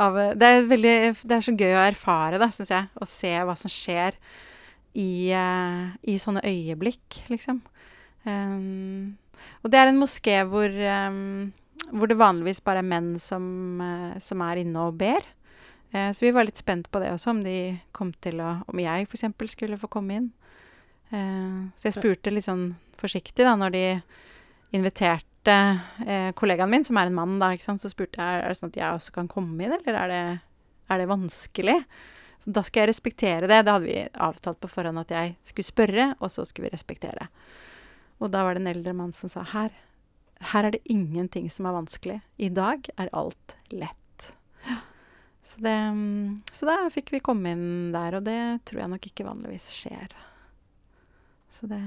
av 0.06 0.20
det, 0.38 0.50
er 0.50 0.70
veldig, 0.70 0.96
det 1.24 1.38
er 1.38 1.46
så 1.46 1.56
gøy 1.56 1.74
å 1.74 1.86
erfare, 1.88 2.42
da, 2.42 2.50
syns 2.54 2.74
jeg. 2.74 2.90
Å 2.94 3.10
se 3.10 3.34
hva 3.34 3.58
som 3.60 3.74
skjer 3.74 4.18
i, 4.94 5.34
uh, 5.34 5.94
i 6.06 6.20
sånne 6.22 6.44
øyeblikk, 6.46 7.24
liksom. 7.34 7.64
Um, 8.28 9.16
og 9.66 9.74
det 9.74 9.80
er 9.80 9.90
en 9.90 10.00
moské 10.00 10.38
hvor, 10.48 10.70
um, 10.70 11.50
hvor 11.92 12.12
det 12.12 12.20
vanligvis 12.22 12.62
bare 12.64 12.84
er 12.84 12.92
menn 12.94 13.16
som, 13.20 13.82
som 14.22 14.44
er 14.46 14.62
inne 14.62 14.86
og 14.88 15.00
ber. 15.02 15.26
Eh, 15.94 16.12
så 16.12 16.26
vi 16.26 16.32
var 16.34 16.48
litt 16.48 16.58
spent 16.58 16.90
på 16.92 17.00
det 17.00 17.12
også, 17.14 17.30
om 17.36 17.44
de 17.46 17.78
kom 17.94 18.14
til 18.24 18.42
å 18.42 18.56
Om 18.68 18.82
jeg 18.82 19.06
f.eks. 19.08 19.28
skulle 19.54 19.78
få 19.78 19.90
komme 19.94 20.18
inn. 20.18 20.32
Eh, 21.14 21.70
så 21.78 21.90
jeg 21.90 22.00
spurte 22.00 22.34
litt 22.34 22.48
sånn 22.48 22.72
forsiktig, 22.98 23.46
da, 23.46 23.54
når 23.60 23.76
de 23.76 23.86
inviterte 24.74 25.58
eh, 26.08 26.32
kollegaen 26.34 26.72
min, 26.72 26.86
som 26.88 26.98
er 26.98 27.12
en 27.12 27.20
mann, 27.20 27.38
da, 27.42 27.52
ikke 27.54 27.68
sant, 27.68 27.84
så 27.84 27.92
spurte 27.92 28.18
jeg 28.18 28.42
er 28.42 28.50
det 28.50 28.58
sånn 28.58 28.74
at 28.74 28.82
jeg 28.82 28.98
også 28.98 29.14
kan 29.20 29.30
komme 29.30 29.62
inn, 29.62 29.76
eller 29.78 30.00
er 30.02 30.14
det, 30.14 30.26
er 30.90 31.04
det 31.04 31.10
vanskelig? 31.12 31.78
Da 32.44 32.64
skal 32.66 32.84
jeg 32.84 32.92
respektere 32.92 33.48
det. 33.48 33.62
Da 33.64 33.78
hadde 33.78 33.88
vi 33.88 34.02
avtalt 34.20 34.60
på 34.60 34.72
forhånd 34.72 35.00
at 35.00 35.14
jeg 35.14 35.36
skulle 35.46 35.70
spørre, 35.70 36.08
og 36.20 36.32
så 36.34 36.44
skulle 36.48 36.68
vi 36.68 36.76
respektere. 36.76 37.30
Og 38.20 38.32
da 38.34 38.44
var 38.44 38.56
det 38.56 38.64
en 38.64 38.72
eldre 38.74 38.96
mann 38.98 39.14
som 39.16 39.32
sa 39.32 39.46
her, 39.54 39.72
her 40.52 40.68
er 40.68 40.76
det 40.76 40.84
ingenting 40.92 41.48
som 41.52 41.70
er 41.70 41.78
vanskelig. 41.78 42.18
I 42.36 42.50
dag 42.52 42.90
er 42.98 43.12
alt 43.16 43.56
lett. 43.72 44.03
Så, 45.44 45.60
det, 45.60 45.76
så 46.56 46.68
da 46.70 46.78
fikk 46.94 47.12
vi 47.14 47.20
komme 47.24 47.52
inn 47.52 47.92
der, 47.92 48.16
og 48.16 48.24
det 48.24 48.64
tror 48.64 48.86
jeg 48.86 48.92
nok 48.94 49.08
ikke 49.10 49.26
vanligvis 49.28 49.74
skjer. 49.76 50.14
Så 51.52 51.68
det, 51.68 51.82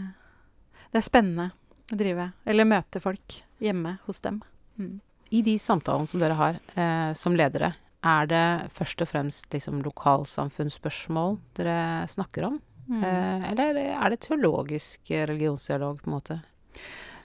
det 0.92 1.00
er 1.00 1.06
spennende 1.06 1.48
å 1.88 1.96
drive, 1.96 2.30
eller 2.44 2.68
møte 2.68 3.00
folk 3.00 3.40
hjemme 3.64 3.96
hos 4.04 4.20
dem. 4.20 4.42
Mm. 4.76 4.98
I 5.32 5.40
de 5.46 5.56
samtalene 5.58 6.10
som 6.10 6.20
dere 6.20 6.36
har 6.38 6.60
eh, 6.76 7.10
som 7.16 7.34
ledere, 7.38 7.72
er 8.06 8.28
det 8.30 8.46
først 8.76 9.02
og 9.02 9.10
fremst 9.10 9.48
liksom 9.54 9.80
lokalsamfunnsspørsmål 9.86 11.38
dere 11.56 11.78
snakker 12.12 12.50
om? 12.50 12.60
Mm. 12.86 13.00
Eh, 13.02 13.48
eller 13.52 13.80
er 13.88 14.12
det 14.12 14.20
teologisk 14.26 15.10
religionsdialog, 15.10 16.02
på 16.02 16.10
en 16.10 16.16
måte? 16.18 16.38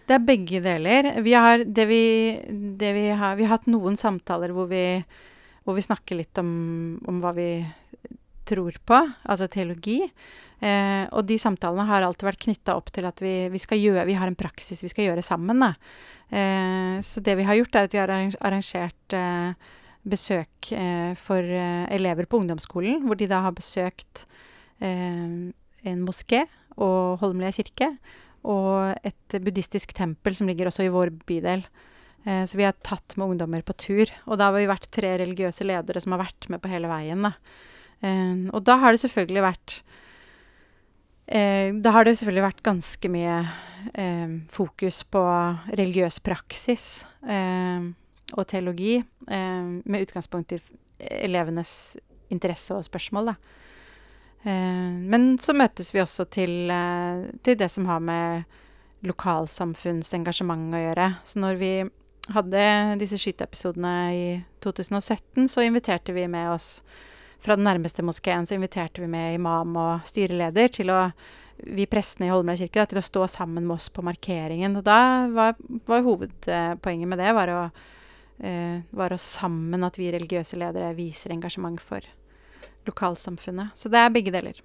Det 0.07 0.15
er 0.17 0.25
begge 0.25 0.63
deler. 0.63 1.11
Vi 1.21 1.35
har, 1.37 1.65
det 1.67 1.85
vi, 1.91 2.05
det 2.79 2.95
vi 2.97 3.05
har, 3.11 3.35
vi 3.37 3.45
har 3.45 3.57
hatt 3.57 3.69
noen 3.69 3.99
samtaler 3.99 4.55
hvor 4.55 4.71
vi, 4.71 5.03
hvor 5.65 5.77
vi 5.77 5.85
snakker 5.85 6.17
litt 6.17 6.37
om, 6.41 6.51
om 7.07 7.19
hva 7.23 7.33
vi 7.37 7.49
tror 8.49 8.75
på, 8.85 8.97
altså 9.29 9.47
teologi. 9.51 9.99
Eh, 10.61 11.03
og 11.09 11.25
de 11.25 11.37
samtalene 11.41 11.87
har 11.89 12.05
alltid 12.05 12.27
vært 12.27 12.43
knytta 12.45 12.75
opp 12.77 12.91
til 12.93 13.07
at 13.09 13.21
vi, 13.23 13.35
vi, 13.53 13.61
skal 13.61 13.81
gjøre, 13.81 14.05
vi 14.09 14.17
har 14.17 14.29
en 14.29 14.37
praksis 14.37 14.83
vi 14.83 14.89
skal 14.91 15.09
gjøre 15.09 15.25
sammen. 15.25 15.61
Da. 15.63 15.71
Eh, 16.29 16.97
så 17.05 17.23
det 17.23 17.37
vi 17.39 17.45
har 17.47 17.57
gjort, 17.57 17.77
er 17.77 17.89
at 17.89 17.95
vi 17.95 18.01
har 18.01 18.13
arrangert 18.13 19.17
eh, 19.17 19.69
besøk 20.01 20.71
eh, 20.73 21.13
for 21.19 21.41
eh, 21.45 21.85
elever 21.93 22.29
på 22.29 22.41
ungdomsskolen, 22.41 23.05
hvor 23.05 23.19
de 23.19 23.29
da 23.29 23.43
har 23.45 23.55
besøkt 23.57 24.25
eh, 24.81 25.51
en 25.81 26.03
moské 26.05 26.45
og 26.81 27.21
Holmlia 27.21 27.51
kirke, 27.53 27.93
og 28.41 28.97
et 29.05 29.37
buddhistisk 29.43 29.93
tempel 29.93 30.33
som 30.33 30.49
ligger 30.49 30.69
også 30.69 30.87
i 30.87 30.93
vår 30.93 31.13
bydel. 31.29 31.61
Eh, 32.23 32.45
så 32.45 32.57
vi 32.57 32.63
har 32.63 32.71
tatt 32.71 33.17
med 33.17 33.27
ungdommer 33.27 33.61
på 33.61 33.73
tur. 33.73 34.11
Og 34.25 34.37
da 34.37 34.49
har 34.49 34.57
vi 34.57 34.69
vært 34.69 34.89
tre 34.93 35.15
religiøse 35.21 35.65
ledere 35.65 36.01
som 36.03 36.15
har 36.15 36.25
vært 36.25 36.49
med 36.53 36.61
på 36.61 36.71
hele 36.71 36.91
veien. 36.91 37.25
Da. 37.25 37.33
Eh, 38.05 38.47
og 38.51 38.63
da 38.67 38.77
har 38.81 38.93
det 38.93 39.03
selvfølgelig 39.03 39.45
vært 39.45 39.77
eh, 41.27 41.73
Da 41.73 41.93
har 41.95 42.05
det 42.05 42.17
selvfølgelig 42.17 42.47
vært 42.49 42.65
ganske 42.65 43.13
mye 43.17 43.41
fokus 44.53 44.99
på 45.09 45.21
religiøs 45.73 46.19
praksis 46.21 46.83
og 47.25 48.43
teologi, 48.45 48.99
med 49.25 50.03
utgangspunkt 50.05 50.53
i 50.53 50.59
elevenes 51.25 51.97
interesse 52.29 52.77
og 52.77 52.85
spørsmål, 52.85 53.31
da. 53.31 54.53
men 55.01 55.25
så 55.41 55.55
møtes 55.57 55.89
vi 55.95 56.03
også 56.03 56.27
til, 56.29 56.69
til 57.41 57.57
det 57.57 57.71
som 57.73 57.89
har 57.89 58.05
med 58.05 58.45
lokalsamfunnsengasjement 59.09 60.77
å 60.77 60.83
gjøre. 60.85 61.09
Så 61.25 61.41
når 61.41 61.57
vi 61.57 61.73
hadde 62.29 62.63
disse 63.01 63.17
skyteepisodene 63.17 63.95
i 64.13 64.25
2017, 64.63 65.47
så 65.49 65.63
inviterte 65.65 66.13
vi 66.13 66.27
med 66.27 66.51
oss 66.53 66.83
Fra 67.41 67.55
den 67.57 67.65
nærmeste 67.65 68.03
moskeen 68.05 68.45
så 68.45 68.53
inviterte 68.53 69.01
vi 69.01 69.07
med 69.09 69.33
imam 69.33 69.73
og 69.81 70.03
styreleder 70.05 70.67
til 70.69 70.91
å 70.93 71.07
vi 71.73 71.87
prestene 71.89 72.27
i 72.27 72.29
Holmlia 72.29 72.57
kirke 72.57 72.77
da, 72.77 72.85
til 72.85 72.99
å 72.99 73.03
stå 73.05 73.23
sammen 73.33 73.65
med 73.65 73.75
oss 73.79 73.89
på 73.89 74.03
markeringen. 74.05 74.75
Og 74.77 74.85
da 74.85 75.25
var, 75.33 75.57
var 75.89 76.03
hovedpoenget 76.05 77.09
med 77.09 77.21
det 77.21 77.33
var 77.37 77.53
å 77.53 77.59
eh, 78.41 78.81
var 78.89 79.13
å 79.13 79.19
sammen 79.21 79.85
at 79.85 79.97
vi 79.99 80.11
religiøse 80.13 80.59
ledere 80.61 80.93
viser 80.97 81.33
engasjement 81.35 81.81
for 81.81 82.05
lokalsamfunnet. 82.89 83.75
Så 83.77 83.91
det 83.93 84.01
er 84.01 84.13
begge 84.13 84.33
deler. 84.33 84.61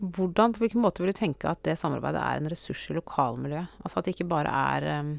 Hvordan, 0.00 0.52
på 0.54 0.64
hvilken 0.64 0.82
måte 0.82 1.02
vil 1.02 1.12
du 1.12 1.18
tenke 1.18 1.48
at 1.50 1.62
det 1.66 1.78
samarbeidet 1.80 2.20
er 2.20 2.40
en 2.40 2.50
ressurs 2.50 2.84
i 2.90 2.96
lokalmiljøet? 2.96 3.78
Altså 3.82 4.00
at 4.00 4.06
det 4.06 4.16
ikke 4.16 4.28
bare 4.30 4.52
er 4.76 4.86
um, 5.00 5.14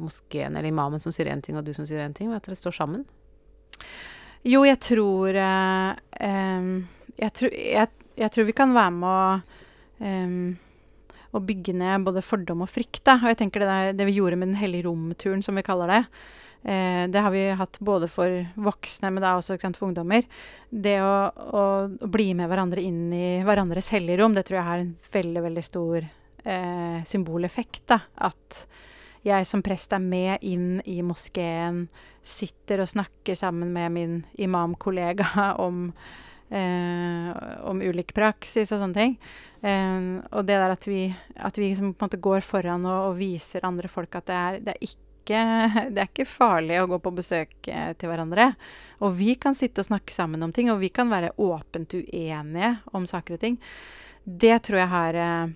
moskeen 0.00 0.56
eller 0.56 0.68
imamen 0.68 1.02
som 1.02 1.14
sier 1.14 1.30
én 1.32 1.42
ting, 1.44 1.58
og 1.58 1.66
du 1.66 1.72
som 1.76 1.88
sier 1.88 2.02
én 2.04 2.16
ting, 2.16 2.30
men 2.30 2.40
at 2.40 2.48
dere 2.48 2.58
står 2.58 2.76
sammen? 2.76 3.04
Jo, 4.46 4.64
jeg 4.64 4.80
tror 4.80 5.36
uh, 5.36 5.92
um, 6.20 6.72
jeg, 7.18 7.32
tror, 7.36 7.54
jeg, 7.54 7.88
jeg, 8.16 8.32
tror 8.32 8.48
vi 8.48 8.56
kan 8.56 8.74
være 8.76 8.96
med 8.96 9.08
å 9.10 9.22
um, 10.00 10.44
å 11.30 11.42
bygge 11.44 11.74
ned 11.78 12.04
både 12.06 12.22
fordom 12.24 12.64
og 12.64 12.70
frykt. 12.70 13.02
Da. 13.06 13.18
Og 13.20 13.32
jeg 13.32 13.40
tenker 13.42 13.62
det, 13.62 13.70
der, 13.70 13.96
det 13.98 14.06
vi 14.08 14.18
gjorde 14.18 14.38
med 14.40 14.52
Den 14.52 14.60
hellige 14.60 14.88
rom-turen, 14.88 15.42
som 15.46 15.58
vi 15.58 15.64
kaller 15.66 15.92
det, 15.92 16.00
eh, 16.64 17.02
det 17.10 17.24
har 17.24 17.34
vi 17.34 17.44
hatt 17.60 17.78
både 17.80 18.10
for 18.10 18.40
voksne, 18.56 19.12
men 19.12 19.22
da 19.22 19.36
også 19.38 19.58
sant, 19.60 19.78
for 19.78 19.90
ungdommer. 19.90 20.26
Det 20.70 20.98
å, 21.04 21.14
å, 21.30 21.64
bli 22.10 22.32
med 22.38 22.50
hverandre 22.50 22.82
inn 22.82 23.12
i 23.14 23.26
hverandres 23.46 23.92
hellige 23.94 24.22
rom, 24.22 24.34
det 24.34 24.48
tror 24.48 24.60
jeg 24.60 24.70
har 24.70 24.84
en 24.84 24.94
veldig, 25.18 25.44
veldig 25.48 25.66
stor 25.66 25.98
eh, 26.02 27.02
symboleffekt. 27.06 27.84
Da. 27.94 28.02
At 28.30 28.64
jeg 29.26 29.46
som 29.46 29.62
prest 29.62 29.92
er 29.92 30.02
med 30.02 30.42
inn 30.46 30.80
i 30.88 31.00
moskeen, 31.04 31.84
sitter 32.24 32.82
og 32.82 32.90
snakker 32.90 33.38
sammen 33.38 33.72
med 33.72 33.94
min 33.94 34.18
imamkollega 34.40 35.54
om 35.66 35.86
om 36.50 37.78
ulik 37.78 38.10
praksis 38.16 38.72
og 38.74 38.80
sånne 38.80 38.96
ting. 38.96 39.12
Eh, 39.62 40.00
og 40.32 40.46
det 40.48 40.56
der 40.56 40.72
at 40.72 40.88
vi, 40.88 41.04
at 41.36 41.58
vi 41.58 41.68
liksom 41.70 41.92
på 41.92 42.04
en 42.04 42.08
måte 42.08 42.22
går 42.22 42.42
foran 42.44 42.86
og, 42.88 43.10
og, 43.10 43.14
viser 43.20 43.66
andre 43.68 43.90
folk 43.92 44.16
at 44.18 44.26
det 44.30 44.40
er, 44.40 44.58
det 44.64 44.74
er 44.74 44.84
ikke 44.88 45.06
det 45.94 46.00
er 46.00 46.08
ikke 46.08 46.26
farlig 46.26 46.80
å 46.80 46.88
gå 46.90 46.98
på 47.04 47.12
besøk 47.14 47.68
eh, 47.70 47.92
til 48.00 48.10
hverandre. 48.10 48.50
Og 49.04 49.14
vi 49.18 49.36
kan 49.38 49.54
sitte 49.54 49.84
og 49.84 49.90
snakke 49.90 50.14
sammen 50.14 50.42
om 50.42 50.52
ting, 50.52 50.72
og 50.72 50.80
vi 50.82 50.90
kan 50.90 51.12
være 51.12 51.36
åpent 51.38 51.94
uenige 51.94 52.76
om 52.96 53.06
saker 53.06 53.36
og 53.36 53.42
ting. 53.44 53.60
Det 54.24 54.56
tror 54.66 54.80
jeg 54.80 54.90
har 54.90 55.18
eh, 55.20 55.52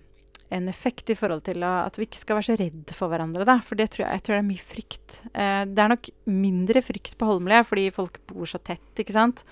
en 0.54 0.68
effekt 0.70 1.10
i 1.10 1.16
forhold 1.18 1.42
til 1.48 1.64
at 1.66 1.96
vi 1.98 2.06
ikke 2.06 2.20
skal 2.20 2.38
være 2.38 2.48
så 2.50 2.58
redd 2.60 2.92
for 2.94 3.10
hverandre. 3.10 3.46
Da. 3.48 3.58
For 3.64 3.78
det 3.78 3.88
tror 3.94 4.04
jeg, 4.04 4.18
jeg 4.18 4.26
tror 4.26 4.36
det 4.36 4.42
er 4.42 4.50
mye 4.52 4.66
frykt. 4.68 5.16
Eh, 5.32 5.62
det 5.70 5.84
er 5.84 5.94
nok 5.94 6.12
mindre 6.30 6.84
frykt 6.84 7.16
på 7.18 7.30
Holmlia 7.32 7.64
fordi 7.66 7.88
folk 7.94 8.20
bor 8.30 8.46
så 8.50 8.60
tett, 8.62 8.92
ikke 9.00 9.16
sant. 9.16 9.42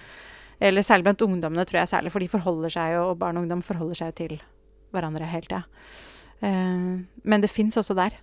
Eller 0.63 0.85
særlig 0.87 1.09
blant 1.09 1.23
ungdommene, 1.27 1.65
tror 1.67 1.81
jeg 1.81 1.91
særlig, 1.91 2.13
for 2.15 2.23
de 2.23 2.31
forholder 2.31 2.71
seg 2.71 2.95
jo, 2.95 3.07
og 3.11 3.19
barn 3.19 3.39
og 3.39 3.47
ungdom 3.47 3.65
forholder 3.67 3.99
seg 3.99 4.13
jo 4.13 4.19
til 4.21 4.35
hverandre 4.95 5.27
hele 5.27 5.49
tida. 5.49 5.63
Uh, 6.43 7.03
men 7.27 7.43
det 7.43 7.51
fins 7.51 7.79
også 7.81 7.97
der. 7.99 8.15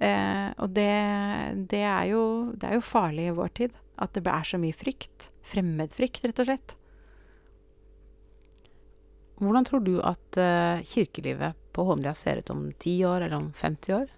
Uh, 0.00 0.50
og 0.62 0.70
det, 0.76 0.90
det, 1.70 1.82
er 1.82 2.10
jo, 2.12 2.22
det 2.54 2.68
er 2.68 2.78
jo 2.78 2.84
farlig 2.84 3.26
i 3.28 3.34
vår 3.36 3.50
tid. 3.58 3.74
At 4.00 4.14
det 4.16 4.22
er 4.30 4.46
så 4.46 4.60
mye 4.60 4.76
frykt. 4.76 5.30
Fremmedfrykt, 5.50 6.22
rett 6.28 6.42
og 6.44 6.48
slett. 6.48 6.76
Hvordan 9.40 9.66
tror 9.66 9.82
du 9.82 9.94
at 10.04 10.38
uh, 10.38 10.82
kirkelivet 10.86 11.58
på 11.74 11.84
Holmlia 11.88 12.12
ser 12.14 12.42
ut 12.42 12.52
om 12.52 12.68
10 12.72 12.96
år 13.08 13.24
eller 13.26 13.38
om 13.40 13.48
50 13.56 13.96
år? 13.96 14.12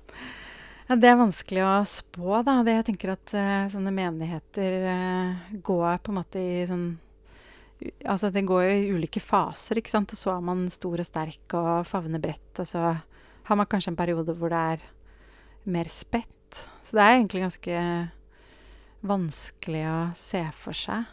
Ja, 0.89 0.99
Det 0.99 1.09
er 1.09 1.17
vanskelig 1.21 1.65
å 1.65 1.73
spå, 1.89 2.43
da. 2.45 2.59
Det 2.67 2.77
jeg 2.77 2.87
tenker 2.91 3.15
at 3.15 3.33
uh, 3.33 3.71
sånne 3.73 3.95
menigheter 3.97 4.77
går 5.65 6.03
på 6.03 6.13
en 6.13 6.21
måte 6.21 6.43
i 6.43 6.67
sånn 6.69 6.91
Altså, 8.05 8.31
det 8.33 8.45
går 8.49 8.65
jo 8.67 8.75
i 8.75 8.91
ulike 8.97 9.23
faser, 9.23 9.81
ikke 9.81 9.93
sant. 9.93 10.13
Og 10.15 10.21
så 10.21 10.35
er 10.37 10.45
man 10.45 10.67
stor 10.73 11.03
og 11.03 11.09
sterk 11.09 11.57
og 11.59 11.87
favner 11.89 12.23
bredt, 12.23 12.53
og 12.59 12.69
så 12.69 12.85
har 13.49 13.59
man 13.59 13.69
kanskje 13.69 13.93
en 13.93 13.99
periode 13.99 14.37
hvor 14.39 14.53
det 14.53 14.61
er 14.77 14.85
mer 15.73 15.91
spett. 15.91 16.67
Så 16.83 16.97
det 16.97 17.05
er 17.05 17.17
egentlig 17.17 17.45
ganske 17.47 17.81
vanskelig 19.03 19.83
å 19.91 19.99
se 20.19 20.45
for 20.55 20.77
seg. 20.77 21.09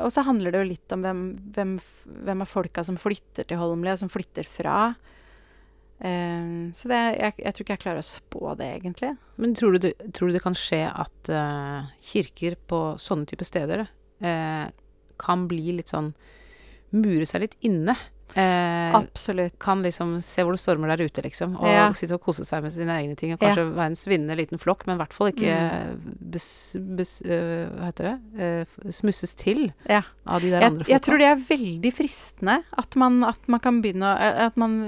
Og 0.00 0.08
så 0.14 0.24
handler 0.24 0.54
det 0.54 0.62
jo 0.62 0.70
litt 0.70 0.94
om 0.96 1.02
hvem, 1.04 1.22
hvem, 1.54 1.76
hvem 2.24 2.42
av 2.42 2.48
folka 2.48 2.82
som 2.86 2.96
flytter 2.98 3.46
til 3.48 3.60
Holmlia, 3.60 3.98
som 4.00 4.10
flytter 4.10 4.48
fra. 4.48 4.94
Um, 5.98 6.70
så 6.78 6.86
det, 6.86 6.98
jeg, 7.18 7.34
jeg, 7.42 7.52
tror 7.52 7.64
ikke 7.64 7.74
jeg 7.74 7.82
klarer 7.82 8.00
å 8.02 8.06
spå 8.06 8.54
det, 8.58 8.68
egentlig. 8.78 9.12
Men 9.36 9.54
tror 9.58 9.76
du, 9.76 9.88
tror 10.14 10.30
du 10.30 10.36
det 10.36 10.44
kan 10.44 10.56
skje 10.56 10.84
at 10.88 11.30
uh, 11.34 11.88
kirker 12.12 12.56
på 12.70 12.82
sånne 13.02 13.26
type 13.28 13.46
steder 13.46 13.82
uh, 13.84 14.68
kan 15.20 15.48
bli 15.50 15.78
litt 15.80 15.94
sånn 15.94 16.14
Mure 16.88 17.26
seg 17.28 17.42
litt 17.42 17.58
inne. 17.68 17.92
Eh, 18.34 18.96
Absolutt. 18.96 19.58
Kan 19.58 19.82
liksom 19.82 20.22
se 20.22 20.44
hvor 20.44 20.52
det 20.52 20.60
stormer 20.60 20.90
der 20.92 21.08
ute, 21.08 21.22
liksom. 21.24 21.54
Og 21.58 21.70
ja. 21.70 21.86
sitte 21.96 22.18
og 22.18 22.22
kose 22.22 22.44
seg 22.46 22.62
med 22.64 22.74
sine 22.74 22.94
egne 23.00 23.16
ting. 23.18 23.32
Og 23.34 23.40
kanskje 23.40 23.64
ja. 23.64 23.70
være 23.78 23.92
en 23.92 23.98
svinnende 23.98 24.36
liten 24.38 24.60
flokk, 24.60 24.84
men 24.86 24.98
i 24.98 25.00
hvert 25.00 25.16
fall 25.16 25.30
ikke 25.32 25.54
mm. 25.54 26.04
bes, 26.34 26.48
bes, 26.98 27.14
uh, 27.24 27.64
Hva 27.72 27.88
heter 27.88 28.10
det? 28.10 28.14
Uh, 28.36 28.92
smusses 28.94 29.34
til 29.38 29.64
ja. 29.88 30.02
av 30.28 30.44
de 30.44 30.52
der 30.52 30.66
jeg, 30.66 30.74
andre 30.74 30.84
folka. 30.84 30.94
Jeg 30.94 31.04
tror 31.06 31.22
det 31.22 31.30
er 31.30 31.42
veldig 31.48 31.94
fristende 31.96 32.58
at 32.84 33.00
man, 33.00 33.18
at 33.26 33.50
man 33.50 33.64
kan 33.64 33.82
begynne 33.84 34.12
å 34.12 34.30
At 34.48 34.60
man 34.60 34.78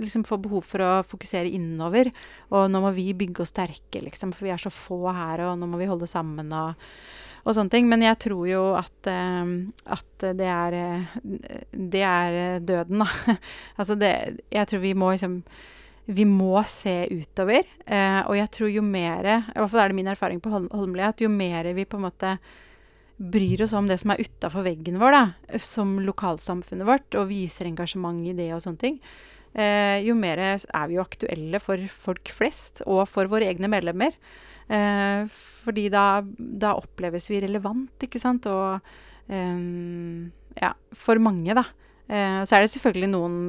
liksom 0.00 0.26
får 0.28 0.42
behov 0.44 0.66
for 0.66 0.84
å 0.84 0.92
fokusere 1.06 1.50
innover. 1.50 2.10
Og 2.50 2.68
nå 2.72 2.82
må 2.82 2.92
vi 2.96 3.10
bygge 3.16 3.46
oss 3.46 3.54
sterke, 3.54 4.02
liksom, 4.02 4.34
for 4.34 4.48
vi 4.48 4.54
er 4.54 4.60
så 4.60 4.72
få 4.74 5.02
her, 5.14 5.46
og 5.48 5.58
nå 5.60 5.70
må 5.70 5.80
vi 5.80 5.88
holde 5.90 6.10
sammen 6.10 6.50
og 6.54 6.74
og 7.44 7.56
sånne 7.56 7.72
ting. 7.72 7.88
Men 7.90 8.04
jeg 8.04 8.18
tror 8.26 8.46
jo 8.50 8.62
at, 8.78 9.10
eh, 9.10 9.52
at 9.96 10.28
det 10.36 10.48
er 10.52 10.78
eh, 10.78 11.18
Det 11.72 12.06
er 12.06 12.40
eh, 12.44 12.62
døden, 12.62 13.04
da. 13.04 13.36
altså 13.80 13.96
det 13.98 14.14
Jeg 14.52 14.70
tror 14.70 14.82
vi 14.84 14.94
må 14.94 15.12
liksom 15.14 15.42
vi 16.10 16.24
må 16.26 16.58
se 16.66 17.04
utover. 17.12 17.62
Eh, 17.86 18.20
og 18.24 18.34
jeg 18.34 18.50
tror 18.50 18.70
jo 18.72 18.82
mer 18.82 19.26
I 19.28 19.36
hvert 19.54 19.70
fall 19.70 19.84
er 19.84 19.92
det 19.92 19.98
min 20.00 20.10
erfaring 20.10 20.40
på 20.42 20.50
Holm 20.50 20.66
Holmlia 20.74 21.12
at 21.12 21.22
jo 21.22 21.28
mer 21.30 21.68
vi 21.76 21.86
på 21.86 22.00
en 22.00 22.08
måte 22.08 22.34
bryr 23.20 23.62
oss 23.62 23.74
om 23.76 23.88
det 23.88 23.98
som 24.00 24.14
er 24.14 24.22
utafor 24.24 24.64
veggen 24.64 24.96
vår, 25.00 25.12
da, 25.12 25.58
som 25.60 25.98
lokalsamfunnet 26.00 26.88
vårt, 26.88 27.18
og 27.20 27.28
viser 27.28 27.68
engasjement 27.68 28.22
i 28.24 28.32
det 28.32 28.48
og 28.56 28.62
sånne 28.64 28.80
ting, 28.80 28.96
eh, 29.52 30.00
jo 30.06 30.14
mer 30.16 30.40
er 30.40 30.86
vi 30.88 30.96
jo 30.96 31.04
aktuelle 31.04 31.60
for 31.60 31.84
folk 31.92 32.32
flest, 32.32 32.80
og 32.88 33.04
for 33.10 33.28
våre 33.28 33.50
egne 33.52 33.68
medlemmer. 33.68 34.16
Eh, 34.70 35.24
fordi 35.30 35.88
da, 35.90 36.22
da, 36.38 36.76
oppleves 36.78 37.26
vi 37.32 37.42
relevant, 37.42 38.06
ikke 38.06 38.20
sant? 38.22 38.46
Og 38.50 38.78
eh, 39.32 39.64
ja, 40.60 40.72
for 40.96 41.22
mange, 41.22 41.56
da. 41.58 41.66
Eh, 42.10 42.40
så 42.46 42.56
er 42.56 42.64
det 42.64 42.72
selvfølgelig 42.74 43.10
noen 43.12 43.40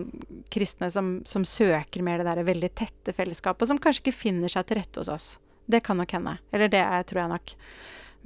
kristne 0.53 0.89
som, 0.93 1.19
som 1.29 1.45
søker 1.47 2.03
mer 2.05 2.21
det 2.21 2.29
der 2.29 2.45
veldig 2.47 2.71
tette 2.77 3.15
fellesskapet, 3.17 3.65
og 3.65 3.73
som 3.73 3.81
kanskje 3.81 4.05
ikke 4.05 4.17
finner 4.17 4.51
seg 4.51 4.67
til 4.67 4.81
rette 4.81 5.01
hos 5.01 5.11
oss. 5.13 5.31
Det 5.71 5.83
kan 5.85 5.99
nok 6.01 6.17
hende. 6.17 6.35
Eller 6.53 6.71
det 6.71 6.83
tror 7.09 7.23
jeg 7.23 7.33
nok. 7.35 7.55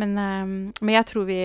Men, 0.01 0.17
um, 0.19 0.55
men 0.81 0.95
jeg 0.97 1.07
tror 1.07 1.27
vi 1.29 1.39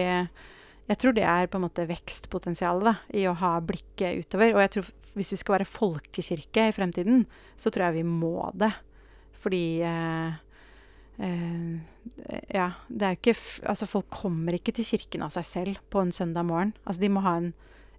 jeg 0.90 0.98
tror 0.98 1.14
det 1.14 1.22
er 1.22 1.46
på 1.46 1.59
en 1.59 1.62
måte 1.62 1.84
vekstpotensialet 1.86 2.88
da, 2.88 2.94
i 3.14 3.28
å 3.30 3.34
ha 3.38 3.53
blikket 3.62 4.24
utover. 4.24 4.57
Og 4.57 4.62
jeg 4.64 4.72
tror 4.74 4.88
hvis 5.14 5.30
vi 5.34 5.38
skal 5.38 5.61
være 5.61 5.68
folkekirke 5.70 6.64
i 6.66 6.74
fremtiden, 6.74 7.26
så 7.55 7.70
tror 7.70 7.88
jeg 7.88 8.01
vi 8.01 8.07
må 8.09 8.48
det. 8.59 8.72
Fordi 9.38 9.64
eh, 9.86 10.32
eh, 10.34 10.49
Ja, 11.21 12.71
det 12.89 13.05
er 13.05 13.12
jo 13.12 13.18
ikke 13.18 13.35
Altså, 13.68 13.89
folk 13.89 14.07
kommer 14.14 14.57
ikke 14.57 14.73
til 14.73 14.87
kirken 14.89 15.25
av 15.27 15.35
seg 15.35 15.45
selv 15.45 15.81
på 15.93 16.01
en 16.01 16.12
søndag 16.16 16.47
morgen. 16.49 16.73
Altså, 16.87 17.03
de 17.03 17.11
må 17.12 17.25
ha 17.27 17.35
en, 17.41 17.51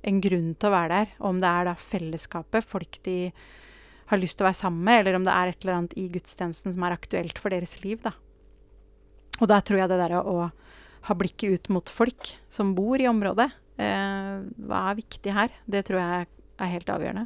en 0.07 0.21
grunn 0.23 0.53
til 0.55 0.71
å 0.71 0.73
være 0.73 0.95
der. 0.95 1.11
Om 1.29 1.41
det 1.43 1.51
er 1.51 1.69
da 1.69 1.75
fellesskapet, 1.77 2.65
folk 2.67 2.97
de 3.05 3.17
har 4.11 4.19
lyst 4.19 4.39
til 4.39 4.45
å 4.45 4.49
være 4.49 4.59
sammen 4.59 4.83
med, 4.83 5.03
eller 5.03 5.19
om 5.19 5.27
det 5.27 5.35
er 5.35 5.51
et 5.51 5.63
eller 5.63 5.77
annet 5.77 5.95
i 5.99 6.09
gudstjenesten 6.11 6.73
som 6.75 6.83
er 6.83 6.97
aktuelt 6.97 7.39
for 7.39 7.53
deres 7.53 7.77
liv, 7.85 8.01
da. 8.03 8.11
Og 9.39 9.47
da 9.49 9.61
tror 9.63 9.81
jeg 9.81 9.91
det 9.91 9.99
der 10.01 10.17
å 10.19 10.37
ha 11.07 11.17
blikket 11.17 11.55
ut 11.55 11.69
mot 11.73 11.89
folk 11.89 12.33
som 12.51 12.75
bor 12.77 13.01
i 13.01 13.07
området, 13.09 13.47
eh, 13.81 14.41
hva 14.67 14.81
er 14.89 14.99
viktig 14.99 15.33
her, 15.33 15.55
det 15.65 15.85
tror 15.87 16.01
jeg 16.01 16.27
er 16.61 16.73
helt 16.75 16.91
avgjørende. 16.93 17.25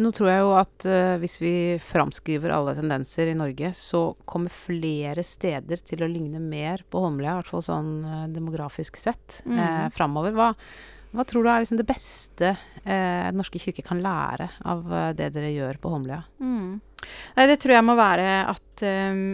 Nå 0.00 0.10
tror 0.14 0.30
jeg 0.30 0.42
jo 0.42 0.54
at 0.58 0.86
uh, 0.90 1.16
hvis 1.22 1.36
vi 1.42 1.52
framskriver 1.82 2.54
alle 2.54 2.74
tendenser 2.74 3.30
i 3.30 3.36
Norge, 3.38 3.70
så 3.76 4.08
kommer 4.26 4.50
flere 4.50 5.22
steder 5.26 5.82
til 5.86 6.02
å 6.02 6.10
ligne 6.10 6.40
mer 6.42 6.82
på 6.90 7.04
Holmlia, 7.04 7.34
i 7.34 7.38
hvert 7.42 7.52
fall 7.52 7.62
sånn 7.66 7.92
uh, 8.02 8.24
demografisk 8.32 8.98
sett, 8.98 9.38
mm. 9.46 9.60
uh, 9.60 9.84
framover. 9.94 10.34
Hva, 10.34 10.48
hva, 11.14 11.26
tror 11.28 11.46
du 11.46 11.52
er 11.52 11.62
liksom 11.62 11.78
det 11.78 11.86
beste 11.86 12.56
uh, 12.56 13.30
Norske 13.36 13.62
kirke 13.62 13.86
kan 13.86 14.02
lære 14.02 14.50
av 14.66 14.82
det 15.14 15.30
dere 15.36 15.54
gjør 15.54 15.78
på 15.78 15.94
Holmlia? 15.94 16.24
Mm. 16.42 16.82
Nei, 17.36 17.48
det 17.50 17.60
tror 17.62 17.76
jeg 17.76 17.86
må 17.86 17.94
være 18.00 18.28
at, 18.50 18.84
um, 19.14 19.24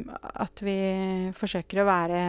at 0.45 0.65
vi 0.67 0.79
forsøker 1.39 1.81
å 1.81 1.89
være 1.89 2.23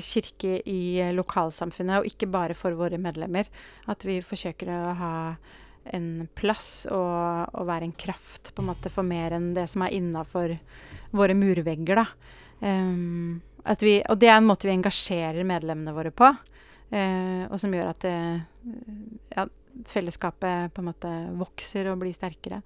kirke 0.00 0.60
i 0.70 0.80
lokalsamfunnet, 1.12 2.00
og 2.00 2.08
ikke 2.08 2.30
bare 2.32 2.56
for 2.56 2.78
våre 2.78 3.00
medlemmer. 3.02 3.50
At 3.90 4.06
vi 4.08 4.22
forsøker 4.24 4.70
å 4.72 4.84
ha 5.02 5.16
en 5.96 6.28
plass 6.38 6.86
og, 6.90 7.48
og 7.54 7.68
være 7.68 7.88
en 7.88 7.96
kraft 7.96 8.52
på 8.54 8.62
en 8.62 8.70
måte 8.70 8.92
for 8.92 9.06
mer 9.06 9.36
enn 9.36 9.52
det 9.56 9.66
som 9.70 9.84
er 9.84 9.94
innafor 9.96 10.56
våre 11.16 11.36
murvegger. 11.38 12.02
Um, 12.60 13.40
vi, 13.80 13.98
og 14.02 14.18
det 14.20 14.30
er 14.30 14.38
en 14.38 14.48
måte 14.48 14.68
vi 14.68 14.74
engasjerer 14.74 15.46
medlemmene 15.46 15.94
våre 15.96 16.12
på, 16.14 16.28
uh, 16.28 17.42
og 17.48 17.56
som 17.60 17.74
gjør 17.74 17.92
at 17.92 18.04
det, 18.04 18.16
ja, 19.34 19.46
fellesskapet 19.86 20.74
på 20.74 20.82
en 20.82 20.90
måte 20.90 21.12
vokser 21.38 21.90
og 21.90 22.00
blir 22.02 22.14
sterkere. 22.16 22.62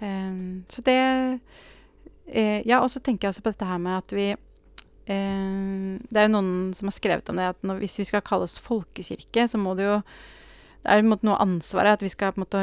Um, 0.00 0.64
så 0.68 0.82
det 0.84 1.00
uh, 1.36 2.60
Ja, 2.68 2.82
og 2.82 2.90
så 2.92 3.00
tenker 3.00 3.26
jeg 3.26 3.34
også 3.34 3.44
på 3.46 3.52
dette 3.54 3.68
her 3.68 3.78
med 3.80 3.94
at 3.96 4.12
vi 4.12 4.26
uh, 4.34 5.92
Det 6.04 6.18
er 6.20 6.26
jo 6.26 6.34
noen 6.34 6.74
som 6.76 6.90
har 6.90 6.96
skrevet 6.98 7.30
om 7.32 7.40
det, 7.40 7.46
at 7.54 7.64
når, 7.64 7.80
hvis 7.80 7.96
vi 8.02 8.08
skal 8.10 8.24
kalle 8.26 8.44
oss 8.48 8.58
folkekirke, 8.60 9.46
så 9.48 9.60
må 9.60 9.72
det 9.78 9.88
jo 9.88 10.00
Det 10.86 10.94
er 10.94 11.02
på 11.02 11.06
en 11.08 11.10
måte 11.10 11.26
noe 11.26 11.40
ansvaret 11.42 11.98
at 11.98 12.04
vi 12.04 12.12
skal 12.12 12.30
på 12.30 12.40
en 12.40 12.46
måte 12.46 12.62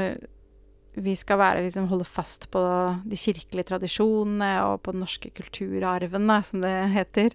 vi 0.93 1.15
skal 1.17 1.39
være, 1.41 1.63
liksom, 1.65 1.87
holde 1.89 2.05
fast 2.05 2.45
på 2.53 2.61
de 3.09 3.17
kirkelige 3.17 3.65
tradisjonene 3.71 4.51
og 4.67 4.83
på 4.85 4.93
den 4.93 5.01
norske 5.01 5.31
kulturarven, 5.33 6.27
da, 6.29 6.37
som 6.45 6.61
det 6.61 6.73
heter. 6.93 7.33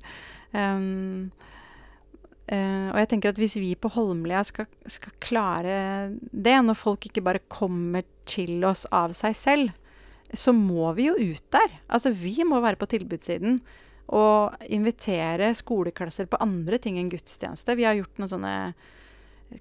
Um, 0.55 1.31
Uh, 2.49 2.89
og 2.95 2.97
jeg 3.03 3.09
tenker 3.11 3.29
at 3.29 3.39
hvis 3.43 3.59
vi 3.61 3.75
på 3.77 3.91
Holmlia 3.93 4.41
skal, 4.47 4.65
skal, 4.89 5.13
klare 5.21 5.75
det, 6.33 6.55
når 6.65 6.79
folk 6.81 7.05
ikke 7.05 7.21
bare 7.21 7.43
kommer 7.45 8.07
til 8.25 8.65
oss 8.65 8.87
av 8.89 9.13
seg 9.17 9.37
selv, 9.37 9.75
så 10.33 10.55
må 10.57 10.89
vi 10.97 11.11
jo 11.11 11.17
ut 11.19 11.45
der. 11.53 11.75
Altså, 11.93 12.15
vi 12.17 12.41
må 12.49 12.63
være 12.65 12.81
på 12.81 12.89
tilbudssiden 12.89 13.59
og 14.17 14.65
invitere 14.73 15.51
skoleklasser 15.57 16.29
på 16.33 16.41
andre 16.41 16.81
ting 16.81 16.97
enn 16.97 17.13
gudstjeneste. 17.13 17.77
Vi 17.77 17.85
har 17.85 17.99
gjort 17.99 18.17
noen 18.17 18.33
sånne 18.33 18.55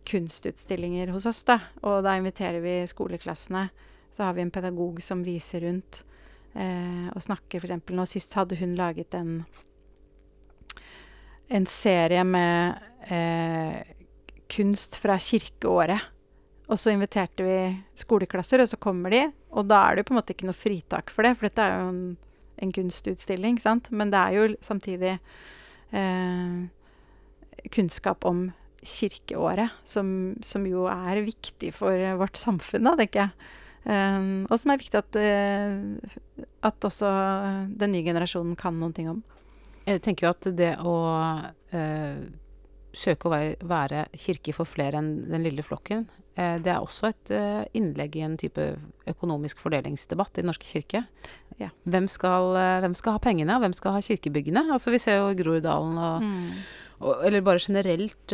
kunstutstillinger 0.08 1.08
hos 1.08 1.26
oss, 1.30 1.44
da. 1.48 1.60
Og 1.88 2.02
da 2.06 2.18
inviterer 2.18 2.60
vi 2.64 2.80
skoleklassene. 2.90 3.68
Så 4.12 4.24
har 4.24 4.36
vi 4.36 4.44
en 4.44 4.52
pedagog 4.52 5.00
som 5.04 5.24
viser 5.24 5.64
rundt 5.68 6.04
eh, 6.56 7.08
og 7.14 7.24
snakker, 7.24 7.62
f.eks. 7.62 7.94
Nå 7.94 8.06
sist 8.10 8.36
hadde 8.38 8.58
hun 8.60 8.76
laget 8.80 9.16
en, 9.18 9.42
en 11.54 11.68
serie 11.70 12.24
med 12.28 12.80
eh, 13.14 13.82
kunst 14.52 15.00
fra 15.04 15.18
kirkeåret. 15.22 16.14
Og 16.68 16.80
så 16.80 16.92
inviterte 16.92 17.46
vi 17.46 17.60
skoleklasser, 17.96 18.60
og 18.60 18.68
så 18.68 18.80
kommer 18.82 19.14
de. 19.14 19.22
Og 19.56 19.68
da 19.70 19.80
er 19.86 19.96
det 19.96 20.04
jo 20.04 20.10
på 20.10 20.16
en 20.16 20.20
måte 20.20 20.36
ikke 20.36 20.50
noe 20.50 20.58
fritak 20.58 21.14
for 21.14 21.24
det, 21.24 21.38
for 21.38 21.48
dette 21.48 21.64
er 21.64 21.78
jo 21.78 21.92
en, 21.94 22.02
en 22.64 22.74
kunstutstilling, 22.76 23.62
sant. 23.64 23.88
Men 23.96 24.12
det 24.12 24.20
er 24.20 24.36
jo 24.36 24.50
samtidig 24.66 25.14
eh, 25.96 26.58
kunnskap 27.72 28.28
om 28.28 28.50
kirkeåret, 28.86 29.74
som, 29.88 30.36
som, 30.46 30.66
jo 30.70 30.86
er 30.92 31.24
viktig 31.26 31.72
for 31.76 31.94
vårt 32.20 32.38
samfunn, 32.40 32.86
da, 32.88 32.96
tenker 33.00 33.26
jeg. 33.26 33.54
Um, 33.88 34.44
og 34.52 34.58
som 34.60 34.74
er 34.74 34.82
viktig 34.82 35.00
at, 35.00 35.16
uh, 35.16 36.48
at 36.68 36.88
også 36.90 37.08
den 37.80 37.94
nye 37.94 38.04
generasjonen 38.04 38.58
kan 38.60 38.76
noen 38.76 38.96
ting 38.96 39.08
om. 39.08 39.22
Jeg 39.88 40.02
tenker 40.04 40.28
jo 40.28 40.34
at 40.34 40.48
det 40.60 40.74
å 40.84 40.96
uh, 41.72 42.24
søke 42.92 43.30
å 43.30 43.32
være, 43.32 43.54
være 43.64 44.02
kirke 44.20 44.56
for 44.58 44.68
flere 44.68 45.00
enn 45.00 45.14
den 45.30 45.46
lille 45.46 45.64
flokken, 45.64 46.04
uh, 46.36 46.58
det 46.60 46.74
er 46.74 46.82
også 46.82 47.14
et 47.14 47.32
innlegg 47.80 48.18
i 48.20 48.26
en 48.28 48.36
type 48.40 48.66
økonomisk 49.08 49.62
fordelingsdebatt 49.64 50.36
i 50.36 50.44
Den 50.44 50.52
norske 50.52 50.68
kirke. 50.68 51.06
Ja. 51.62 51.72
Hvem, 51.88 52.10
skal, 52.12 52.52
hvem, 52.84 52.94
skal, 52.98 53.16
ha 53.16 53.24
pengene, 53.24 53.56
og 53.56 53.64
hvem 53.64 53.74
skal 53.78 53.96
ha 53.96 54.04
kirkebyggene? 54.04 54.68
Altså 54.76 54.92
Vi 54.94 55.00
ser 55.02 55.22
jo 55.22 55.32
Groruddalen 55.40 55.96
og, 55.96 56.28
mm. 56.28 56.52
Eller 57.00 57.46
bare 57.46 57.62
generelt 57.62 58.34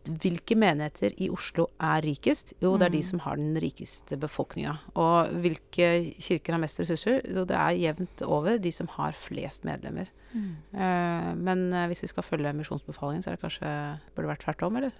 Hvilke 0.00 0.56
menigheter 0.56 1.12
i 1.20 1.28
Oslo 1.30 1.66
er 1.76 2.00
rikest? 2.02 2.54
Jo, 2.62 2.72
det 2.80 2.86
er 2.86 2.94
de 2.94 3.02
mm. 3.02 3.08
som 3.10 3.20
har 3.26 3.36
den 3.36 3.52
rikeste 3.60 4.16
befolkninga. 4.18 4.72
Og 4.98 5.28
hvilke 5.44 5.90
kirker 6.16 6.56
har 6.56 6.62
mest 6.62 6.80
ressurser? 6.80 7.20
Jo, 7.28 7.44
det 7.44 7.58
er 7.58 7.76
jevnt 7.76 8.24
over 8.24 8.56
de 8.58 8.72
som 8.72 8.88
har 8.96 9.12
flest 9.12 9.68
medlemmer. 9.68 10.08
Mm. 10.32 10.48
Uh, 10.72 11.28
men 11.36 11.66
uh, 11.74 11.84
hvis 11.90 12.00
vi 12.06 12.10
skal 12.14 12.24
følge 12.24 12.54
misjonsbefalingen, 12.56 13.22
så 13.22 13.30
er 13.30 13.36
det 13.36 13.44
kanskje 13.44 13.74
burde 14.16 14.32
vært 14.32 14.44
tvert 14.46 14.64
om, 14.66 14.80
eller? 14.80 14.96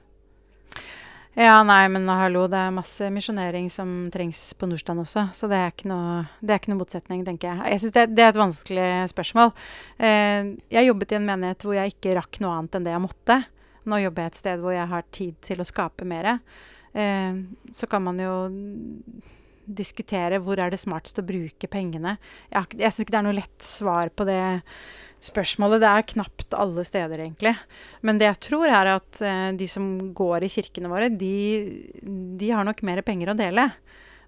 Ja, 1.38 1.60
nei, 1.62 1.84
men 1.86 2.08
hallo, 2.10 2.48
det 2.50 2.58
er 2.58 2.72
masse 2.74 3.06
misjonering 3.14 3.68
som 3.70 4.08
trengs 4.10 4.40
på 4.58 4.66
Nordstrand 4.66 5.04
også. 5.04 5.28
Så 5.36 5.46
det 5.50 5.60
er 5.60 5.70
ikke 5.70 5.86
noe, 5.86 6.24
er 6.42 6.58
ikke 6.58 6.72
noe 6.72 6.80
motsetning, 6.80 7.22
tenker 7.26 7.52
jeg. 7.52 7.70
Jeg 7.70 7.82
syns 7.84 7.94
det, 7.94 8.04
det, 8.16 8.24
er 8.24 8.32
et 8.32 8.40
vanskelig 8.40 8.88
spørsmål. 9.12 9.52
Eh, 10.02 10.50
jeg 10.74 10.88
jobbet 10.88 11.14
i 11.14 11.18
en 11.20 11.28
menighet 11.28 11.62
hvor 11.66 11.76
jeg 11.78 11.94
ikke 11.94 12.16
rakk 12.18 12.40
noe 12.42 12.56
annet 12.56 12.74
enn 12.76 12.88
det 12.88 12.96
jeg 12.96 13.04
måtte. 13.06 13.38
Nå 13.86 14.00
jobber 14.02 14.26
jeg 14.26 14.32
et 14.32 14.40
sted 14.42 14.64
hvor 14.64 14.74
jeg 14.74 14.90
har 14.90 15.06
tid 15.14 15.38
til 15.46 15.62
å 15.62 15.68
skape 15.70 16.08
mer. 16.10 16.32
Eh, 16.98 17.38
så 17.78 17.90
kan 17.90 18.04
man 18.08 18.18
jo 18.18 18.34
diskutere 19.76 20.40
hvor 20.42 20.60
er 20.60 20.72
det 20.72 20.80
smartest 20.82 21.20
å 21.22 21.26
bruke 21.26 21.70
pengene. 21.70 22.16
Jeg, 22.50 22.76
jeg 22.80 22.92
syns 22.92 23.04
ikke 23.04 23.14
det 23.14 23.20
er 23.20 23.28
noe 23.28 23.38
lett 23.38 23.64
svar 23.64 24.12
på 24.14 24.26
det 24.28 24.40
spørsmålet. 25.24 25.82
Det 25.82 25.90
er 25.90 26.08
knapt 26.14 26.56
alle 26.56 26.84
steder, 26.86 27.24
egentlig. 27.24 27.54
Men 28.06 28.20
det 28.20 28.28
jeg 28.28 28.40
tror, 28.48 28.68
er 28.72 28.94
at 28.96 29.20
eh, 29.24 29.50
de 29.56 29.68
som 29.70 29.86
går 30.16 30.46
i 30.46 30.52
kirkene 30.52 30.90
våre, 30.92 31.10
de, 31.12 31.34
de, 32.40 32.50
har 32.50 32.66
nok 32.66 32.82
mer 32.86 33.02
penger 33.06 33.32
å 33.32 33.38
dele. 33.38 33.68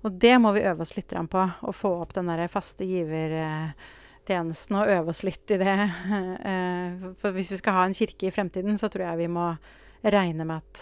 Og 0.03 0.19
det 0.23 0.35
må 0.43 0.53
vi 0.57 0.65
øve 0.67 0.85
oss 0.85 0.97
litt 0.97 1.13
på. 1.13 1.43
Å 1.43 1.75
få 1.77 1.95
opp 2.03 2.15
den 2.17 2.31
der 2.31 2.45
faste 2.51 2.87
givertjenesten 2.89 4.81
og 4.81 4.91
øve 4.91 5.15
oss 5.15 5.23
litt 5.27 5.55
i 5.55 5.61
det. 5.63 5.79
Eh, 6.53 7.13
for 7.23 7.35
hvis 7.37 7.53
vi 7.53 7.61
skal 7.61 7.77
ha 7.79 7.87
en 7.87 7.97
kirke 7.97 8.27
i 8.27 8.35
fremtiden, 8.35 8.75
så 8.79 8.91
tror 8.91 9.07
jeg 9.07 9.23
vi 9.23 9.29
må 9.31 9.53
regne 10.03 10.45
med 10.45 10.59
at 10.59 10.81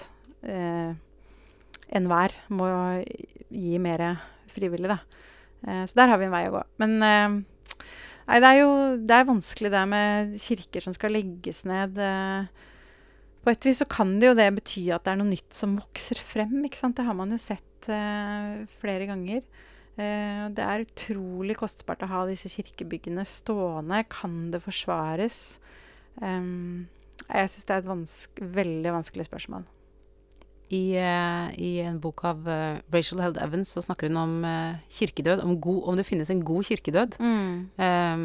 eh, 0.49 0.97
enhver 1.91 2.34
må 2.55 2.68
gi 3.51 3.78
mer 3.82 4.05
frivillig, 4.51 4.91
da. 4.91 4.99
Eh, 5.66 5.84
så 5.84 6.01
der 6.01 6.12
har 6.12 6.20
vi 6.20 6.28
en 6.28 6.34
vei 6.34 6.45
å 6.49 6.57
gå. 6.59 6.64
Men 6.82 6.99
eh, 7.05 7.38
Nei, 8.30 8.36
det 8.38 8.47
er 8.47 8.59
jo 8.61 8.74
det 9.11 9.14
er 9.16 9.26
vanskelig 9.26 9.70
det 9.72 9.80
med 9.91 10.34
kirker 10.38 10.84
som 10.84 10.95
skal 10.95 11.16
legges 11.16 11.64
ned. 11.66 11.97
Eh, 11.99 12.68
på 13.43 13.51
et 13.51 13.66
vis 13.66 13.80
så 13.82 13.88
kan 13.91 14.12
det 14.20 14.28
jo 14.28 14.36
det 14.38 14.47
bety 14.55 14.84
at 14.95 15.03
det 15.07 15.14
er 15.14 15.18
noe 15.18 15.32
nytt 15.32 15.57
som 15.57 15.74
vokser 15.80 16.20
frem, 16.22 16.53
ikke 16.68 16.78
sant. 16.78 16.95
Det 17.01 17.09
har 17.09 17.16
man 17.18 17.32
jo 17.32 17.41
sett 17.41 17.66
flere 17.80 19.07
ganger. 19.09 19.41
Det 19.97 20.62
er 20.62 20.84
utrolig 20.84 21.57
kostbart 21.59 22.05
å 22.05 22.11
ha 22.12 22.20
disse 22.28 22.53
kirkebyggene 22.53 23.24
stående. 23.26 24.03
Kan 24.12 24.53
det 24.53 24.61
forsvares? 24.62 25.41
Um, 26.20 26.84
jeg 27.24 27.51
syns 27.51 27.66
det 27.66 27.74
er 27.74 27.82
et 27.82 27.91
vanske, 27.91 28.51
veldig 28.61 28.95
vanskelig 29.01 29.26
spørsmål. 29.30 29.64
I, 30.71 30.95
uh, 31.03 31.49
I, 31.59 31.71
en 31.83 31.97
bok 31.99 32.23
av 32.29 32.45
uh, 32.47 32.79
Rachel 32.95 33.18
Held 33.18 33.41
Evans 33.43 33.73
så 33.75 33.83
snakker 33.83 34.07
hun 34.07 34.21
om 34.21 34.35
uh, 34.47 34.79
kirkedød, 34.95 35.43
om, 35.43 35.57
god, 35.59 35.81
om, 35.91 35.99
det 35.99 36.07
finnes 36.07 36.31
en 36.31 36.45
god 36.47 36.68
kirkedød. 36.68 37.16
Mm. 37.18 37.57
Um, 37.75 38.23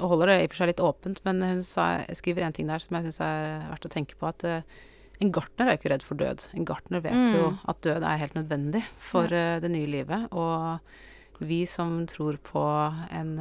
og 0.00 0.16
holder 0.16 0.32
det 0.32 0.38
i 0.40 0.48
og 0.48 0.50
for 0.50 0.62
seg 0.62 0.72
litt 0.72 0.82
åpent, 0.82 1.22
men 1.28 1.44
hun 1.46 1.62
sa, 1.62 1.86
skriver 2.18 2.42
en 2.42 2.56
ting 2.56 2.66
der 2.72 2.82
som 2.82 2.98
jeg 2.98 3.06
syns 3.06 3.22
er 3.28 3.68
verdt 3.70 3.86
å 3.86 3.92
tenke 3.94 4.18
på. 4.18 4.32
At 4.32 4.42
en 4.46 5.32
gartner 5.32 5.70
er 5.70 5.76
jo 5.76 5.82
ikke 5.82 5.94
redd 5.94 6.08
for 6.08 6.18
død. 6.18 6.48
En 6.58 6.66
gartner 6.66 7.06
vet 7.06 7.22
mm. 7.22 7.38
jo 7.38 7.52
at 7.70 7.82
død 7.86 8.08
er 8.10 8.22
helt 8.24 8.36
nødvendig 8.40 8.82
for 8.98 9.30
ja. 9.30 9.60
det 9.62 9.70
nye 9.70 9.86
livet. 9.86 10.26
Og 10.34 11.46
vi 11.46 11.62
som 11.70 12.00
tror 12.10 12.42
på 12.42 12.66
en 13.14 13.32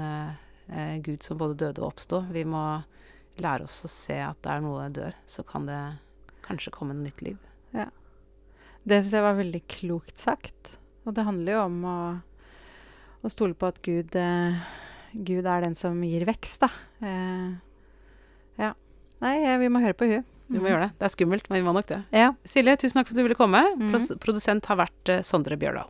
Gud 1.02 1.26
som 1.26 1.42
både 1.42 1.58
døde 1.66 1.82
og 1.82 1.96
oppsto, 1.96 2.22
vi 2.30 2.46
må 2.46 2.64
lære 3.42 3.66
oss 3.66 3.82
å 3.86 3.92
se 3.92 4.22
at 4.22 4.38
der 4.46 4.62
noe 4.64 4.88
dør, 4.94 5.18
så 5.26 5.44
kan 5.48 5.66
det 5.68 5.82
kanskje 6.46 6.74
komme 6.78 6.94
en 6.94 7.04
nytt 7.06 7.26
liv. 7.26 7.42
Ja. 7.74 7.90
Det 8.86 9.02
syns 9.02 9.16
jeg 9.18 9.26
var 9.26 9.38
veldig 9.40 9.62
klokt 9.72 10.22
sagt. 10.22 10.78
Og 11.06 11.16
det 11.18 11.26
handler 11.26 11.58
jo 11.58 11.64
om 11.66 11.80
å, 11.90 11.98
å 13.26 13.32
stole 13.34 13.58
på 13.58 13.70
at 13.70 13.82
Gud, 13.86 14.16
eh, 14.18 14.62
Gud, 15.14 15.46
er 15.46 15.66
den 15.66 15.78
som 15.78 15.98
gir 16.06 16.26
vekst, 16.30 16.66
da. 16.66 16.70
Eh, 17.06 17.50
ja. 18.62 18.72
Nei, 19.26 19.36
vi 19.62 19.70
må 19.74 19.82
høre 19.82 19.98
på 19.98 20.10
hun. 20.10 20.26
Vi 20.46 20.60
må 20.60 20.68
mm. 20.68 20.70
gjøre 20.70 20.86
det. 20.86 20.92
Det 21.00 21.08
er 21.08 21.14
skummelt, 21.16 21.50
men 21.50 21.62
vi 21.62 21.66
må 21.66 21.74
nok 21.74 21.90
det. 21.90 22.02
Ja. 22.14 22.30
Silje, 22.46 22.78
tusen 22.82 23.00
takk 23.00 23.10
for 23.10 23.16
at 23.16 23.22
du 23.22 23.26
ville 23.26 23.38
komme. 23.38 23.64
Mm. 23.80 23.96
Produsent 24.22 24.70
har 24.70 24.82
vært 24.84 25.14
eh, 25.14 25.24
Sondre 25.26 25.58
Bjørdal. 25.62 25.90